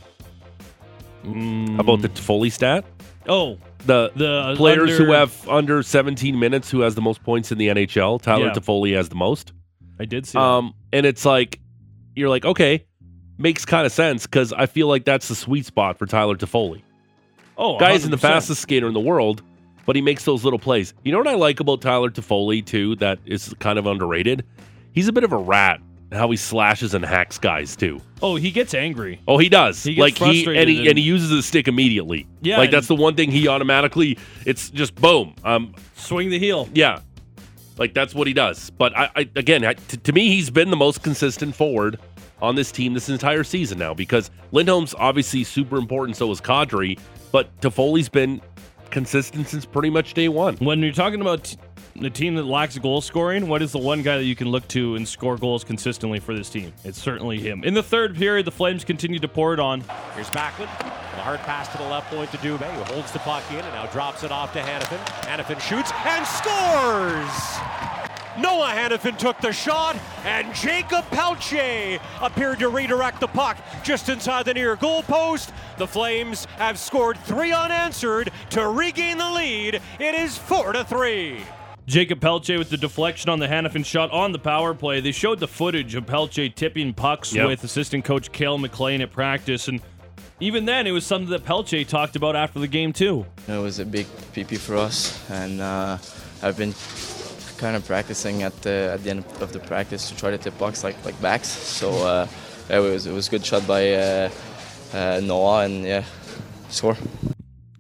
about 1.23 2.01
the 2.01 2.09
Toffoli 2.09 2.51
stat? 2.51 2.85
Oh, 3.27 3.57
The 3.85 4.11
the 4.15 4.53
players 4.55 4.97
who 4.97 5.11
have 5.11 5.47
under 5.49 5.81
17 5.81 6.37
minutes 6.37 6.69
who 6.69 6.81
has 6.81 6.95
the 6.95 7.01
most 7.01 7.23
points 7.23 7.51
in 7.51 7.57
the 7.57 7.69
NHL. 7.69 8.21
Tyler 8.21 8.47
Yeah. 8.47 8.53
Toffoli 8.53 8.95
has 8.95 9.09
the 9.09 9.15
most. 9.15 9.53
I 9.99 10.05
did 10.05 10.25
see 10.27 10.37
that. 10.37 10.43
Um, 10.43 10.73
and 10.91 11.05
it's 11.05 11.25
like 11.25 11.59
you're 12.15 12.29
like, 12.29 12.45
okay, 12.45 12.85
makes 13.38 13.65
kind 13.65 13.86
of 13.86 13.91
sense 13.91 14.26
because 14.26 14.54
I 14.54 14.65
feel 14.65 14.88
like 14.88 15.06
that's 15.06 15.28
the 15.28 15.36
sweet 15.36 15.65
spot 15.65 15.98
for 15.98 16.06
Tyler 16.06 16.36
Toffoli. 16.36 16.82
Oh, 17.58 17.78
Guy 17.80 17.91
isn't 17.91 18.12
the 18.12 18.17
fastest 18.17 18.62
skater 18.62 18.88
in 18.88 18.93
the 18.93 19.00
world, 19.00 19.41
but 19.86 19.95
he 19.95 20.02
makes 20.02 20.26
those 20.26 20.43
little 20.43 20.60
plays. 20.60 20.93
You 21.04 21.12
know 21.12 21.17
what 21.19 21.28
I 21.28 21.36
like 21.36 21.60
about 21.60 21.82
Tyler 21.82 22.10
Toffoli 22.10 22.65
too? 22.65 22.95
That 22.98 23.19
is 23.26 23.54
kind 23.60 23.80
of 23.80 23.86
underrated. 23.86 24.43
He's 24.93 25.08
a 25.08 25.13
bit 25.13 25.24
of 25.24 25.32
a 25.32 25.38
rat. 25.38 25.80
How 26.12 26.30
he 26.30 26.38
slashes 26.38 26.93
and 26.93 27.04
hacks 27.04 27.38
guys 27.39 27.76
too. 27.76 28.00
Oh, 28.21 28.36
he 28.36 28.52
gets 28.52 28.74
angry. 28.74 29.19
Oh, 29.28 29.38
he 29.38 29.50
does. 29.50 29.84
He 29.84 29.95
like 29.95 30.17
he 30.17 30.45
and 30.45 30.69
he 30.69 30.80
and- 30.80 30.88
and 30.89 30.98
he 30.98 31.04
uses 31.04 31.30
his 31.32 31.45
stick 31.45 31.67
immediately. 31.67 32.28
Yeah, 32.41 32.58
like 32.58 32.71
that's 32.71 32.88
the 32.88 32.95
one 32.95 33.15
thing 33.15 33.32
he 33.32 33.48
automatically. 33.48 34.17
It's 34.45 34.69
just 34.69 34.95
boom. 34.95 35.34
Um, 35.43 35.74
Swing 35.95 36.30
the 36.30 36.39
heel. 36.39 36.69
yeah, 36.74 37.00
like 37.78 37.93
that's 37.93 38.13
what 38.13 38.28
he 38.28 38.34
does. 38.34 38.69
But 38.69 38.95
I, 38.95 39.10
I 39.15 39.30
again, 39.36 39.65
I, 39.65 39.74
to, 39.74 39.98
to 39.98 40.13
me, 40.13 40.30
he's 40.30 40.50
been 40.52 40.69
the 40.69 40.78
most 40.78 41.02
consistent 41.04 41.56
forward 41.56 42.00
on 42.45 42.55
this 42.55 42.71
team 42.71 42.93
this 42.93 43.10
entire 43.10 43.43
season 43.43 43.77
now 43.77 43.93
because 43.93 44.31
Lindholm's 44.51 44.95
obviously 44.97 45.43
super 45.43 45.77
important. 45.77 46.15
So 46.15 46.31
is 46.31 46.39
Kadri, 46.39 46.97
but 47.31 47.60
Toffoli's 47.60 48.08
been 48.08 48.41
consistent 48.91 49.47
since 49.49 49.65
pretty 49.65 49.89
much 49.89 50.13
day 50.13 50.29
one. 50.29 50.55
When 50.58 50.79
you're 50.79 50.93
talking 50.93 51.19
about 51.21 51.43
t- 51.43 51.58
the 51.97 52.10
team 52.10 52.36
that 52.36 52.43
lacks 52.43 52.77
goal 52.77 53.01
scoring, 53.01 53.47
what 53.47 53.62
is 53.62 53.71
the 53.71 53.79
one 53.79 54.01
guy 54.01 54.17
that 54.17 54.25
you 54.25 54.36
can 54.36 54.49
look 54.49 54.67
to 54.69 54.95
and 54.95 55.08
score 55.08 55.38
goals 55.38 55.63
consistently 55.63 56.19
for 56.19 56.34
this 56.36 56.49
team? 56.49 56.71
It's 56.84 57.01
certainly 57.01 57.39
him. 57.39 57.63
In 57.63 57.73
the 57.73 57.84
third 57.84 58.15
period, 58.15 58.45
the 58.45 58.51
Flames 58.51 58.84
continue 58.84 59.19
to 59.19 59.27
pour 59.27 59.53
it 59.53 59.60
on. 59.60 59.81
Here's 60.13 60.29
Backlund. 60.29 60.69
The 60.79 61.21
hard 61.21 61.39
pass 61.39 61.69
to 61.69 61.77
the 61.77 61.86
left 61.86 62.12
point 62.13 62.31
to 62.31 62.38
Dubé, 62.38 62.71
who 62.73 62.93
holds 62.93 63.12
the 63.12 63.19
puck 63.19 63.43
in 63.51 63.58
and 63.60 63.73
now 63.73 63.86
drops 63.88 64.23
it 64.23 64.31
off 64.31 64.53
to 64.53 64.60
Hanifin. 64.60 64.99
Hanifin 65.23 65.60
shoots 65.62 65.91
and 66.05 66.25
scores! 66.27 68.04
Noah 68.38 68.71
Hanifin 68.76 69.17
took 69.17 69.39
the 69.39 69.54
shot, 69.54 69.95
and 70.26 70.54
Jakob 70.54 71.06
Pelletier 71.12 72.00
appeared 72.21 72.60
to 72.60 72.69
redirect 72.69 73.19
the 73.19 73.28
puck 73.28 73.58
just 73.84 74.10
inside 74.10 74.43
the 74.45 74.54
near 74.54 74.76
goal 74.76 75.04
post. 75.04 75.54
The 75.78 75.88
Flames 75.88 76.45
have 76.58 76.78
scored 76.78 77.17
three 77.19 77.52
unanswered 77.54 78.32
to 78.52 78.67
regain 78.67 79.17
the 79.17 79.30
lead. 79.32 79.76
It 80.00 80.15
is 80.15 80.38
four 80.38 80.74
to 80.74 80.84
three. 80.84 81.39
Jakob 81.88 82.19
Pelletier 82.19 82.58
with 82.58 82.69
the 82.71 82.78
deflection 82.78 83.30
on 83.30 83.39
the 83.39 83.48
Hanifin 83.48 83.86
shot 83.86 84.10
on 84.12 84.32
the 84.32 84.39
power 84.39 84.74
play. 84.74 85.02
They 85.02 85.12
showed 85.12 85.39
the 85.39 85.48
footage 85.48 85.93
of 85.95 86.08
Pelletier 86.08 86.50
tipping 86.50 86.93
pucks 86.93 87.32
Yep. 87.34 87.48
with 87.48 87.63
assistant 87.63 88.04
coach 88.04 88.32
Cail 88.32 88.58
MacLean 88.58 89.02
at 89.02 89.12
practice, 89.12 89.67
and 89.67 89.80
even 90.41 90.65
then, 90.65 90.86
it 90.88 90.91
was 90.91 91.06
something 91.06 91.30
that 91.30 91.45
Pelletier 91.45 91.86
talked 91.86 92.15
about 92.17 92.36
after 92.36 92.60
the 92.60 92.67
game 92.67 92.91
too. 92.91 93.26
It 93.48 93.58
was 93.58 93.80
a 93.80 93.86
big 93.86 94.06
PP 94.34 94.58
for 94.58 94.76
us, 94.76 95.17
and 95.30 95.62
uh, 95.62 95.98
I've 96.41 96.58
been 96.58 96.74
kind 97.65 97.75
of 97.75 97.84
practicing 97.88 98.43
at 98.43 98.54
the 98.62 98.91
at 98.93 99.04
the 99.04 99.10
end 99.10 99.25
of 99.41 99.51
the 99.51 99.60
practice 99.60 100.10
to 100.10 100.15
try 100.15 100.30
to 100.30 100.38
tip 100.38 100.56
pucks 100.60 100.84
like 100.84 100.95
like 101.04 101.19
backs. 101.19 101.47
So 101.47 101.89
uh, 102.06 102.28
it 102.69 102.78
was 102.78 103.08
it 103.08 103.12
was 103.12 103.28
good 103.28 103.43
shot 103.43 103.65
by 103.65 103.93
uh, 103.93 104.30
uh, 104.93 105.19
Noah, 105.23 105.65
and 105.65 105.84
yeah, 105.84 106.04
score. 106.69 106.95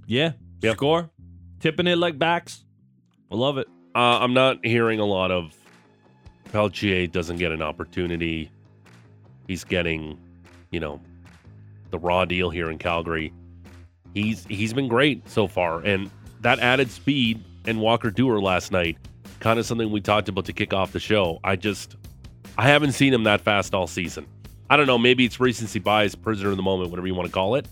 Yeah, 0.07 0.31
Yep. 0.63 0.75
score, 0.77 1.09
tipping 1.59 1.85
it 1.85 1.99
like 1.99 2.17
backs. 2.17 2.63
I 3.31 3.35
love 3.35 3.59
it. 3.59 3.67
Uh, 3.93 4.17
I'm 4.23 4.33
not 4.33 4.65
hearing 4.65 4.99
a 4.99 5.05
lot 5.05 5.29
of 5.29 5.53
Pelletier 6.51 7.05
doesn't 7.05 7.37
get 7.37 7.51
an 7.51 7.61
opportunity. 7.61 8.49
He's 9.47 9.63
getting, 9.63 10.17
you 10.71 10.79
know, 10.79 10.99
the 11.91 11.99
raw 11.99 12.25
deal 12.25 12.49
here 12.49 12.71
in 12.71 12.79
Calgary. 12.79 13.31
He's 14.15 14.45
he's 14.45 14.73
been 14.73 14.87
great 14.87 15.29
so 15.29 15.47
far, 15.47 15.81
and 15.81 16.09
that 16.41 16.57
added 16.57 16.89
speed 16.89 17.43
and 17.67 17.79
Walker 17.79 18.09
Duehr 18.09 18.41
last 18.41 18.71
night, 18.71 18.97
kind 19.39 19.59
of 19.59 19.65
something 19.65 19.91
we 19.91 20.01
talked 20.01 20.29
about 20.29 20.45
to 20.45 20.53
kick 20.53 20.73
off 20.73 20.91
the 20.91 20.99
show. 20.99 21.39
I 21.43 21.55
just 21.55 21.95
I 22.57 22.67
haven't 22.67 22.93
seen 22.93 23.13
him 23.13 23.23
that 23.23 23.41
fast 23.41 23.73
all 23.73 23.87
season. 23.87 24.25
I 24.69 24.77
don't 24.77 24.87
know, 24.87 24.97
maybe 24.97 25.25
it's 25.25 25.39
recency 25.39 25.79
bias, 25.79 26.15
prisoner 26.15 26.49
of 26.49 26.57
the 26.57 26.63
moment, 26.63 26.89
whatever 26.89 27.07
you 27.07 27.13
want 27.15 27.27
to 27.27 27.33
call 27.33 27.55
it. 27.55 27.67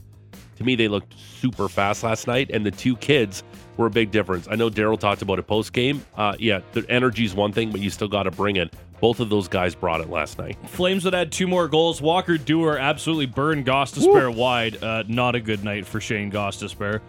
To 0.58 0.63
me, 0.63 0.76
they 0.76 0.88
looked 0.88 1.19
super 1.19 1.67
fast 1.67 2.04
last 2.04 2.28
night, 2.28 2.52
and 2.54 2.63
the 2.63 2.69
two 2.69 2.95
kids 2.97 3.43
were 3.78 3.88
a 3.88 3.89
big 3.89 4.12
difference. 4.12 4.47
I 4.49 4.56
know 4.56 4.69
Darryl 4.69 4.99
talked 4.99 5.23
about 5.23 5.39
it 5.39 5.47
post 5.47 5.73
game. 5.73 6.06
Uh, 6.15 6.36
yeah, 6.38 6.60
the 6.73 6.86
energy's 6.89 7.34
one 7.34 7.52
thing, 7.52 7.71
but 7.71 7.82
you 7.82 7.89
still 7.89 8.08
got 8.08 8.23
to 8.23 8.32
bring 8.32 8.58
it. 8.58 8.71
Both 9.02 9.19
of 9.19 9.30
those 9.30 9.47
guys 9.47 9.73
brought 9.73 9.99
it 10.02 10.10
last 10.10 10.38
night. 10.38 10.58
Flames 10.69 11.04
would 11.06 11.15
add 11.15 11.32
two 11.32 11.47
more 11.47 11.67
goals. 11.67 12.02
Walker 12.02 12.38
Duehr 12.38 12.80
absolutely 12.80 13.26
burned 13.26 13.65
Gostisbehere 13.65 14.34
wide. 14.34 14.82
Uh, 14.82 15.04
not 15.08 15.34
a 15.36 15.41
good 15.41 15.63
night 15.63 15.86
for 15.88 15.99
Shane 15.99 16.32
Gostisbehere. 16.32 17.02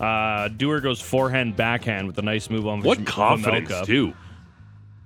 Uh, 0.00 0.48
Duehr 0.48 0.82
goes 0.82 1.00
forehand 1.00 1.56
backhand 1.56 2.06
with 2.06 2.18
a 2.18 2.22
nice 2.22 2.50
move 2.50 2.66
on 2.66 2.80
the 2.80 2.86
What 2.88 2.98
Vim- 2.98 3.06
confidence, 3.06 3.86
too. 3.86 4.12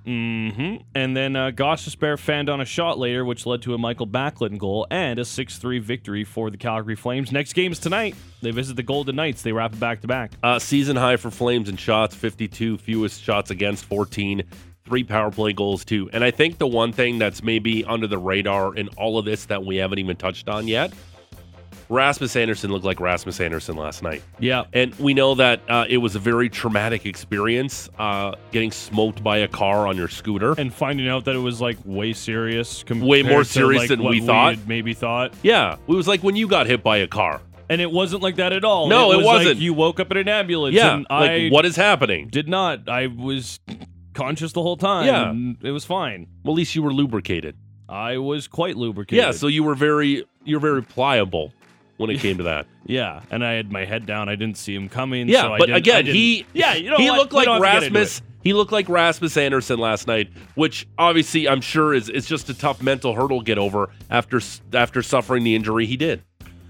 hmm 0.05 0.77
And 0.95 1.17
then 1.17 1.37
uh, 1.37 1.51
Gostisbehere 1.53 2.19
fanned 2.19 2.49
on 2.51 2.61
a 2.61 2.65
shot 2.65 2.99
later, 2.99 3.25
which 3.25 3.47
led 3.47 3.63
to 3.63 3.75
a 3.75 3.79
Mikael 3.79 4.07
Backlund 4.07 4.59
goal 4.59 4.87
and 4.91 5.19
a 5.19 5.25
6 5.25 5.59
3 5.59 5.79
victory 5.79 6.25
for 6.25 6.51
the 6.51 6.57
Calgary 6.57 6.97
Flames. 6.97 7.31
Next 7.31 7.53
game 7.53 7.71
is 7.73 7.79
tonight. 7.79 8.17
They 8.43 8.51
visit 8.51 8.75
the 8.77 8.83
Golden 8.83 9.17
Knights. 9.17 9.43
They 9.43 9.53
wrap 9.53 9.73
it 9.75 9.81
back 9.81 10.01
to 10.01 10.09
back. 10.09 10.33
Uh, 10.43 10.59
season 10.59 10.97
high 10.97 11.17
for 11.17 11.31
Flames 11.31 11.69
in 11.69 11.77
shots, 11.77 12.15
52, 12.17 12.79
fewest 12.79 13.23
shots 13.23 13.51
against 13.53 13.85
14, 13.85 14.43
three 14.85 15.05
power 15.05 15.31
play 15.31 15.53
goals 15.53 15.85
too. 15.85 16.11
And 16.13 16.25
I 16.25 16.33
think 16.33 16.59
the 16.59 16.67
one 16.67 16.93
thing 16.93 17.19
that's 17.19 17.43
maybe 17.43 17.85
under 17.85 18.09
the 18.09 18.19
radar 18.19 18.75
in 18.75 18.89
all 18.97 19.19
of 19.19 19.25
this 19.25 19.45
that 19.47 19.65
we 19.65 19.77
haven't 19.77 20.01
even 20.01 20.17
touched 20.17 20.49
on 20.49 20.67
yet, 20.67 20.93
Rasmus 21.89 22.37
Andersson 22.37 22.71
looked 22.71 22.85
like 22.85 23.01
Rasmus 23.01 23.41
Andersson 23.41 23.77
last 23.77 24.03
night. 24.03 24.23
Yeah. 24.39 24.65
And 24.73 24.95
we 24.97 25.15
know 25.15 25.35
that 25.35 25.61
uh, 25.69 25.87
it 25.89 25.99
was 25.99 26.15
a 26.17 26.19
very 26.19 26.49
traumatic 26.49 27.07
experience, 27.07 27.89
uh, 27.99 28.35
getting 28.51 28.71
smoked 28.71 29.23
by 29.23 29.39
a 29.39 29.49
car 29.49 29.87
on 29.87 29.97
your 29.97 30.09
scooter. 30.09 30.55
And 30.59 30.73
finding 30.73 31.09
out 31.09 31.25
that 31.27 31.35
it 31.35 31.41
was 31.41 31.61
like 31.61 31.79
way 31.85 32.13
serious. 32.13 32.85
Way 32.89 33.23
more 33.23 33.45
serious 33.45 33.81
like, 33.81 33.89
than 33.89 34.03
what 34.03 34.11
we 34.11 34.21
thought. 34.21 34.57
had 34.57 34.69
maybe 34.69 34.95
thought. 34.95 35.35
yeah, 35.43 35.77
it 35.87 35.93
was 35.93 36.09
like 36.09 36.23
when 36.23 36.37
you 36.37 36.49
got 36.49 36.67
hit 36.67 36.83
by 36.83 36.99
a 36.99 37.07
car. 37.07 37.41
And 37.69 37.81
it 37.81 37.91
wasn't 37.91 38.23
like 38.23 38.37
that 38.37 38.53
at 38.53 38.65
all. 38.65 38.89
No, 38.89 39.13
it 39.13 39.17
was 39.17 39.25
like 39.25 39.37
wasn't. 39.39 39.61
you 39.61 39.73
woke 39.73 39.99
up 39.99 40.11
in 40.11 40.19
an 40.19 40.29
ambulance. 40.29 40.75
Yeah, 40.75 40.95
and 40.95 41.07
like 41.09 41.31
I 41.31 41.49
what 41.49 41.65
is 41.65 41.75
happening? 41.75 42.29
did 42.29 42.47
not. 42.47 42.89
I 42.89 43.07
was 43.07 43.61
conscious 44.13 44.53
the 44.53 44.61
whole 44.61 44.77
time. 44.77 45.07
Yeah. 45.07 45.31
and 45.31 45.57
it 45.63 45.71
was 45.71 45.85
fine. 45.85 46.27
Well, 46.45 46.53
at 46.53 46.57
least 46.57 46.75
you 46.75 46.83
were 46.83 46.93
lubricated. 46.93 47.57
I 47.89 48.19
was 48.19 48.49
quite 48.49 48.77
lubricated. 48.77 49.23
Yeah, 49.25 49.31
so 49.33 49.47
you 49.47 49.65
were 49.65 49.75
very 49.75 50.25
you're 50.45 50.61
very 50.61 50.83
pliable 50.83 51.53
when 52.03 52.11
it 52.11 52.21
came 52.21 52.37
to 52.39 52.45
that. 52.45 52.67
yeah, 52.87 53.23
and 53.31 53.43
I 53.45 53.53
had 53.55 53.73
my 53.73 53.85
head 53.87 54.05
down. 54.05 54.29
I 54.29 54.37
didn't 54.37 54.59
see 54.59 54.75
him 54.75 54.89
coming. 54.91 55.29
Yeah, 55.29 55.43
so 55.43 55.53
I 55.55 55.59
but 55.59 55.67
didn't- 55.67 55.75
I 55.75 55.79
again, 55.79 56.05
didn't- 56.05 56.17
he 56.17 56.47
yeah, 56.53 56.75
you 56.75 56.91
know 56.91 56.97
he 56.99 57.09
what? 57.11 57.19
looked 57.19 57.33
like 57.33 57.47
don't 57.47 57.63
have 57.63 57.75
to 57.75 57.81
get 57.81 57.87
into 57.89 57.99
Rasmus. 58.01 58.23
He 58.45 58.53
looked 58.55 58.73
like 58.73 58.89
Rasmus 58.89 59.37
Andersson 59.37 59.79
last 59.79 60.09
night, 60.09 60.29
which 60.57 60.89
obviously 60.99 61.49
I'm 61.49 61.61
sure 61.61 61.95
is 61.95 62.09
is 62.09 62.27
just 62.27 62.49
a 62.51 62.55
tough 62.55 62.83
mental 62.83 63.15
hurdle 63.15 63.39
to 63.39 63.45
get 63.45 63.57
over 63.57 63.91
after 64.11 64.41
after 64.73 65.01
suffering 65.03 65.45
the 65.45 65.55
injury 65.55 65.87
he 65.87 65.97
did. 65.97 66.23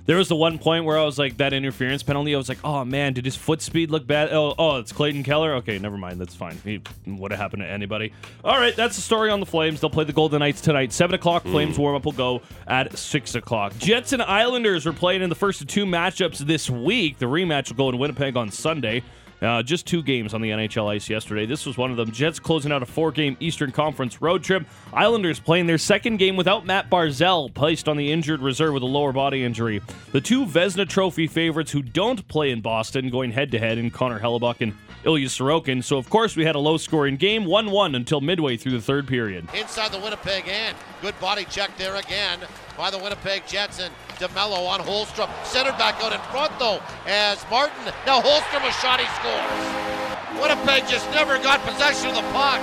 There 0.04 0.16
was 0.16 0.28
the 0.28 0.36
one 0.36 0.58
point 0.58 0.84
where 0.84 0.98
I 0.98 1.04
was 1.04 1.18
like, 1.18 1.36
that 1.36 1.52
interference 1.52 2.02
penalty. 2.02 2.34
I 2.34 2.38
was 2.38 2.48
like, 2.48 2.58
oh 2.64 2.84
man, 2.84 3.12
did 3.12 3.24
his 3.24 3.36
foot 3.36 3.62
speed 3.62 3.90
look 3.90 4.06
bad? 4.06 4.32
Oh, 4.32 4.54
oh, 4.58 4.78
it's 4.78 4.92
Clayton 4.92 5.22
Keller. 5.22 5.54
Okay, 5.54 5.78
never 5.78 5.96
mind. 5.96 6.20
That's 6.20 6.34
fine. 6.34 6.58
He 6.64 6.80
would 7.06 7.30
have 7.30 7.38
happened 7.40 7.62
to 7.62 7.68
anybody. 7.68 8.12
All 8.44 8.58
right, 8.58 8.74
that's 8.74 8.96
the 8.96 9.02
story 9.02 9.30
on 9.30 9.40
the 9.40 9.46
Flames. 9.46 9.80
They'll 9.80 9.90
play 9.90 10.04
the 10.04 10.12
Golden 10.12 10.40
Knights 10.40 10.60
tonight. 10.60 10.92
Seven 10.92 11.14
o'clock. 11.14 11.44
Hmm. 11.44 11.52
Flames 11.52 11.78
warm 11.78 11.94
up 11.94 12.04
will 12.04 12.12
go 12.12 12.42
at 12.66 12.98
six 12.98 13.34
o'clock. 13.34 13.76
Jets 13.78 14.12
and 14.12 14.22
Islanders 14.22 14.86
are 14.86 14.92
playing 14.92 15.22
in 15.22 15.28
the 15.28 15.36
first 15.36 15.60
of 15.60 15.68
two 15.68 15.86
matchups 15.86 16.38
this 16.38 16.68
week. 16.68 17.18
The 17.18 17.26
rematch 17.26 17.68
will 17.68 17.76
go 17.76 17.88
in 17.88 17.98
Winnipeg 17.98 18.36
on 18.36 18.50
Sunday. 18.50 19.02
Uh, 19.42 19.62
just 19.62 19.86
two 19.86 20.02
games 20.02 20.34
on 20.34 20.40
the 20.40 20.50
NHL 20.50 20.88
ice 20.88 21.10
yesterday. 21.10 21.46
This 21.46 21.66
was 21.66 21.76
one 21.76 21.90
of 21.90 21.96
them. 21.96 22.12
Jets 22.12 22.38
closing 22.38 22.70
out 22.70 22.82
a 22.82 22.86
four 22.86 23.10
game 23.10 23.36
Eastern 23.40 23.72
Conference 23.72 24.22
road 24.22 24.44
trip. 24.44 24.64
Islanders 24.92 25.40
playing 25.40 25.66
their 25.66 25.78
second 25.78 26.18
game 26.18 26.36
without 26.36 26.64
Matt 26.64 26.88
Barzal, 26.88 27.52
placed 27.52 27.88
on 27.88 27.96
the 27.96 28.12
injured 28.12 28.40
reserve 28.40 28.74
with 28.74 28.84
a 28.84 28.86
lower 28.86 29.12
body 29.12 29.42
injury. 29.42 29.80
The 30.12 30.20
two 30.20 30.46
Vezina 30.46 30.88
Trophy 30.88 31.26
favorites 31.26 31.72
who 31.72 31.82
don't 31.82 32.26
play 32.28 32.52
in 32.52 32.60
Boston 32.60 33.10
going 33.10 33.32
head 33.32 33.50
to 33.50 33.58
head 33.58 33.78
in 33.78 33.90
Connor 33.90 34.20
Hellebuyck 34.20 34.60
and 34.60 34.74
Ilya 35.04 35.28
Sorokin. 35.28 35.82
So, 35.82 35.98
of 35.98 36.08
course, 36.08 36.36
we 36.36 36.44
had 36.44 36.54
a 36.54 36.58
low 36.58 36.76
scoring 36.76 37.16
game, 37.16 37.44
1 37.44 37.70
1 37.70 37.94
until 37.94 38.20
midway 38.20 38.56
through 38.56 38.72
the 38.72 38.80
third 38.80 39.08
period. 39.08 39.48
Inside 39.54 39.92
the 39.92 39.98
Winnipeg 39.98 40.48
end. 40.48 40.76
Good 41.00 41.18
body 41.20 41.44
check 41.44 41.76
there 41.76 41.96
again 41.96 42.38
by 42.76 42.90
the 42.90 42.98
Winnipeg 42.98 43.46
Jets 43.46 43.80
and 43.80 43.92
DeMelo 44.18 44.66
on 44.68 44.80
Holmstrom. 44.80 45.28
Centered 45.44 45.76
back 45.78 46.02
out 46.02 46.12
in 46.12 46.20
front 46.30 46.56
though 46.58 46.80
as 47.06 47.44
Martin. 47.50 47.92
Now 48.06 48.20
Holmstrom 48.20 48.68
a 48.68 48.72
shot 48.72 49.00
he 49.00 49.06
scores. 49.18 50.40
Winnipeg 50.40 50.88
just 50.88 51.08
never 51.10 51.38
got 51.38 51.60
possession 51.60 52.10
of 52.10 52.16
the 52.16 52.22
puck 52.32 52.60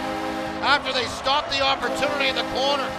after 0.62 0.92
they 0.92 1.06
stopped 1.06 1.52
the 1.52 1.62
opportunity 1.62 2.30
in 2.30 2.36
the 2.36 2.48
corner. 2.54 2.90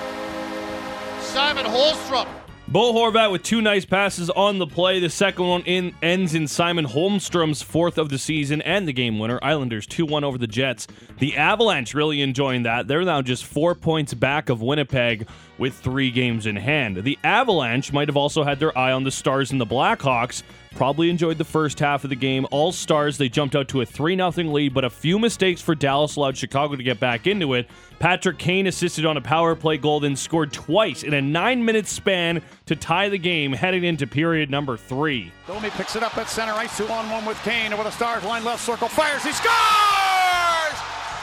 Simon 1.20 1.64
Holmstrom 1.64 2.26
Bo 2.72 2.92
Horvat 2.92 3.32
with 3.32 3.42
two 3.42 3.60
nice 3.60 3.84
passes 3.84 4.30
on 4.30 4.58
the 4.58 4.66
play. 4.66 5.00
The 5.00 5.10
second 5.10 5.44
one 5.44 5.62
in 5.62 5.92
ends 6.02 6.36
in 6.36 6.46
Simon 6.46 6.84
Holmstrom's 6.84 7.62
fourth 7.62 7.98
of 7.98 8.10
the 8.10 8.18
season 8.18 8.62
and 8.62 8.86
the 8.86 8.92
game 8.92 9.18
winner. 9.18 9.40
Islanders 9.42 9.88
2 9.88 10.06
1 10.06 10.22
over 10.22 10.38
the 10.38 10.46
Jets. 10.46 10.86
The 11.18 11.36
Avalanche 11.36 11.94
really 11.94 12.22
enjoying 12.22 12.62
that. 12.62 12.86
They're 12.86 13.02
now 13.02 13.22
just 13.22 13.44
four 13.44 13.74
points 13.74 14.14
back 14.14 14.50
of 14.50 14.62
Winnipeg 14.62 15.26
with 15.60 15.74
three 15.74 16.10
games 16.10 16.46
in 16.46 16.56
hand. 16.56 16.96
The 16.96 17.18
Avalanche 17.22 17.92
might 17.92 18.08
have 18.08 18.16
also 18.16 18.42
had 18.42 18.58
their 18.58 18.76
eye 18.76 18.92
on 18.92 19.04
the 19.04 19.10
Stars 19.10 19.52
and 19.52 19.60
the 19.60 19.66
Blackhawks. 19.66 20.42
Probably 20.74 21.10
enjoyed 21.10 21.36
the 21.36 21.44
first 21.44 21.78
half 21.78 22.02
of 22.02 22.10
the 22.10 22.16
game. 22.16 22.46
All 22.50 22.72
Stars, 22.72 23.18
they 23.18 23.28
jumped 23.28 23.54
out 23.54 23.68
to 23.68 23.82
a 23.82 23.86
3 23.86 24.16
0 24.16 24.30
lead, 24.50 24.72
but 24.72 24.84
a 24.84 24.90
few 24.90 25.18
mistakes 25.18 25.60
for 25.60 25.74
Dallas 25.74 26.16
allowed 26.16 26.38
Chicago 26.38 26.76
to 26.76 26.82
get 26.82 26.98
back 26.98 27.26
into 27.26 27.54
it. 27.54 27.68
Patrick 27.98 28.38
Kane 28.38 28.66
assisted 28.66 29.04
on 29.04 29.18
a 29.18 29.20
power 29.20 29.54
play 29.54 29.76
goal, 29.76 30.00
then 30.00 30.16
scored 30.16 30.52
twice 30.52 31.02
in 31.02 31.12
a 31.12 31.20
nine 31.20 31.62
minute 31.62 31.86
span 31.86 32.40
to 32.64 32.74
tie 32.74 33.10
the 33.10 33.18
game 33.18 33.52
heading 33.52 33.84
into 33.84 34.06
period 34.06 34.48
number 34.48 34.78
three. 34.78 35.30
Domi 35.46 35.68
picks 35.70 35.94
it 35.94 36.02
up 36.02 36.16
at 36.16 36.30
center 36.30 36.52
ice, 36.52 36.74
two 36.78 36.88
on 36.88 37.10
one 37.10 37.26
with 37.26 37.38
Kane 37.42 37.74
over 37.74 37.82
the 37.84 37.90
stars 37.90 38.24
line, 38.24 38.44
left 38.44 38.64
circle, 38.64 38.88
fires, 38.88 39.22
he 39.22 39.32
scores! 39.32 39.50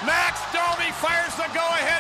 Max 0.06 0.40
Domi 0.54 0.92
fires 0.92 1.34
the 1.36 1.50
go 1.56 1.66
ahead 1.74 1.97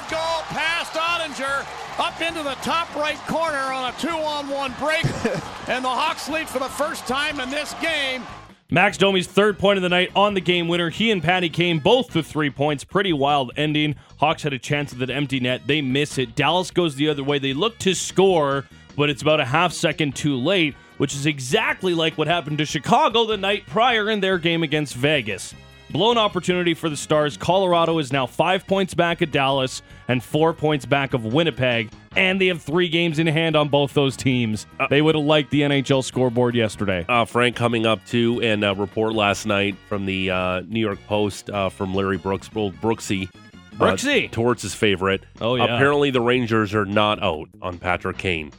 up 1.99 2.21
into 2.21 2.43
the 2.43 2.55
top 2.55 2.93
right 2.95 3.17
corner 3.27 3.57
on 3.57 3.93
a 3.93 3.97
two 3.97 4.09
on 4.09 4.47
one 4.49 4.73
break, 4.79 5.03
and 5.67 5.83
the 5.83 5.89
Hawks 5.89 6.29
lead 6.29 6.47
for 6.47 6.59
the 6.59 6.69
first 6.69 7.07
time 7.07 7.39
in 7.39 7.49
this 7.49 7.73
game. 7.81 8.23
Max 8.69 8.97
Domi's 8.97 9.27
third 9.27 9.57
point 9.57 9.77
of 9.77 9.83
the 9.83 9.89
night 9.89 10.11
on 10.13 10.33
the 10.33 10.41
game 10.41 10.67
winner. 10.67 10.89
He 10.89 11.09
and 11.09 11.23
Patty 11.23 11.47
Kane 11.49 11.79
both 11.79 12.11
to 12.11 12.21
three 12.21 12.49
points. 12.49 12.83
Pretty 12.83 13.13
wild 13.13 13.51
ending. 13.55 13.95
Hawks 14.17 14.43
had 14.43 14.51
a 14.51 14.59
chance 14.59 14.91
at 14.91 14.99
that 14.99 15.09
empty 15.09 15.39
net. 15.39 15.61
They 15.65 15.81
miss 15.81 16.17
it. 16.17 16.35
Dallas 16.35 16.69
goes 16.69 16.95
the 16.95 17.07
other 17.07 17.23
way. 17.23 17.39
They 17.39 17.53
look 17.53 17.77
to 17.79 17.93
score, 17.93 18.65
but 18.97 19.09
it's 19.09 19.21
about 19.21 19.39
a 19.39 19.45
half 19.45 19.71
second 19.71 20.17
too 20.17 20.35
late, 20.35 20.75
which 20.97 21.15
is 21.15 21.25
exactly 21.25 21.93
like 21.93 22.17
what 22.17 22.27
happened 22.27 22.57
to 22.57 22.65
Chicago 22.65 23.25
the 23.25 23.37
night 23.37 23.65
prior 23.67 24.09
in 24.09 24.19
their 24.19 24.37
game 24.37 24.63
against 24.63 24.95
Vegas. 24.95 25.53
Blown 25.89 26.17
opportunity 26.17 26.73
for 26.73 26.89
the 26.89 26.97
Stars. 26.97 27.38
Colorado 27.38 27.97
is 27.97 28.11
now 28.11 28.25
five 28.25 28.67
points 28.67 28.93
back 28.93 29.21
at 29.21 29.31
Dallas 29.31 29.81
and 30.09 30.21
four 30.21 30.53
points 30.53 30.85
back 30.85 31.13
of 31.13 31.23
Winnipeg, 31.25 31.89
and 32.17 32.41
they 32.41 32.47
have 32.47 32.61
three 32.61 32.89
games 32.89 33.19
in 33.19 33.27
hand 33.27 33.55
on 33.55 33.69
both 33.69 33.93
those 33.93 34.17
teams. 34.17 34.67
They 34.89 35.01
would 35.01 35.15
have 35.15 35.23
liked 35.23 35.49
the 35.49 35.61
NHL 35.61 36.03
scoreboard 36.03 36.55
yesterday. 36.55 37.05
Uh, 37.07 37.23
Frank 37.23 37.55
coming 37.55 37.85
up 37.85 38.05
too, 38.05 38.41
and 38.41 38.65
a 38.65 38.75
report 38.75 39.13
last 39.13 39.45
night 39.45 39.77
from 39.88 40.05
the 40.05 40.29
uh, 40.29 40.61
New 40.67 40.81
York 40.81 40.99
Post 41.07 41.49
uh, 41.49 41.69
from 41.69 41.95
Larry 41.95 42.17
Brooks, 42.17 42.49
Brooksy. 42.49 43.29
uh, 43.29 43.75
Brooksy! 43.77 44.29
towards 44.29 44.61
his 44.61 44.75
favorite. 44.75 45.23
Oh, 45.39 45.55
yeah. 45.55 45.63
Apparently, 45.63 46.09
the 46.11 46.21
Rangers 46.21 46.75
are 46.75 46.85
not 46.85 47.23
out 47.23 47.47
on 47.61 47.77
Patrick 47.77 48.17
Kane. 48.17 48.51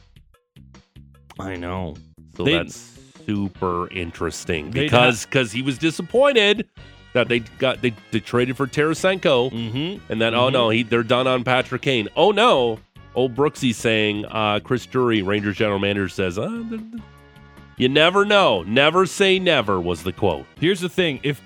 I 1.39 1.55
know. 1.55 1.95
So 2.35 2.43
They- 2.43 2.53
that's 2.53 2.95
super 3.25 3.87
interesting 3.91 4.71
because 4.71 5.25
because 5.25 5.51
he 5.51 5.61
was 5.61 5.77
disappointed 5.77 6.67
that 7.13 7.27
they 7.27 7.39
got 7.39 7.81
they, 7.81 7.93
they 8.11 8.19
traded 8.19 8.55
for 8.57 8.67
Tarasenko 8.67 9.51
Mm-hmm. 9.51 10.11
and 10.11 10.21
then 10.21 10.33
oh 10.35 10.49
no 10.49 10.69
he 10.69 10.83
they're 10.83 11.03
done 11.03 11.27
on 11.27 11.43
Patrick 11.43 11.81
Kane. 11.81 12.07
Oh 12.15 12.31
no, 12.31 12.79
old 13.15 13.35
Brooksy's 13.35 13.77
saying 13.77 14.25
uh, 14.25 14.59
Chris 14.63 14.85
Drury, 14.85 15.21
Rangers 15.21 15.57
general 15.57 15.79
manager 15.79 16.09
says, 16.09 16.37
uh, 16.37 16.63
"You 17.77 17.89
never 17.89 18.25
know, 18.25 18.63
never 18.63 19.05
say 19.05 19.39
never" 19.39 19.79
was 19.79 20.03
the 20.03 20.11
quote. 20.13 20.45
Here's 20.59 20.79
the 20.81 20.89
thing: 20.89 21.19
if 21.23 21.41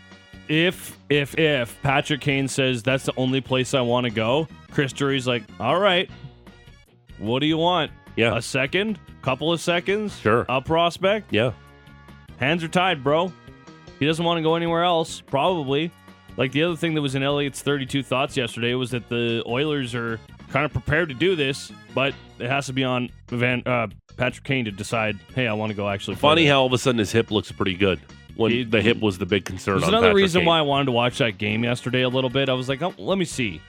if 0.49 0.97
if 1.09 1.37
if 1.39 1.81
Patrick 1.81 2.21
Kane 2.21 2.47
says 2.47 2.83
that's 2.83 3.05
the 3.05 3.13
only 3.17 3.39
place 3.41 3.73
I 3.73 3.81
want 3.81 4.05
to 4.05 4.11
go, 4.11 4.47
Chris 4.71 4.91
Drury's 4.91 5.25
like, 5.27 5.43
all 5.59 5.79
right, 5.79 6.09
what 7.19 7.39
do 7.39 7.45
you 7.45 7.57
want? 7.57 7.91
Yeah, 8.15 8.35
A 8.37 8.41
second, 8.41 8.99
couple 9.23 9.51
of 9.51 9.59
seconds, 9.61 10.19
Sure. 10.19 10.45
a 10.49 10.61
prospect. 10.61 11.33
yeah. 11.33 11.53
Hands 12.37 12.63
are 12.63 12.67
tied, 12.67 13.03
bro. 13.03 13.31
He 14.03 14.07
doesn't 14.07 14.25
want 14.25 14.37
to 14.37 14.41
go 14.41 14.55
anywhere 14.55 14.83
else, 14.83 15.21
probably. 15.21 15.89
Like 16.35 16.51
the 16.51 16.63
other 16.63 16.75
thing 16.75 16.93
that 16.95 17.01
was 17.01 17.15
in 17.15 17.23
Elliotte's 17.23 17.61
32 17.61 18.03
thoughts 18.03 18.35
yesterday 18.35 18.73
was 18.73 18.91
that 18.91 19.07
the 19.07 19.41
Oilers 19.47 19.95
are 19.95 20.19
kind 20.49 20.65
of 20.65 20.73
prepared 20.73 21.07
to 21.07 21.15
do 21.15 21.37
this, 21.37 21.71
but 21.95 22.13
it 22.37 22.49
has 22.49 22.65
to 22.65 22.73
be 22.73 22.83
on 22.83 23.09
Van 23.29 23.63
uh, 23.65 23.87
Patrick 24.17 24.43
Kane 24.43 24.65
to 24.65 24.71
decide. 24.71 25.17
Hey, 25.33 25.47
I 25.47 25.53
want 25.53 25.69
to 25.69 25.73
go 25.73 25.87
actually. 25.87 26.17
Funny 26.17 26.43
there." 26.43 26.51
how 26.51 26.59
all 26.59 26.65
of 26.65 26.73
a 26.73 26.77
sudden 26.77 26.99
his 26.99 27.13
hip 27.13 27.31
looks 27.31 27.49
pretty 27.49 27.75
good 27.75 27.97
when 28.35 28.51
He- 28.51 28.63
the 28.65 28.81
hip 28.81 28.99
was 28.99 29.17
the 29.19 29.25
big 29.25 29.45
concern. 29.45 29.75
There's 29.79 29.87
another 29.87 30.07
Patrick 30.07 30.21
reason 30.23 30.41
Kane. 30.41 30.47
why 30.49 30.59
I 30.59 30.63
wanted 30.63 30.85
to 30.87 30.91
watch 30.91 31.19
that 31.19 31.37
game 31.37 31.63
yesterday 31.63 32.01
a 32.01 32.09
little 32.09 32.29
bit. 32.29 32.49
I 32.49 32.53
was 32.53 32.67
like, 32.67 32.81
oh, 32.81 32.93
let 32.97 33.17
me 33.17 33.23
see. 33.25 33.61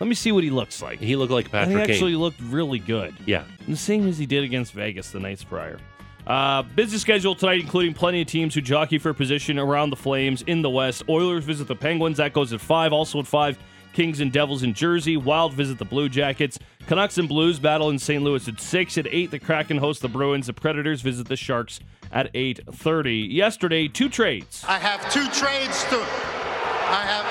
Let 0.00 0.08
me 0.08 0.14
see 0.14 0.32
what 0.32 0.42
he 0.42 0.48
looks 0.50 0.80
like. 0.80 1.00
he 1.00 1.14
looked 1.16 1.30
like 1.32 1.44
And 1.44 1.52
Patrick 1.52 1.76
he 1.86 1.92
actually 1.92 2.12
Kane. 2.12 2.20
looked 2.20 2.40
really 2.40 2.78
good. 2.80 3.14
Yeah, 3.26 3.44
The 3.68 3.76
same 3.76 4.08
as 4.08 4.16
he 4.16 4.24
did 4.26 4.42
against 4.42 4.72
Vegas 4.72 5.10
the 5.10 5.20
nights 5.20 5.44
prior. 5.44 5.78
Uh, 6.26 6.62
busy 6.62 6.98
schedule 6.98 7.34
tonight, 7.34 7.60
including 7.60 7.94
plenty 7.94 8.22
of 8.22 8.28
teams 8.28 8.54
who 8.54 8.60
jockey 8.60 8.98
for 8.98 9.12
position 9.12 9.58
around 9.58 9.90
the 9.90 9.96
Flames 9.96 10.42
in 10.42 10.62
the 10.62 10.70
West. 10.70 11.02
Oilers 11.08 11.44
visit 11.44 11.66
the 11.68 11.74
Penguins. 11.76 12.18
That 12.18 12.32
goes 12.32 12.52
at 12.52 12.60
5. 12.60 12.92
Also 12.92 13.18
at 13.20 13.26
5, 13.26 13.58
Kings 13.92 14.20
and 14.20 14.32
Devils 14.32 14.62
in 14.62 14.72
Jersey. 14.74 15.16
Wild 15.16 15.52
visit 15.52 15.78
the 15.78 15.84
Blue 15.84 16.08
Jackets. 16.08 16.58
Canucks 16.86 17.18
and 17.18 17.28
Blues 17.28 17.58
battle 17.58 17.90
in 17.90 17.98
St. 17.98 18.22
Louis 18.22 18.46
at 18.48 18.60
6. 18.60 18.98
At 18.98 19.06
8, 19.08 19.30
the 19.30 19.38
Kraken 19.38 19.78
host 19.78 20.02
the 20.02 20.08
Bruins. 20.08 20.46
The 20.46 20.52
Predators 20.52 21.00
visit 21.00 21.28
the 21.28 21.36
Sharks 21.36 21.80
at 22.12 22.32
8.30. 22.34 23.32
Yesterday, 23.32 23.88
two 23.88 24.08
trades. 24.08 24.64
I 24.68 24.78
have 24.78 25.02
two 25.12 25.28
trades 25.30 25.82
to. 25.84 25.96
I 25.96 27.04
have. 27.04 27.24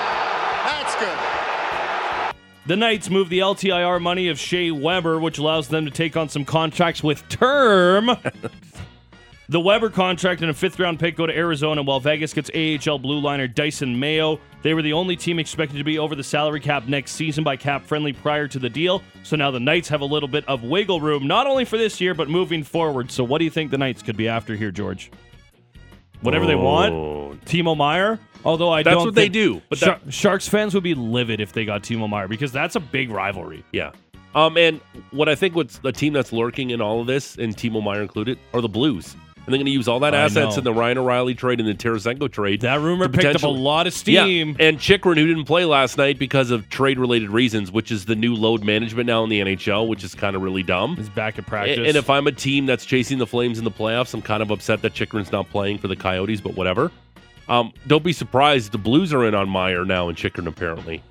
That's 0.64 0.94
good. 0.96 1.31
The 2.64 2.76
Knights 2.76 3.10
move 3.10 3.28
the 3.28 3.40
LTIR 3.40 4.00
money 4.00 4.28
of 4.28 4.38
Shea 4.38 4.70
Weber, 4.70 5.18
which 5.18 5.38
allows 5.38 5.66
them 5.66 5.84
to 5.84 5.90
take 5.90 6.16
on 6.16 6.28
some 6.28 6.44
contracts 6.44 7.02
with 7.02 7.28
term. 7.28 8.06
the 9.48 9.58
Weber 9.58 9.90
contract 9.90 10.42
and 10.42 10.50
a 10.50 10.54
fifth 10.54 10.78
round 10.78 11.00
pick 11.00 11.16
go 11.16 11.26
to 11.26 11.36
Arizona, 11.36 11.82
while 11.82 11.98
Vegas 11.98 12.32
gets 12.32 12.50
AHL 12.54 13.00
blue 13.00 13.18
liner 13.18 13.48
Dysin 13.48 13.96
Mayo. 13.96 14.38
They 14.62 14.74
were 14.74 14.82
the 14.82 14.92
only 14.92 15.16
team 15.16 15.40
expected 15.40 15.78
to 15.78 15.84
be 15.84 15.98
over 15.98 16.14
the 16.14 16.22
salary 16.22 16.60
cap 16.60 16.86
next 16.86 17.12
season 17.12 17.42
by 17.42 17.56
cap 17.56 17.84
friendly 17.84 18.12
prior 18.12 18.46
to 18.46 18.60
the 18.60 18.70
deal. 18.70 19.02
So 19.24 19.34
now 19.34 19.50
the 19.50 19.58
Knights 19.58 19.88
have 19.88 20.00
a 20.00 20.04
little 20.04 20.28
bit 20.28 20.48
of 20.48 20.62
wiggle 20.62 21.00
room, 21.00 21.26
not 21.26 21.48
only 21.48 21.64
for 21.64 21.76
this 21.76 22.00
year, 22.00 22.14
but 22.14 22.30
moving 22.30 22.62
forward. 22.62 23.10
So 23.10 23.24
what 23.24 23.38
do 23.38 23.44
you 23.44 23.50
think 23.50 23.72
the 23.72 23.78
Knights 23.78 24.02
could 24.02 24.16
be 24.16 24.28
after 24.28 24.54
here, 24.54 24.70
George? 24.70 25.10
Whatever 26.20 26.46
they 26.46 26.54
want? 26.54 26.94
Oh, 26.94 27.36
Timo 27.44 27.76
Meier? 27.76 28.20
Although 28.44 28.70
I 28.70 28.82
That's 28.82 28.94
don't 28.94 28.98
That's 28.98 29.06
what 29.06 29.14
they 29.14 29.28
do, 29.28 29.62
but 29.68 29.78
Shar- 29.78 30.00
Sharks 30.08 30.48
fans 30.48 30.74
would 30.74 30.82
be 30.82 30.94
livid 30.94 31.40
if 31.40 31.52
they 31.52 31.64
got 31.64 31.82
Timo 31.82 32.08
Meier 32.08 32.28
because 32.28 32.52
that's 32.52 32.76
a 32.76 32.80
big 32.80 33.10
rivalry. 33.10 33.64
Yeah. 33.72 33.92
Um, 34.34 34.56
and 34.56 34.80
what 35.10 35.28
I 35.28 35.34
think 35.34 35.54
what's 35.54 35.78
the 35.78 35.92
team 35.92 36.12
that's 36.12 36.32
lurking 36.32 36.70
in 36.70 36.80
all 36.80 37.00
of 37.00 37.06
this, 37.06 37.36
and 37.36 37.56
Timo 37.56 37.82
Meier 37.82 38.02
included, 38.02 38.38
are 38.54 38.60
the 38.60 38.68
Blues. 38.68 39.14
And 39.44 39.52
they're 39.52 39.58
going 39.58 39.66
to 39.66 39.72
use 39.72 39.88
all 39.88 39.98
that 40.00 40.14
I 40.14 40.18
assets 40.18 40.54
know. 40.54 40.58
in 40.58 40.64
the 40.64 40.72
Ryan 40.72 40.98
O'Reilly 40.98 41.34
trade 41.34 41.58
and 41.58 41.68
the 41.68 41.74
Tarasenko 41.74 42.30
trade. 42.30 42.60
That 42.60 42.80
rumor 42.80 43.08
picked 43.08 43.34
up 43.34 43.42
a 43.42 43.48
lot 43.48 43.88
of 43.88 43.92
steam. 43.92 44.50
Yeah. 44.50 44.66
And 44.68 44.78
Chychrun, 44.78 45.16
who 45.16 45.26
didn't 45.26 45.46
play 45.46 45.64
last 45.64 45.98
night 45.98 46.16
because 46.16 46.52
of 46.52 46.68
trade 46.68 46.96
related 46.96 47.28
reasons, 47.28 47.72
which 47.72 47.90
is 47.90 48.04
the 48.04 48.14
new 48.14 48.36
load 48.36 48.62
management 48.62 49.08
now 49.08 49.24
in 49.24 49.30
the 49.30 49.40
NHL, 49.40 49.88
which 49.88 50.04
is 50.04 50.14
kind 50.14 50.36
of 50.36 50.42
really 50.42 50.62
dumb. 50.62 50.94
He's 50.94 51.08
back 51.08 51.38
at 51.40 51.46
practice. 51.46 51.80
and 51.88 51.96
if 51.96 52.08
I'm 52.08 52.28
a 52.28 52.32
team 52.32 52.66
that's 52.66 52.84
chasing 52.86 53.18
the 53.18 53.26
Flames 53.26 53.58
in 53.58 53.64
the 53.64 53.70
playoffs, 53.72 54.14
I'm 54.14 54.22
kind 54.22 54.44
of 54.44 54.52
upset 54.52 54.80
that 54.82 54.94
Chychrun's 54.94 55.32
not 55.32 55.50
playing 55.50 55.78
for 55.78 55.88
the 55.88 55.96
Coyotes, 55.96 56.40
but 56.40 56.54
whatever. 56.54 56.92
Um, 57.52 57.72
don't 57.86 58.02
be 58.02 58.12
surprised. 58.14 58.72
The 58.72 58.78
Blues 58.78 59.12
are 59.12 59.26
in 59.26 59.34
on 59.34 59.48
Meier 59.48 59.84
now 59.84 60.08
and 60.08 60.16
Chychrun, 60.16 60.46
apparently. 60.46 61.02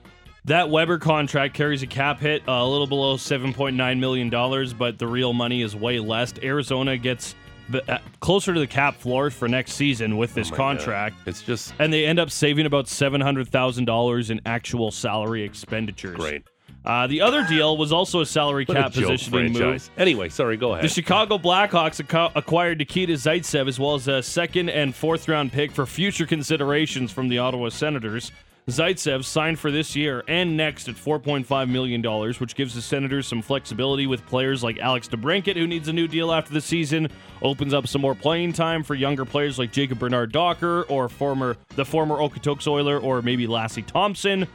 that 0.46 0.70
Weber 0.72 0.98
contract 0.98 1.54
carries 1.54 1.84
a 1.84 1.88
cap 1.88 2.20
hit 2.20 2.42
uh, 2.48 2.54
a 2.54 2.68
little 2.68 2.88
below 2.88 3.16
$7.9 3.16 4.00
million, 4.00 4.30
but 4.78 4.98
the 4.98 5.06
real 5.08 5.34
money 5.34 5.62
is 5.62 5.76
way 5.76 6.00
less. 6.00 6.34
Arizona 6.42 6.98
gets 6.98 7.36
the, 7.70 7.90
uh, 7.94 8.00
closer 8.22 8.54
to 8.56 8.60
the 8.60 8.66
cap 8.68 8.96
floor 8.96 9.30
for 9.30 9.48
next 9.48 9.74
season 9.74 10.18
with 10.18 10.34
this 10.34 10.52
Oh 10.52 10.56
contract. 10.56 11.16
God. 11.20 11.28
It's 11.28 11.44
just 11.44 11.74
And 11.80 11.94
they 11.94 12.06
end 12.06 12.20
up 12.20 12.32
saving 12.32 12.66
about 12.66 12.86
$700,000 12.86 14.30
in 14.32 14.42
actual 14.46 14.90
salary 14.92 15.44
expenditures. 15.44 16.16
great. 16.16 16.44
Uh, 16.84 17.06
the 17.08 17.22
other 17.22 17.46
deal 17.46 17.78
was 17.78 17.92
also 17.92 18.22
a 18.22 18.26
salary 18.26 18.64
a 18.70 18.74
cap 18.74 18.92
joke 18.92 19.10
positioning 19.10 19.54
move. 19.54 19.90
Anyway, 19.98 20.30
sorry, 20.30 20.58
go 20.58 20.72
ahead. 20.72 20.84
The 20.84 20.90
Chicago 20.90 21.38
Blackhawks 21.38 22.04
acco- 22.04 22.32
acquired 22.36 22.80
Nikita 22.80 23.14
Zaitsev 23.14 23.68
as 23.68 23.80
well 23.80 23.96
as 23.96 24.08
a 24.08 24.24
second 24.24 24.70
and 24.70 24.96
fourth 24.96 25.28
round 25.28 25.52
pick 25.52 25.72
for 25.72 25.86
future 25.86 26.26
considerations 26.26 27.12
from 27.12 27.30
the 27.30 27.38
Ottawa 27.38 27.70
Senators. 27.70 28.32
Zaitsev 28.68 29.24
signed 29.26 29.58
for 29.58 29.72
this 29.72 29.96
year 29.96 30.24
and 30.28 30.56
next 30.56 30.88
at 30.88 30.96
$4.5 30.96 31.70
million, 31.70 32.02
which 32.38 32.56
gives 32.56 32.76
the 32.76 32.82
Senators 32.82 33.28
some 33.28 33.42
flexibility 33.42 34.06
with 34.06 34.26
players 34.28 34.64
like 34.64 34.78
Alex 34.78 35.08
DeBrincat, 35.08 35.56
who 35.56 35.66
needs 35.66 35.88
a 35.88 35.94
new 35.94 36.08
deal 36.08 36.32
after 36.32 36.54
the 36.54 36.62
season, 36.62 37.08
opens 37.42 37.74
up 37.74 37.88
some 37.88 38.02
more 38.02 38.14
playing 38.14 38.54
time 38.54 38.84
for 38.84 38.94
younger 38.94 39.26
players 39.26 39.58
like 39.58 39.72
Jacob 39.72 39.98
Bernard 39.98 40.32
Docker 40.32 40.84
or 40.84 41.10
former 41.10 41.58
the 41.76 41.84
former 41.84 42.18
Okotoks 42.18 42.68
Oiler 42.68 43.00
or 43.00 43.22
maybe 43.24 43.48
Lassi 43.48 43.86
Thomson, 43.86 44.48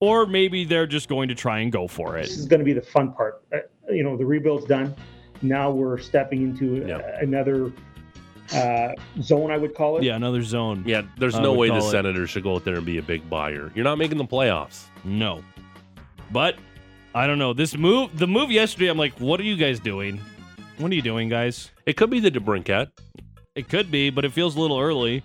or 0.00 0.26
maybe 0.26 0.64
they're 0.64 0.86
just 0.86 1.08
going 1.08 1.28
to 1.28 1.34
try 1.34 1.60
and 1.60 1.72
go 1.72 1.88
for 1.88 2.16
it. 2.16 2.22
This 2.22 2.38
is 2.38 2.46
going 2.46 2.60
to 2.60 2.64
be 2.64 2.72
the 2.72 2.82
fun 2.82 3.12
part. 3.12 3.42
Uh, 3.52 3.58
you 3.90 4.02
know, 4.02 4.16
the 4.16 4.24
rebuild's 4.24 4.66
done. 4.66 4.94
Now 5.42 5.70
we're 5.70 5.98
stepping 5.98 6.42
into 6.42 6.92
uh, 6.92 7.18
another 7.20 7.72
uh, 8.52 8.92
zone, 9.20 9.50
I 9.50 9.56
would 9.56 9.74
call 9.74 9.98
it. 9.98 10.04
Yeah, 10.04 10.16
another 10.16 10.42
zone. 10.42 10.82
Yeah, 10.86 11.02
there's 11.18 11.34
I 11.34 11.42
no 11.42 11.52
way 11.52 11.68
the 11.68 11.78
call 11.78 11.88
it. 11.88 11.92
Senators 11.92 12.30
should 12.30 12.42
go 12.42 12.56
out 12.56 12.64
there 12.64 12.76
and 12.76 12.86
be 12.86 12.98
a 12.98 13.02
big 13.02 13.28
buyer. 13.28 13.72
You're 13.74 13.84
not 13.84 13.98
making 13.98 14.18
the 14.18 14.24
playoffs. 14.24 14.84
No. 15.04 15.44
But 16.30 16.56
I 17.14 17.26
don't 17.26 17.38
know. 17.38 17.52
This 17.52 17.76
move, 17.76 18.16
the 18.18 18.26
move 18.26 18.50
yesterday, 18.50 18.88
I'm 18.88 18.98
like, 18.98 19.18
what 19.18 19.40
are 19.40 19.44
you 19.44 19.56
guys 19.56 19.80
doing? 19.80 20.20
What 20.78 20.92
are 20.92 20.94
you 20.94 21.02
doing, 21.02 21.28
guys? 21.28 21.70
It 21.86 21.96
could 21.96 22.10
be 22.10 22.20
the 22.20 22.30
DeBrincat. 22.30 22.90
It 23.54 23.68
could 23.68 23.90
be, 23.90 24.10
but 24.10 24.24
it 24.24 24.32
feels 24.32 24.56
a 24.56 24.60
little 24.60 24.78
early. 24.78 25.24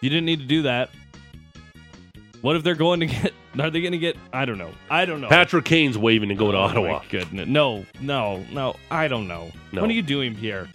You 0.00 0.10
didn't 0.10 0.26
need 0.26 0.38
to 0.38 0.46
do 0.46 0.62
that. 0.62 0.90
What 2.42 2.56
if 2.56 2.62
they're 2.62 2.74
going 2.74 3.00
to 3.00 3.06
get? 3.06 3.32
Are 3.58 3.70
they 3.70 3.80
going 3.80 3.92
to 3.92 3.98
get? 3.98 4.16
I 4.32 4.44
don't 4.44 4.58
know. 4.58 4.70
I 4.90 5.04
don't 5.04 5.20
know. 5.20 5.28
Patrick 5.28 5.64
Kane's 5.64 5.96
waving 5.96 6.28
to 6.30 6.34
go 6.34 6.50
to 6.50 6.58
Oh, 6.58 6.62
Ottawa. 6.62 6.98
My 6.98 7.04
goodness. 7.08 7.48
No, 7.48 7.84
no, 8.00 8.44
no. 8.52 8.76
I 8.90 9.06
don't 9.08 9.28
know. 9.28 9.50
No. 9.72 9.80
What 9.80 9.90
are 9.90 9.94
you 9.94 10.02
doing 10.02 10.34
here? 10.34 10.68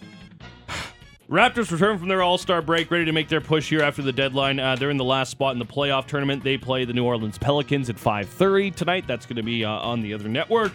Raptors 1.30 1.70
return 1.70 1.98
from 1.98 2.08
their 2.08 2.22
All 2.22 2.38
Star 2.38 2.60
break, 2.62 2.90
ready 2.90 3.04
to 3.04 3.12
make 3.12 3.28
their 3.28 3.40
push 3.40 3.68
here 3.68 3.82
after 3.82 4.02
the 4.02 4.12
deadline. 4.12 4.58
Uh, 4.58 4.76
they're 4.76 4.90
in 4.90 4.96
the 4.96 5.04
last 5.04 5.30
spot 5.30 5.52
in 5.52 5.58
the 5.58 5.66
playoff 5.66 6.06
tournament. 6.06 6.42
They 6.42 6.56
play 6.56 6.84
the 6.84 6.92
New 6.92 7.04
Orleans 7.04 7.38
Pelicans 7.38 7.88
at 7.90 7.96
5:30 7.96 8.74
tonight. 8.74 9.04
That's 9.06 9.26
going 9.26 9.36
to 9.36 9.42
be 9.42 9.64
uh, 9.64 9.70
on 9.70 10.00
the 10.00 10.12
other 10.14 10.28
network. 10.28 10.72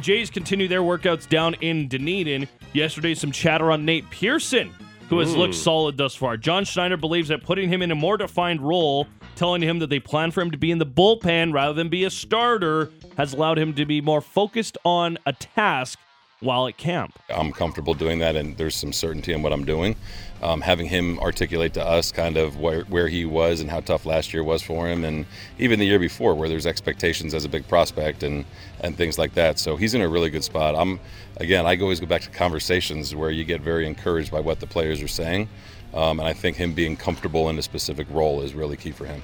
Jays 0.00 0.30
continue 0.30 0.68
their 0.68 0.82
workouts 0.82 1.28
down 1.28 1.54
in 1.54 1.88
Dunedin. 1.88 2.46
Yesterday, 2.72 3.14
some 3.14 3.32
chatter 3.32 3.70
on 3.72 3.84
Nate 3.84 4.08
Pearson, 4.10 4.70
who 5.08 5.18
has 5.20 5.32
Hmm. 5.32 5.38
looked 5.38 5.54
solid 5.54 5.96
thus 5.96 6.14
far. 6.14 6.36
John 6.36 6.64
Schneider 6.64 6.96
believes 6.96 7.28
that 7.28 7.42
putting 7.42 7.68
him 7.68 7.82
in 7.82 7.90
a 7.90 7.94
more 7.94 8.16
defined 8.16 8.60
role, 8.60 9.06
telling 9.36 9.62
him 9.62 9.78
that 9.78 9.88
they 9.90 10.00
plan 10.00 10.30
for 10.30 10.40
him 10.40 10.50
to 10.50 10.58
be 10.58 10.70
in 10.70 10.78
the 10.78 10.86
bullpen 10.86 11.52
rather 11.52 11.72
than 11.72 11.88
be 11.88 12.04
a 12.04 12.10
starter, 12.10 12.90
has 13.16 13.32
allowed 13.32 13.58
him 13.58 13.72
to 13.74 13.84
be 13.84 14.00
more 14.00 14.20
focused 14.20 14.76
on 14.84 15.18
a 15.26 15.32
task 15.32 15.98
while 16.40 16.68
at 16.68 16.76
camp. 16.76 17.18
I'm 17.28 17.52
comfortable 17.52 17.94
doing 17.94 18.20
that, 18.20 18.36
and 18.36 18.56
there's 18.56 18.76
some 18.76 18.92
certainty 18.92 19.32
in 19.32 19.42
what 19.42 19.52
I'm 19.52 19.64
doing. 19.64 19.96
Um, 20.40 20.60
having 20.60 20.86
him 20.86 21.18
articulate 21.18 21.74
to 21.74 21.84
us 21.84 22.12
kind 22.12 22.36
of 22.36 22.58
where, 22.58 22.82
where 22.84 23.08
he 23.08 23.24
was 23.24 23.60
and 23.60 23.68
how 23.68 23.80
tough 23.80 24.06
last 24.06 24.32
year 24.32 24.44
was 24.44 24.62
for 24.62 24.88
him, 24.88 25.04
and 25.04 25.26
even 25.58 25.80
the 25.80 25.86
year 25.86 25.98
before, 25.98 26.34
where 26.34 26.48
there's 26.48 26.66
expectations 26.66 27.34
as 27.34 27.44
a 27.44 27.48
big 27.48 27.66
prospect 27.66 28.22
and 28.22 28.44
and 28.80 28.96
things 28.96 29.18
like 29.18 29.34
that. 29.34 29.58
So 29.58 29.76
he's 29.76 29.94
in 29.94 30.00
a 30.00 30.08
really 30.08 30.30
good 30.30 30.44
spot. 30.44 30.76
I'm 30.76 31.00
again, 31.38 31.66
I 31.66 31.76
always 31.78 31.98
go 31.98 32.06
back 32.06 32.22
to 32.22 32.30
conversations 32.30 33.14
where 33.14 33.30
you 33.30 33.44
get 33.44 33.60
very 33.60 33.86
encouraged 33.86 34.30
by 34.30 34.40
what 34.40 34.60
the 34.60 34.66
players 34.66 35.02
are 35.02 35.08
saying, 35.08 35.48
um, 35.92 36.20
and 36.20 36.28
I 36.28 36.32
think 36.32 36.56
him 36.56 36.72
being 36.72 36.96
comfortable 36.96 37.48
in 37.48 37.58
a 37.58 37.62
specific 37.62 38.06
role 38.10 38.42
is 38.42 38.54
really 38.54 38.76
key 38.76 38.92
for 38.92 39.06
him. 39.06 39.22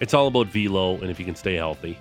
It's 0.00 0.14
all 0.14 0.28
about 0.28 0.46
velo 0.46 0.94
and 0.94 1.10
if 1.10 1.18
he 1.18 1.24
can 1.24 1.34
stay 1.34 1.56
healthy. 1.56 1.98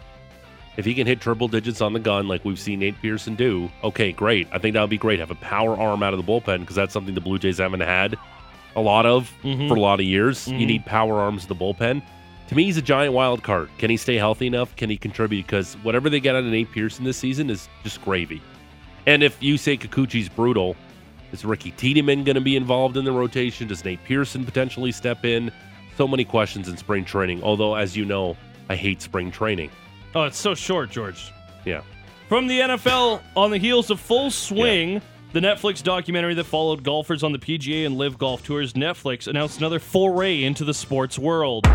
If 0.80 0.86
he 0.86 0.94
can 0.94 1.06
hit 1.06 1.20
triple 1.20 1.50
digits 1.50 1.82
on 1.82 1.92
the 1.92 2.00
gun 2.00 2.30
like 2.30 2.46
we've 2.46 2.58
seen 2.58 2.80
Nate 2.80 2.96
Pearson 3.02 3.36
do, 3.36 3.70
okay, 3.84 4.14
great. 4.14 4.48
I 4.54 4.60
think 4.60 4.76
that 4.76 4.80
would 4.82 4.90
be 4.90 4.98
great. 4.98 5.20
Have 5.20 5.30
a 5.30 5.36
power 5.36 5.78
arm 5.78 6.02
out 6.04 6.14
of 6.14 6.26
the 6.26 6.32
bullpen 6.32 6.62
because 6.62 6.78
that's 6.78 6.94
something 6.94 7.14
the 7.14 7.20
Blue 7.20 7.38
Jays 7.38 7.58
haven't 7.58 7.82
had 7.82 8.16
a 8.78 8.82
lot 8.82 9.06
of 9.06 9.30
Mhm. 9.44 9.68
for 9.68 9.76
a 9.76 9.80
lot 9.82 10.00
of 10.00 10.06
years. 10.06 10.48
You 10.48 10.54
Mhm. 10.54 10.68
need 10.68 10.86
power 10.86 11.20
arms 11.20 11.44
in 11.44 11.50
the 11.50 11.56
bullpen. 11.56 12.02
To 12.48 12.56
me, 12.56 12.64
he's 12.64 12.78
a 12.78 12.82
giant 12.82 13.14
wild 13.14 13.44
card. 13.44 13.68
Can 13.78 13.90
he 13.90 13.98
stay 13.98 14.16
healthy 14.16 14.48
enough? 14.48 14.74
Can 14.78 14.90
he 14.90 14.96
contribute? 14.96 15.48
Because 15.48 15.74
whatever 15.84 16.10
they 16.10 16.22
get 16.22 16.34
out 16.34 16.46
of 16.46 16.50
Nate 16.50 16.72
Pearson 16.72 17.04
this 17.04 17.18
season 17.18 17.50
is 17.50 17.68
just 17.84 18.02
gravy. 18.02 18.42
And 19.06 19.22
if 19.22 19.36
you 19.44 19.58
say 19.58 19.76
Kikuchi's 19.76 20.30
brutal, 20.30 20.78
is 21.34 21.44
Ricky 21.44 21.72
Tiedemann 21.72 22.24
going 22.24 22.36
to 22.36 22.42
be 22.42 22.56
involved 22.56 22.96
in 22.96 23.04
the 23.04 23.12
rotation? 23.12 23.68
Does 23.68 23.84
Nate 23.84 24.02
Pearson 24.06 24.46
potentially 24.46 24.94
step 24.94 25.26
in? 25.26 25.52
So 25.98 26.08
many 26.08 26.24
questions 26.24 26.70
in 26.70 26.78
spring 26.78 27.04
training. 27.04 27.44
Although, 27.44 27.76
as 27.76 27.98
you 27.98 28.06
know, 28.06 28.38
I 28.70 28.78
hate 28.78 29.02
spring 29.02 29.30
training. 29.30 29.72
Oh, 30.16 30.24
it's 30.24 30.38
so 30.38 30.56
short, 30.56 30.90
George. 30.90 31.32
Yeah. 31.66 31.82
From 32.28 32.48
the 32.48 32.60
NFL, 32.60 33.22
on 33.36 33.52
the 33.52 33.58
heels 33.58 33.90
of 33.90 34.00
Full 34.00 34.32
Swing, 34.32 35.02
the 35.34 35.40
Netflix 35.40 35.84
documentary 35.84 36.34
that 36.36 36.46
followed 36.46 36.84
golfers 36.84 37.24
on 37.24 37.32
the 37.32 37.40
PGA 37.40 37.86
and 37.86 37.98
LIV 37.98 38.18
Golf 38.18 38.44
Tours, 38.44 38.74
Netflix 38.74 39.28
announced 39.28 39.60
another 39.60 39.80
foray 39.80 40.44
into 40.44 40.64
the 40.64 40.74
sports 40.74 41.20
world. 41.20 41.68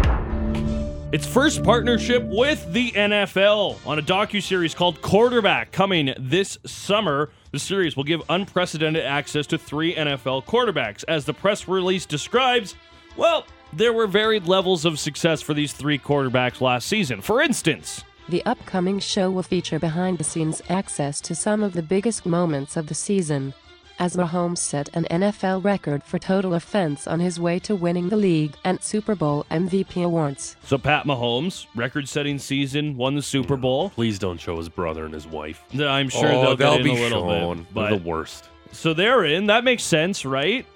Its 1.12 1.24
first 1.24 1.62
partnership 1.62 2.24
with 2.24 2.72
the 2.72 2.90
NFL 2.90 3.78
on 3.86 4.00
a 4.00 4.02
docu-series 4.02 4.74
called 4.74 5.00
Quarterback 5.00 5.70
coming 5.70 6.12
this 6.18 6.58
summer. 6.66 7.30
The 7.52 7.60
series 7.60 7.96
will 7.96 8.02
give 8.02 8.20
unprecedented 8.28 9.04
access 9.04 9.46
to 9.48 9.58
three 9.58 9.94
NFL 9.94 10.44
quarterbacks. 10.44 11.04
As 11.06 11.24
the 11.24 11.32
press 11.32 11.68
release 11.68 12.04
describes, 12.04 12.74
well, 13.16 13.46
there 13.72 13.92
were 13.92 14.08
varied 14.08 14.48
levels 14.48 14.84
of 14.84 14.98
success 14.98 15.40
for 15.40 15.54
these 15.54 15.72
three 15.72 16.00
quarterbacks 16.00 16.60
last 16.60 16.88
season. 16.88 17.20
For 17.20 17.40
instance, 17.40 18.02
The 18.28 18.44
upcoming 18.46 18.98
show 19.00 19.30
will 19.30 19.42
feature 19.42 19.78
behind 19.78 20.18
the 20.18 20.24
scenes 20.24 20.62
access 20.68 21.20
to 21.22 21.34
some 21.34 21.62
of 21.62 21.74
the 21.74 21.82
biggest 21.82 22.24
moments 22.24 22.76
of 22.76 22.86
the 22.86 22.94
season. 22.94 23.52
As 23.98 24.16
Mahomes 24.16 24.58
set 24.58 24.88
an 24.96 25.04
NFL 25.08 25.62
record 25.62 26.02
for 26.02 26.18
total 26.18 26.54
offense 26.54 27.06
on 27.06 27.20
his 27.20 27.38
way 27.38 27.60
to 27.60 27.76
winning 27.76 28.08
the 28.08 28.16
league 28.16 28.54
and 28.64 28.82
Super 28.82 29.14
Bowl 29.14 29.46
MVP 29.52 30.02
awards. 30.04 30.56
So 30.64 30.78
Pat 30.78 31.04
Mahomes, 31.06 31.66
record-setting 31.76 32.38
season, 32.40 32.96
won 32.96 33.14
the 33.14 33.22
Super 33.22 33.56
Bowl. 33.56 33.90
Please 33.90 34.18
don't 34.18 34.40
show 34.40 34.56
his 34.56 34.68
brother 34.68 35.04
and 35.04 35.14
his 35.14 35.28
wife. 35.28 35.62
I'm 35.78 36.08
sure 36.08 36.26
Oh, 36.26 36.40
they'll, 36.42 36.56
they'll 36.56 36.78
get 36.78 36.80
in 36.80 36.84
be 36.84 36.90
a 37.00 37.02
little 37.04 37.20
shown. 37.28 37.56
bit. 37.58 37.74
They're 37.74 37.90
But 37.90 37.90
the 38.02 38.08
worst. 38.08 38.48
so 38.72 38.94
they're 38.94 39.24
in. 39.26 39.46
That 39.46 39.62
makes 39.62 39.84
sense, 39.84 40.24
right? 40.24 40.66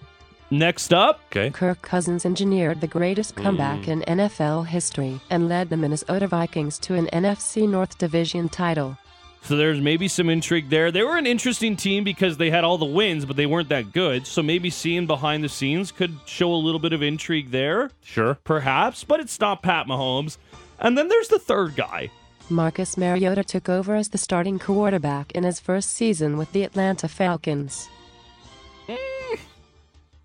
Next 0.51 0.94
up, 0.94 1.20
okay. 1.30 1.51
Kirk 1.51 1.82
Cousins 1.82 2.24
engineered 2.24 2.80
the 2.80 2.86
greatest 2.86 3.36
comeback 3.36 3.80
Mm. 3.80 3.88
in 3.88 4.03
NFL 4.18 4.62
history 4.66 5.20
and 5.28 5.49
led 5.49 5.68
the 5.68 5.76
Minnesota 5.76 6.26
Vikings 6.26 6.78
to 6.80 6.94
an 6.94 7.07
NFC 7.12 7.66
North 7.68 7.99
Division 7.99 8.49
title. 8.49 8.96
So 9.42 9.57
there's 9.57 9.80
maybe 9.80 10.09
some 10.09 10.28
intrigue 10.30 10.68
there. 10.70 10.90
They 10.90 11.03
were 11.03 11.16
an 11.16 11.26
interesting 11.26 11.76
team 11.76 12.03
because 12.03 12.38
they 12.38 12.51
had 12.51 12.64
all 12.64 12.76
the 12.78 12.84
wins, 12.86 13.24
but 13.24 13.36
they 13.36 13.46
weren't 13.46 13.68
that 13.68 13.92
good. 13.92 14.26
So 14.26 14.42
maybe 14.42 14.68
seeing 14.70 15.07
behind 15.07 15.44
the 15.44 15.49
scenes 15.49 15.92
could 15.92 16.16
show 16.26 16.53
a 16.53 16.57
little 16.57 16.80
bit 16.80 16.92
of 16.92 17.03
intrigue 17.03 17.51
there. 17.51 17.90
Sure. 18.03 18.34
Perhaps, 18.44 19.05
but 19.05 19.20
it's 19.20 19.38
not 19.38 19.62
Pat 19.62 19.86
Mahomes. 19.86 20.38
And 20.80 20.96
then 20.99 21.09
there's 21.09 21.28
the 21.28 21.38
third 21.38 21.76
guy. 21.76 22.11
Marcus 22.51 22.96
Mariota 22.96 23.44
took 23.44 23.68
over 23.68 23.94
as 23.94 24.09
the 24.09 24.18
starting 24.18 24.59
quarterback 24.59 25.30
in 25.32 25.44
his 25.44 25.61
first 25.61 25.90
season 25.90 26.36
with 26.38 26.51
the 26.53 26.62
Atlanta 26.64 27.07
Falcons. 27.07 27.88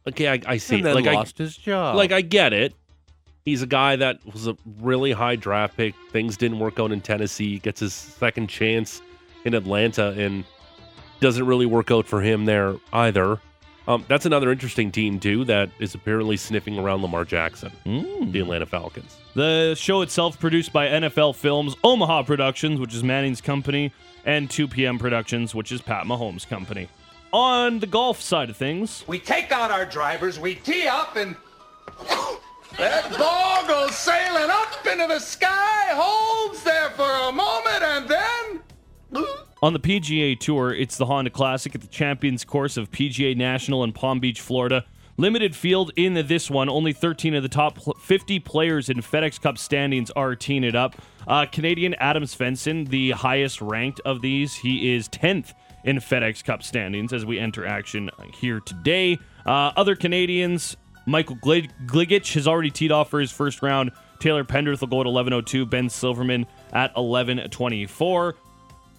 Okay, 0.08 0.28
I, 0.28 0.42
I 0.46 0.58
see. 0.58 0.76
And 0.76 0.86
then 0.86 0.96
like 0.96 1.06
lost 1.06 1.40
I, 1.40 1.44
his 1.44 1.58
job. 1.58 1.96
Like 1.96 2.12
I 2.12 2.22
get 2.22 2.54
it. 2.54 2.74
He's 3.46 3.62
a 3.62 3.68
guy 3.68 3.98
that 3.98 4.20
was 4.32 4.48
a 4.48 4.56
really 4.80 5.12
high 5.12 5.36
draft 5.36 5.76
pick. 5.76 5.96
Things 6.12 6.38
didn't 6.38 6.60
work 6.60 6.80
out 6.80 6.92
in 6.92 7.02
Tennessee. 7.02 7.60
Gets 7.60 7.82
his 7.82 7.94
second 7.94 8.48
chance 8.48 9.02
in 9.44 9.54
Atlanta 9.54 10.12
and 10.12 10.46
doesn't 11.20 11.46
really 11.46 11.66
work 11.66 11.92
out 11.92 12.06
for 12.06 12.22
him 12.22 12.46
there 12.46 12.76
either. 12.92 13.40
Um, 13.88 14.06
that's 14.08 14.26
another 14.26 14.52
interesting 14.52 14.92
team 14.92 15.20
too 15.20 15.44
that 15.46 15.70
is 15.80 15.94
apparently 15.94 16.38
sniffing 16.38 16.80
around 16.80 17.02
Lamar 17.02 17.26
Jackson, 17.26 17.72
the 17.84 18.40
Atlanta 18.40 18.66
Falcons. 18.66 19.18
The 19.36 19.76
show 19.76 20.02
itself 20.02 20.40
produced 20.40 20.72
by 20.72 20.88
NFL 20.88 21.36
Films, 21.36 21.76
Omaha 21.84 22.24
Productions, 22.24 22.80
which 22.80 22.94
is 22.94 23.04
Manning's 23.04 23.42
company, 23.42 23.92
and 24.26 24.50
2 24.50 24.70
p.m. 24.70 25.00
Productions, 25.00 25.54
which 25.54 25.72
is 25.72 25.82
Pat 25.82 26.06
Mahomes' 26.06 26.48
company. 26.48 26.88
On 27.34 27.80
the 27.80 27.88
golf 27.88 28.22
side 28.22 28.52
of 28.52 28.58
things, 28.58 29.04
We 29.08 29.18
take 29.18 29.52
out 29.52 29.72
our 29.72 29.88
drivers, 29.88 30.40
we 30.40 30.54
tee 30.54 30.88
up, 30.88 31.16
and 31.16 31.36
that 32.78 33.18
ball 33.18 33.68
goes 33.68 33.96
sailing 33.96 34.52
up 34.52 34.86
into 34.86 35.08
the 35.08 35.18
sky, 35.18 35.88
holds 35.94 36.64
there 36.64 36.92
for 36.92 37.10
a 37.10 37.32
moment, 37.32 37.82
and 37.82 38.08
then. 38.08 39.26
on 39.64 39.74
the 39.74 39.80
PGA 39.80 40.40
Tour, 40.40 40.76
it's 40.76 40.96
the 40.98 41.08
Honda 41.08 41.32
Classic 41.32 41.74
at 41.74 41.82
the 41.82 41.88
Champions 41.88 42.46
Course 42.46 42.78
of 42.78 42.92
PGA 42.92 43.36
National 43.36 43.84
in 43.84 43.94
Palm 43.94 44.20
Beach, 44.20 44.40
Florida. 44.40 44.86
Limited 45.18 45.56
field 45.56 45.92
in 45.96 46.14
this 46.14 46.52
one. 46.52 46.70
Only 46.70 46.94
13 46.94 47.34
of 47.34 47.42
the 47.42 47.50
top 47.50 47.80
50 48.00 48.40
players 48.42 48.90
in 48.90 48.98
FedEx 48.98 49.42
Cup 49.42 49.58
standings 49.58 50.12
are 50.12 50.36
teeing 50.36 50.64
it 50.64 50.76
up. 50.76 50.96
Uh, 51.28 51.48
Canadian 51.52 51.96
Adam 51.96 52.24
Svensson, 52.26 52.90
the 52.90 53.12
highest 53.12 53.60
ranked 53.60 54.02
of 54.06 54.22
these, 54.22 54.54
he 54.54 54.94
is 54.94 55.10
10th 55.10 55.54
in 55.84 55.98
FedEx 55.98 56.44
Cup 56.44 56.64
standings 56.64 57.14
as 57.14 57.26
we 57.26 57.40
enter 57.40 57.66
action 57.66 58.10
here 58.34 58.60
today. 58.60 59.20
Uh, 59.46 59.72
other 59.76 59.96
Canadians, 59.96 60.78
Michael 61.06 61.36
Glig- 61.36 61.72
Gligic 61.86 62.34
has 62.34 62.48
already 62.48 62.72
teed 62.72 62.92
off 62.92 63.10
for 63.10 63.20
his 63.20 63.32
first 63.32 63.62
round. 63.62 63.92
Taylor 64.20 64.44
Pendrith 64.46 64.80
will 64.80 64.88
go 64.88 65.02
at 65.02 65.08
11:02. 65.08 65.66
Ben 65.66 65.90
Silverman 65.90 66.46
at 66.72 66.96
11:24. 66.96 68.36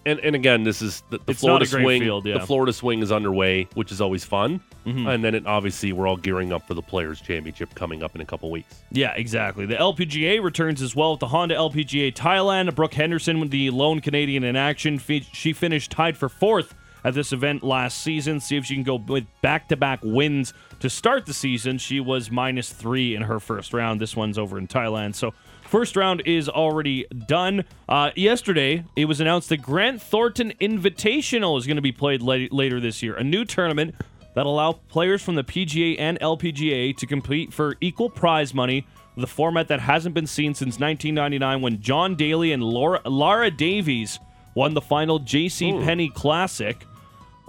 And 0.07 0.21
and 0.21 0.37
again, 0.37 0.65
this 0.65 0.83
is 0.83 1.03
the, 1.11 1.19
the 1.19 1.33
It's 1.33 1.41
Florida 1.41 1.65
swing. 1.67 2.03
field, 2.03 2.27
yeah. 2.27 2.39
The 2.39 2.47
Florida 2.47 2.73
swing 2.73 3.01
is 3.03 3.11
underway, 3.11 3.67
which 3.75 3.91
is 3.91 4.01
always 4.01 4.25
fun. 4.25 4.61
Mhm. 4.87 5.09
And 5.15 5.25
then 5.25 5.35
it, 5.35 5.47
obviously 5.47 5.93
we're 5.93 6.07
all 6.07 6.17
gearing 6.19 6.53
up 6.53 6.67
for 6.67 6.75
the 6.75 6.83
Players 6.83 7.21
Championship 7.23 7.75
coming 7.75 8.03
up 8.03 8.15
in 8.15 8.21
a 8.21 8.25
couple 8.27 8.51
weeks. 8.51 8.83
Yeah, 8.91 9.13
exactly. 9.17 9.65
The 9.65 9.77
LPGA 9.77 10.43
returns 10.43 10.83
as 10.83 10.95
well 10.95 11.13
with 11.13 11.21
the 11.21 11.29
Honda 11.29 11.55
LPGA 11.55 12.13
Thailand. 12.13 12.75
Brooke 12.75 12.95
Henderson, 12.95 13.41
with 13.41 13.51
the 13.51 13.71
lone 13.71 14.01
Canadian 14.01 14.45
in 14.45 14.57
action, 14.57 15.01
she 15.33 15.53
finished 15.55 15.91
tied 15.91 16.17
for 16.19 16.29
fourth 16.29 16.75
at 17.03 17.15
this 17.15 17.33
event 17.33 17.63
last 17.63 18.03
season. 18.03 18.41
See 18.41 18.57
if 18.57 18.67
she 18.67 18.75
can 18.75 18.83
go 18.83 18.97
with 18.97 19.25
back-to-back 19.43 20.01
wins 20.03 20.53
to 20.81 20.91
start 20.91 21.25
the 21.27 21.35
season. 21.35 21.79
She 21.79 21.99
was 22.01 22.31
minus 22.31 22.71
three 22.71 23.15
in 23.15 23.23
her 23.23 23.41
first 23.41 23.73
round. 23.73 24.01
This 24.01 24.15
one's 24.17 24.37
over 24.39 24.59
in 24.59 24.69
Thailand, 24.69 25.15
so. 25.15 25.33
First 25.75 25.97
round 25.97 26.23
is 26.25 26.49
already 26.49 27.05
done. 27.27 27.65
Uh, 27.89 28.11
yesterday, 28.15 28.85
it 28.95 29.07
was 29.07 29.21
announced 29.21 29.49
that 29.49 29.57
Grant 29.57 30.01
Thornton 30.01 30.53
Invitational 30.61 31.59
is 31.59 31.67
going 31.67 31.75
to 31.75 31.83
be 31.83 31.91
played 31.91 32.23
la- 32.23 32.47
later 32.53 32.79
this 32.79 33.03
year. 33.03 33.17
A 33.17 33.25
new 33.25 33.45
tournament 33.45 33.97
that 34.37 34.47
allow 34.47 34.75
players 34.75 35.21
from 35.21 35.35
the 35.35 35.43
PGA 35.43 35.97
and 35.99 36.17
LPGA 36.21 36.97
to 36.97 37.07
compete 37.09 37.53
for 37.53 37.75
equal 37.81 38.09
prize 38.09 38.55
money. 38.55 38.87
The 39.17 39.27
format 39.27 39.67
that 39.67 39.81
hasn't 39.81 40.15
been 40.15 40.29
seen 40.29 40.55
since 40.55 40.79
1999 40.79 41.61
when 41.61 41.81
John 41.81 42.15
Daly 42.15 42.53
and 42.53 42.63
Laura, 42.63 43.01
Lara 43.05 43.51
Davies 43.51 44.21
won 44.55 44.75
the 44.75 44.81
final 44.81 45.19
J.C. 45.19 45.73
Penney 45.73 46.09
Classic. 46.09 46.87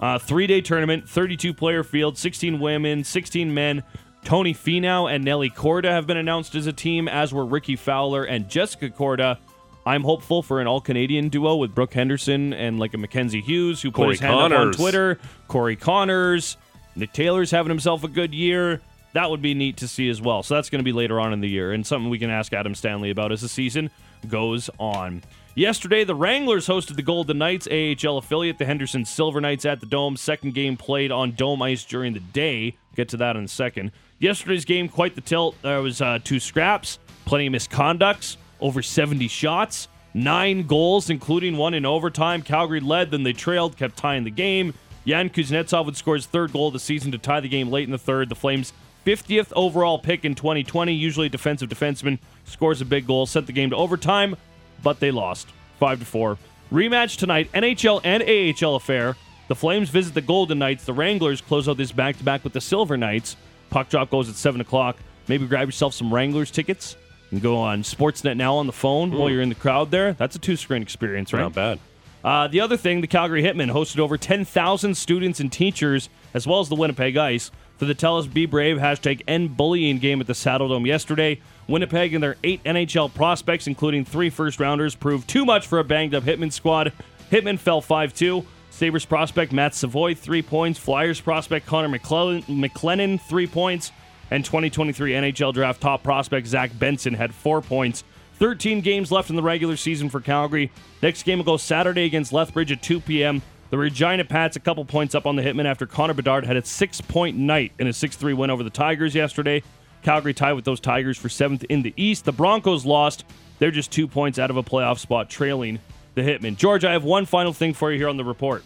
Uh, 0.00 0.18
three 0.18 0.48
day 0.48 0.60
tournament, 0.60 1.08
32 1.08 1.54
player 1.54 1.84
field, 1.84 2.18
16 2.18 2.58
women, 2.58 3.04
16 3.04 3.54
men. 3.54 3.84
Tony 4.26 4.52
Finau 4.52 5.08
and 5.08 5.24
Nelly 5.24 5.48
Korda 5.48 5.84
have 5.84 6.08
been 6.08 6.16
announced 6.16 6.56
as 6.56 6.66
a 6.66 6.72
team, 6.72 7.06
as 7.06 7.32
were 7.32 7.46
Rickie 7.46 7.76
Fowler 7.76 8.24
and 8.24 8.48
Jessica 8.48 8.90
Korda. 8.90 9.38
I'm 9.86 10.02
hopeful 10.02 10.42
for 10.42 10.60
an 10.60 10.66
all 10.66 10.80
Canadian 10.80 11.28
duo 11.28 11.54
with 11.54 11.76
Brooke 11.76 11.94
Henderson 11.94 12.52
and 12.52 12.80
like 12.80 12.92
a 12.92 12.98
Mackenzie 12.98 13.40
Hughes 13.40 13.80
who 13.80 13.92
put 13.92 13.98
Corey 13.98 14.10
his 14.14 14.20
hand 14.20 14.52
up 14.52 14.58
on 14.60 14.72
Twitter. 14.72 15.20
Corey 15.46 15.76
Conners. 15.76 16.56
Nick 16.96 17.12
Taylor's 17.12 17.52
having 17.52 17.70
himself 17.70 18.02
a 18.02 18.08
good 18.08 18.34
year. 18.34 18.80
That 19.12 19.30
would 19.30 19.42
be 19.42 19.54
neat 19.54 19.76
to 19.76 19.86
see 19.86 20.08
as 20.08 20.20
well. 20.20 20.42
So 20.42 20.56
that's 20.56 20.70
going 20.70 20.80
to 20.80 20.84
be 20.84 20.92
later 20.92 21.20
on 21.20 21.32
in 21.32 21.40
the 21.40 21.48
year 21.48 21.70
and 21.70 21.86
something 21.86 22.10
we 22.10 22.18
can 22.18 22.28
ask 22.28 22.52
Adam 22.52 22.74
Stanley 22.74 23.10
about 23.10 23.30
as 23.30 23.42
the 23.42 23.48
season 23.48 23.90
goes 24.26 24.68
on. 24.80 25.22
Yesterday, 25.54 26.02
the 26.02 26.16
Wranglers 26.16 26.66
hosted 26.66 26.96
the 26.96 27.02
Golden 27.02 27.38
Knights 27.38 27.68
AHL 27.68 28.18
affiliate, 28.18 28.58
the 28.58 28.66
Henderson 28.66 29.04
Silver 29.04 29.40
Knights 29.40 29.64
at 29.64 29.78
the 29.78 29.86
Dome. 29.86 30.16
Second 30.16 30.52
game 30.52 30.76
played 30.76 31.12
on 31.12 31.30
Dome 31.30 31.62
ice 31.62 31.84
during 31.84 32.12
the 32.12 32.20
day. 32.20 32.76
Get 32.96 33.08
to 33.10 33.16
that 33.18 33.36
in 33.36 33.44
a 33.44 33.48
second. 33.48 33.92
Yesterday's 34.18 34.64
game, 34.64 34.88
quite 34.88 35.14
the 35.14 35.20
tilt. 35.20 35.56
There 35.62 35.82
was 35.82 36.00
uh, 36.00 36.18
two 36.24 36.40
scraps, 36.40 36.98
plenty 37.26 37.46
of 37.46 37.52
misconducts, 37.52 38.36
over 38.60 38.82
70 38.82 39.28
shots, 39.28 39.88
nine 40.14 40.66
goals, 40.66 41.10
including 41.10 41.56
one 41.56 41.74
in 41.74 41.84
overtime. 41.84 42.42
Calgary 42.42 42.80
led, 42.80 43.10
then 43.10 43.22
they 43.22 43.34
trailed, 43.34 43.76
kept 43.76 43.96
tying 43.96 44.24
the 44.24 44.30
game. 44.30 44.72
Yan 45.04 45.30
Kuznetsov 45.30 45.84
would 45.84 45.96
score 45.96 46.14
his 46.14 46.26
third 46.26 46.52
goal 46.52 46.68
of 46.68 46.72
the 46.72 46.80
season 46.80 47.12
to 47.12 47.18
tie 47.18 47.40
the 47.40 47.48
game 47.48 47.70
late 47.70 47.84
in 47.84 47.92
the 47.92 47.98
third. 47.98 48.28
The 48.28 48.34
Flames' 48.34 48.72
50th 49.04 49.52
overall 49.54 49.98
pick 49.98 50.24
in 50.24 50.34
2020, 50.34 50.92
usually 50.92 51.28
defensive 51.28 51.68
defenseman, 51.68 52.18
scores 52.44 52.80
a 52.80 52.84
big 52.84 53.06
goal, 53.06 53.26
sent 53.26 53.46
the 53.46 53.52
game 53.52 53.70
to 53.70 53.76
overtime, 53.76 54.34
but 54.82 54.98
they 54.98 55.10
lost 55.10 55.46
5 55.78 56.00
to 56.00 56.04
4. 56.04 56.38
Rematch 56.72 57.16
tonight, 57.18 57.52
NHL 57.52 58.00
and 58.02 58.22
AHL 58.22 58.74
affair. 58.74 59.14
The 59.46 59.54
Flames 59.54 59.90
visit 59.90 60.14
the 60.14 60.20
Golden 60.20 60.58
Knights. 60.58 60.84
The 60.84 60.92
Wranglers 60.92 61.40
close 61.40 61.68
out 61.68 61.76
this 61.76 61.92
back 61.92 62.16
to 62.18 62.24
back 62.24 62.42
with 62.42 62.52
the 62.52 62.60
Silver 62.60 62.96
Knights. 62.96 63.36
Puck 63.70 63.88
drop 63.88 64.10
goes 64.10 64.28
at 64.28 64.34
7 64.36 64.60
o'clock. 64.60 64.96
Maybe 65.28 65.46
grab 65.46 65.68
yourself 65.68 65.94
some 65.94 66.12
Wranglers 66.14 66.50
tickets 66.50 66.96
and 67.30 67.42
go 67.42 67.56
on 67.58 67.82
Sportsnet 67.82 68.36
now 68.36 68.54
on 68.56 68.66
the 68.66 68.72
phone 68.72 69.10
while 69.10 69.28
Mm. 69.28 69.32
you're 69.32 69.42
in 69.42 69.48
the 69.48 69.54
crowd 69.56 69.90
there. 69.90 70.12
That's 70.12 70.36
a 70.36 70.38
two 70.38 70.56
screen 70.56 70.82
experience, 70.82 71.32
right? 71.32 71.40
Not 71.40 71.54
bad. 71.54 71.78
Uh, 72.24 72.48
the 72.48 72.60
other 72.60 72.76
thing, 72.76 73.00
the 73.00 73.06
Calgary 73.06 73.42
Hitmen 73.42 73.70
hosted 73.72 73.98
over 74.00 74.16
10,000 74.18 74.96
students 74.96 75.38
and 75.38 75.52
teachers, 75.52 76.08
as 76.34 76.46
well 76.46 76.60
as 76.60 76.68
the 76.68 76.74
Winnipeg 76.74 77.16
Ice, 77.16 77.50
for 77.78 77.84
the 77.84 77.94
Tell 77.94 78.18
Us 78.18 78.26
Be 78.26 78.46
Brave 78.46 78.78
hashtag 78.78 79.22
End 79.28 79.56
Bullying 79.56 79.98
game 79.98 80.20
at 80.20 80.26
the 80.26 80.34
Saddle 80.34 80.68
Dome 80.68 80.86
yesterday. 80.86 81.40
Winnipeg 81.68 82.14
and 82.14 82.22
their 82.22 82.36
eight 82.42 82.62
NHL 82.64 83.12
prospects, 83.14 83.66
including 83.66 84.04
three 84.04 84.30
first 84.30 84.58
rounders, 84.58 84.94
proved 84.94 85.28
too 85.28 85.44
much 85.44 85.66
for 85.66 85.78
a 85.78 85.84
banged 85.84 86.14
up 86.14 86.24
Hitman 86.24 86.52
squad. 86.52 86.92
Hitman 87.30 87.58
fell 87.58 87.80
5 87.80 88.14
2. 88.14 88.44
Sabres 88.76 89.06
prospect 89.06 89.52
Matt 89.52 89.74
Savoie, 89.74 90.14
three 90.14 90.42
points. 90.42 90.78
Flyers 90.78 91.18
prospect 91.18 91.64
Connor 91.64 91.88
McClellan, 91.88 92.42
McClennon, 92.42 93.18
three 93.18 93.46
points. 93.46 93.90
And 94.30 94.44
2023 94.44 95.12
NHL 95.12 95.54
draft 95.54 95.80
top 95.80 96.02
prospect 96.02 96.46
Zach 96.46 96.78
Benson 96.78 97.14
had 97.14 97.34
four 97.34 97.62
points. 97.62 98.04
13 98.34 98.82
games 98.82 99.10
left 99.10 99.30
in 99.30 99.36
the 99.36 99.42
regular 99.42 99.76
season 99.76 100.10
for 100.10 100.20
Calgary. 100.20 100.70
Next 101.02 101.22
game 101.22 101.38
will 101.38 101.46
go 101.46 101.56
Saturday 101.56 102.04
against 102.04 102.34
Lethbridge 102.34 102.70
at 102.70 102.82
2 102.82 103.00
p.m. 103.00 103.40
The 103.70 103.78
Regina 103.78 104.26
Pats 104.26 104.56
a 104.56 104.60
couple 104.60 104.84
points 104.84 105.14
up 105.14 105.24
on 105.24 105.36
the 105.36 105.42
Hitmen 105.42 105.64
after 105.64 105.86
Connor 105.86 106.12
Bedard 106.12 106.44
had 106.44 106.58
a 106.58 106.64
six 106.66 107.00
point 107.00 107.38
night 107.38 107.72
in 107.78 107.86
a 107.86 107.94
6 107.94 108.16
3 108.16 108.34
win 108.34 108.50
over 108.50 108.62
the 108.62 108.68
Tigers 108.68 109.14
yesterday. 109.14 109.62
Calgary 110.02 110.34
tied 110.34 110.52
with 110.52 110.66
those 110.66 110.80
Tigers 110.80 111.16
for 111.16 111.30
seventh 111.30 111.64
in 111.70 111.80
the 111.80 111.94
East. 111.96 112.26
The 112.26 112.32
Broncos 112.32 112.84
lost. 112.84 113.24
They're 113.58 113.70
just 113.70 113.90
two 113.90 114.06
points 114.06 114.38
out 114.38 114.50
of 114.50 114.58
a 114.58 114.62
playoff 114.62 114.98
spot, 114.98 115.30
trailing 115.30 115.78
the 116.16 116.22
Hitmen. 116.22 116.56
George, 116.56 116.84
I 116.84 116.92
have 116.92 117.04
one 117.04 117.26
final 117.26 117.52
thing 117.52 117.74
for 117.74 117.92
you 117.92 117.98
here 117.98 118.08
on 118.08 118.16
the 118.16 118.24
report. 118.24 118.64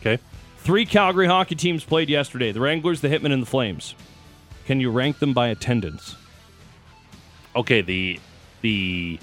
Okay. 0.00 0.18
Three 0.58 0.84
Calgary 0.84 1.26
hockey 1.26 1.54
teams 1.54 1.84
played 1.84 2.10
yesterday 2.10 2.52
the 2.52 2.60
Wranglers, 2.60 3.00
the 3.00 3.08
Hitmen, 3.08 3.32
and 3.32 3.42
the 3.42 3.46
Flames. 3.46 3.94
Can 4.66 4.80
you 4.80 4.90
rank 4.90 5.18
them 5.20 5.32
by 5.32 5.48
attendance? 5.48 6.16
Okay, 7.56 7.80
the 7.80 8.20
the 8.60 9.18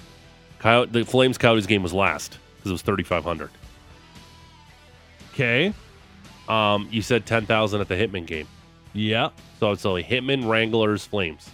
Coy- 0.59 0.85
the 0.85 1.03
Flames 1.03 1.37
Coyotes 1.37 1.65
game 1.67 1.83
was 1.83 1.93
last 1.93 2.39
because 2.57 2.71
it 2.71 2.73
was 2.73 2.81
3,500. 2.81 3.49
Okay. 5.33 5.73
Um, 6.47 6.87
you 6.91 7.01
said 7.01 7.25
10,000 7.25 7.79
at 7.79 7.87
the 7.87 7.95
Hitman 7.95 8.25
game. 8.25 8.47
Yeah. 8.93 9.29
So 9.59 9.71
it's 9.71 9.85
only 9.85 10.03
Hitman, 10.03 10.49
Wranglers, 10.49 11.05
Flames. 11.05 11.49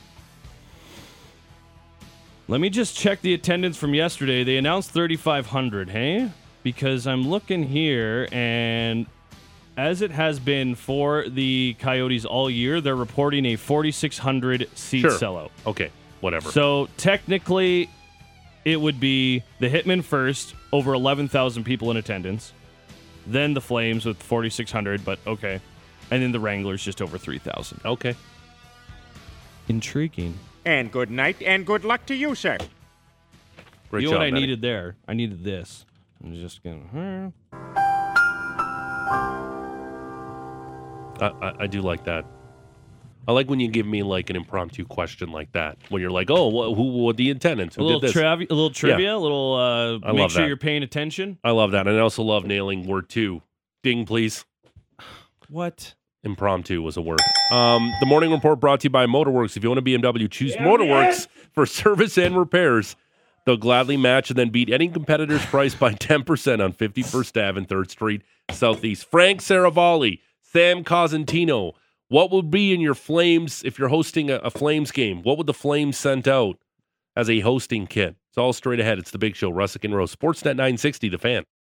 Let 2.47 2.61
me 2.61 2.69
just 2.69 2.95
check 2.95 3.21
the 3.21 3.33
attendance 3.33 3.75
from 3.75 3.95
yesterday. 3.95 4.43
They 4.43 4.57
announced 4.57 4.91
3,500, 4.91 5.89
hey? 5.89 6.29
Because 6.61 7.07
I'm 7.07 7.27
looking 7.27 7.63
here, 7.63 8.27
and 8.31 9.07
as 9.77 10.01
it 10.03 10.11
has 10.11 10.39
been 10.39 10.75
for 10.75 11.27
the 11.27 11.75
Coyotes 11.79 12.23
all 12.23 12.49
year, 12.49 12.81
they're 12.81 12.95
reporting 12.95 13.45
a 13.47 13.55
4,600 13.55 14.69
seat 14.75 15.01
Sure. 15.01 15.11
sellout. 15.11 15.49
Okay, 15.65 15.89
whatever. 16.21 16.51
So 16.51 16.87
technically, 16.97 17.89
it 18.63 18.79
would 18.79 18.99
be 18.99 19.41
the 19.59 19.69
Hitmen 19.69 20.03
first, 20.03 20.53
over 20.71 20.93
11,000 20.93 21.63
people 21.63 21.89
in 21.89 21.97
attendance. 21.97 22.53
Then 23.25 23.55
the 23.55 23.61
Flames 23.61 24.05
with 24.05 24.21
4,600, 24.21 25.03
but 25.03 25.17
okay. 25.25 25.59
And 26.11 26.21
then 26.21 26.31
the 26.31 26.39
Wranglers 26.39 26.83
just 26.83 27.01
over 27.01 27.17
3,000. 27.17 27.81
Okay. 27.83 28.15
Intriguing. 29.67 30.37
And 30.65 30.91
good 30.91 31.11
night 31.11 31.41
and 31.43 31.65
good 31.65 31.85
luck 31.85 32.05
to 32.07 32.15
you, 32.15 32.33
sir. 32.35 32.57
Great 33.89 34.01
you 34.01 34.07
job, 34.09 34.13
know 34.13 34.19
what 34.19 34.25
I 34.27 34.31
Manny. 34.31 34.41
needed 34.41 34.61
there? 34.61 34.95
I 35.07 35.13
needed 35.13 35.43
this. 35.43 35.85
I'm 36.23 36.33
just 36.35 36.63
gonna. 36.63 37.31
I, 41.21 41.27
I, 41.27 41.53
I 41.63 41.67
do 41.67 41.81
like 41.81 42.03
that. 42.05 42.25
I 43.27 43.31
like 43.31 43.49
when 43.49 43.59
you 43.59 43.67
give 43.69 43.85
me 43.87 44.03
like 44.03 44.29
an 44.29 44.35
impromptu 44.35 44.85
question 44.85 45.31
like 45.31 45.51
that. 45.53 45.77
When 45.89 46.01
you're 46.01 46.11
like, 46.11 46.29
"Oh, 46.29 46.49
wh- 46.51 46.75
who 46.75 46.83
what 47.03 47.17
the 47.17 47.29
attendance? 47.31 47.77
A 47.77 47.81
little, 47.81 47.99
did 47.99 48.09
this?" 48.09 48.15
travi- 48.15 48.49
a 48.49 48.53
little 48.53 48.69
trivia, 48.69 49.15
a 49.15 49.17
little. 49.17 49.53
Uh, 49.55 50.07
I 50.07 50.11
make 50.11 50.21
love 50.21 50.31
sure 50.31 50.41
that. 50.41 50.47
you're 50.47 50.57
paying 50.57 50.83
attention. 50.83 51.37
I 51.43 51.51
love 51.51 51.71
that, 51.71 51.87
and 51.87 51.95
I 51.97 52.01
also 52.01 52.21
love 52.23 52.45
nailing 52.45 52.85
word 52.87 53.09
two. 53.09 53.41
Ding, 53.83 54.05
please. 54.05 54.45
What? 55.49 55.95
Impromptu 56.25 56.81
was 56.81 56.97
a 56.97 57.01
word. 57.01 57.19
Um, 57.51 57.91
the 57.99 58.05
morning 58.05 58.31
report 58.31 58.59
brought 58.59 58.81
to 58.81 58.85
you 58.85 58.89
by 58.89 59.05
Motorworks. 59.05 59.55
If 59.55 59.63
you 59.63 59.69
want 59.69 59.79
a 59.79 59.83
BMW, 59.83 60.29
choose 60.29 60.55
Motorworks 60.55 61.27
for 61.53 61.65
service 61.65 62.17
and 62.17 62.37
repairs. 62.37 62.95
They'll 63.45 63.57
gladly 63.57 63.95
match 63.95 64.31
and 64.31 64.39
then 64.39 64.49
beat 64.49 64.71
any 64.71 64.87
competitor's 64.87 65.45
price 65.47 65.75
by 65.75 65.93
10% 65.93 66.63
on 66.63 66.73
51st 66.73 67.49
Ave 67.49 67.57
and 67.59 67.67
3rd 67.67 67.91
Street 67.91 68.21
Southeast. 68.51 69.05
Frank 69.09 69.41
Seravalli, 69.41 70.19
Sam 70.41 70.83
Cosentino. 70.83 71.73
What 72.07 72.31
would 72.31 72.51
be 72.51 72.73
in 72.73 72.81
your 72.81 72.95
Flames 72.95 73.63
if 73.63 73.77
you're 73.79 73.89
hosting 73.89 74.29
a, 74.29 74.35
a 74.37 74.49
Flames 74.49 74.91
game? 74.91 75.21
What 75.21 75.37
would 75.37 75.47
the 75.47 75.53
Flames 75.53 75.97
send 75.97 76.27
out 76.27 76.57
as 77.15 77.29
a 77.29 77.39
hosting 77.41 77.87
kit? 77.87 78.15
It's 78.29 78.37
all 78.37 78.53
straight 78.53 78.79
ahead. 78.79 78.99
It's 78.99 79.11
the 79.11 79.17
big 79.17 79.35
show. 79.35 79.51
Russick 79.51 79.83
and 79.83 79.95
Rose. 79.95 80.15
Sportsnet 80.15 80.55
960, 80.55 81.09
the 81.09 81.17
fan. 81.17 81.43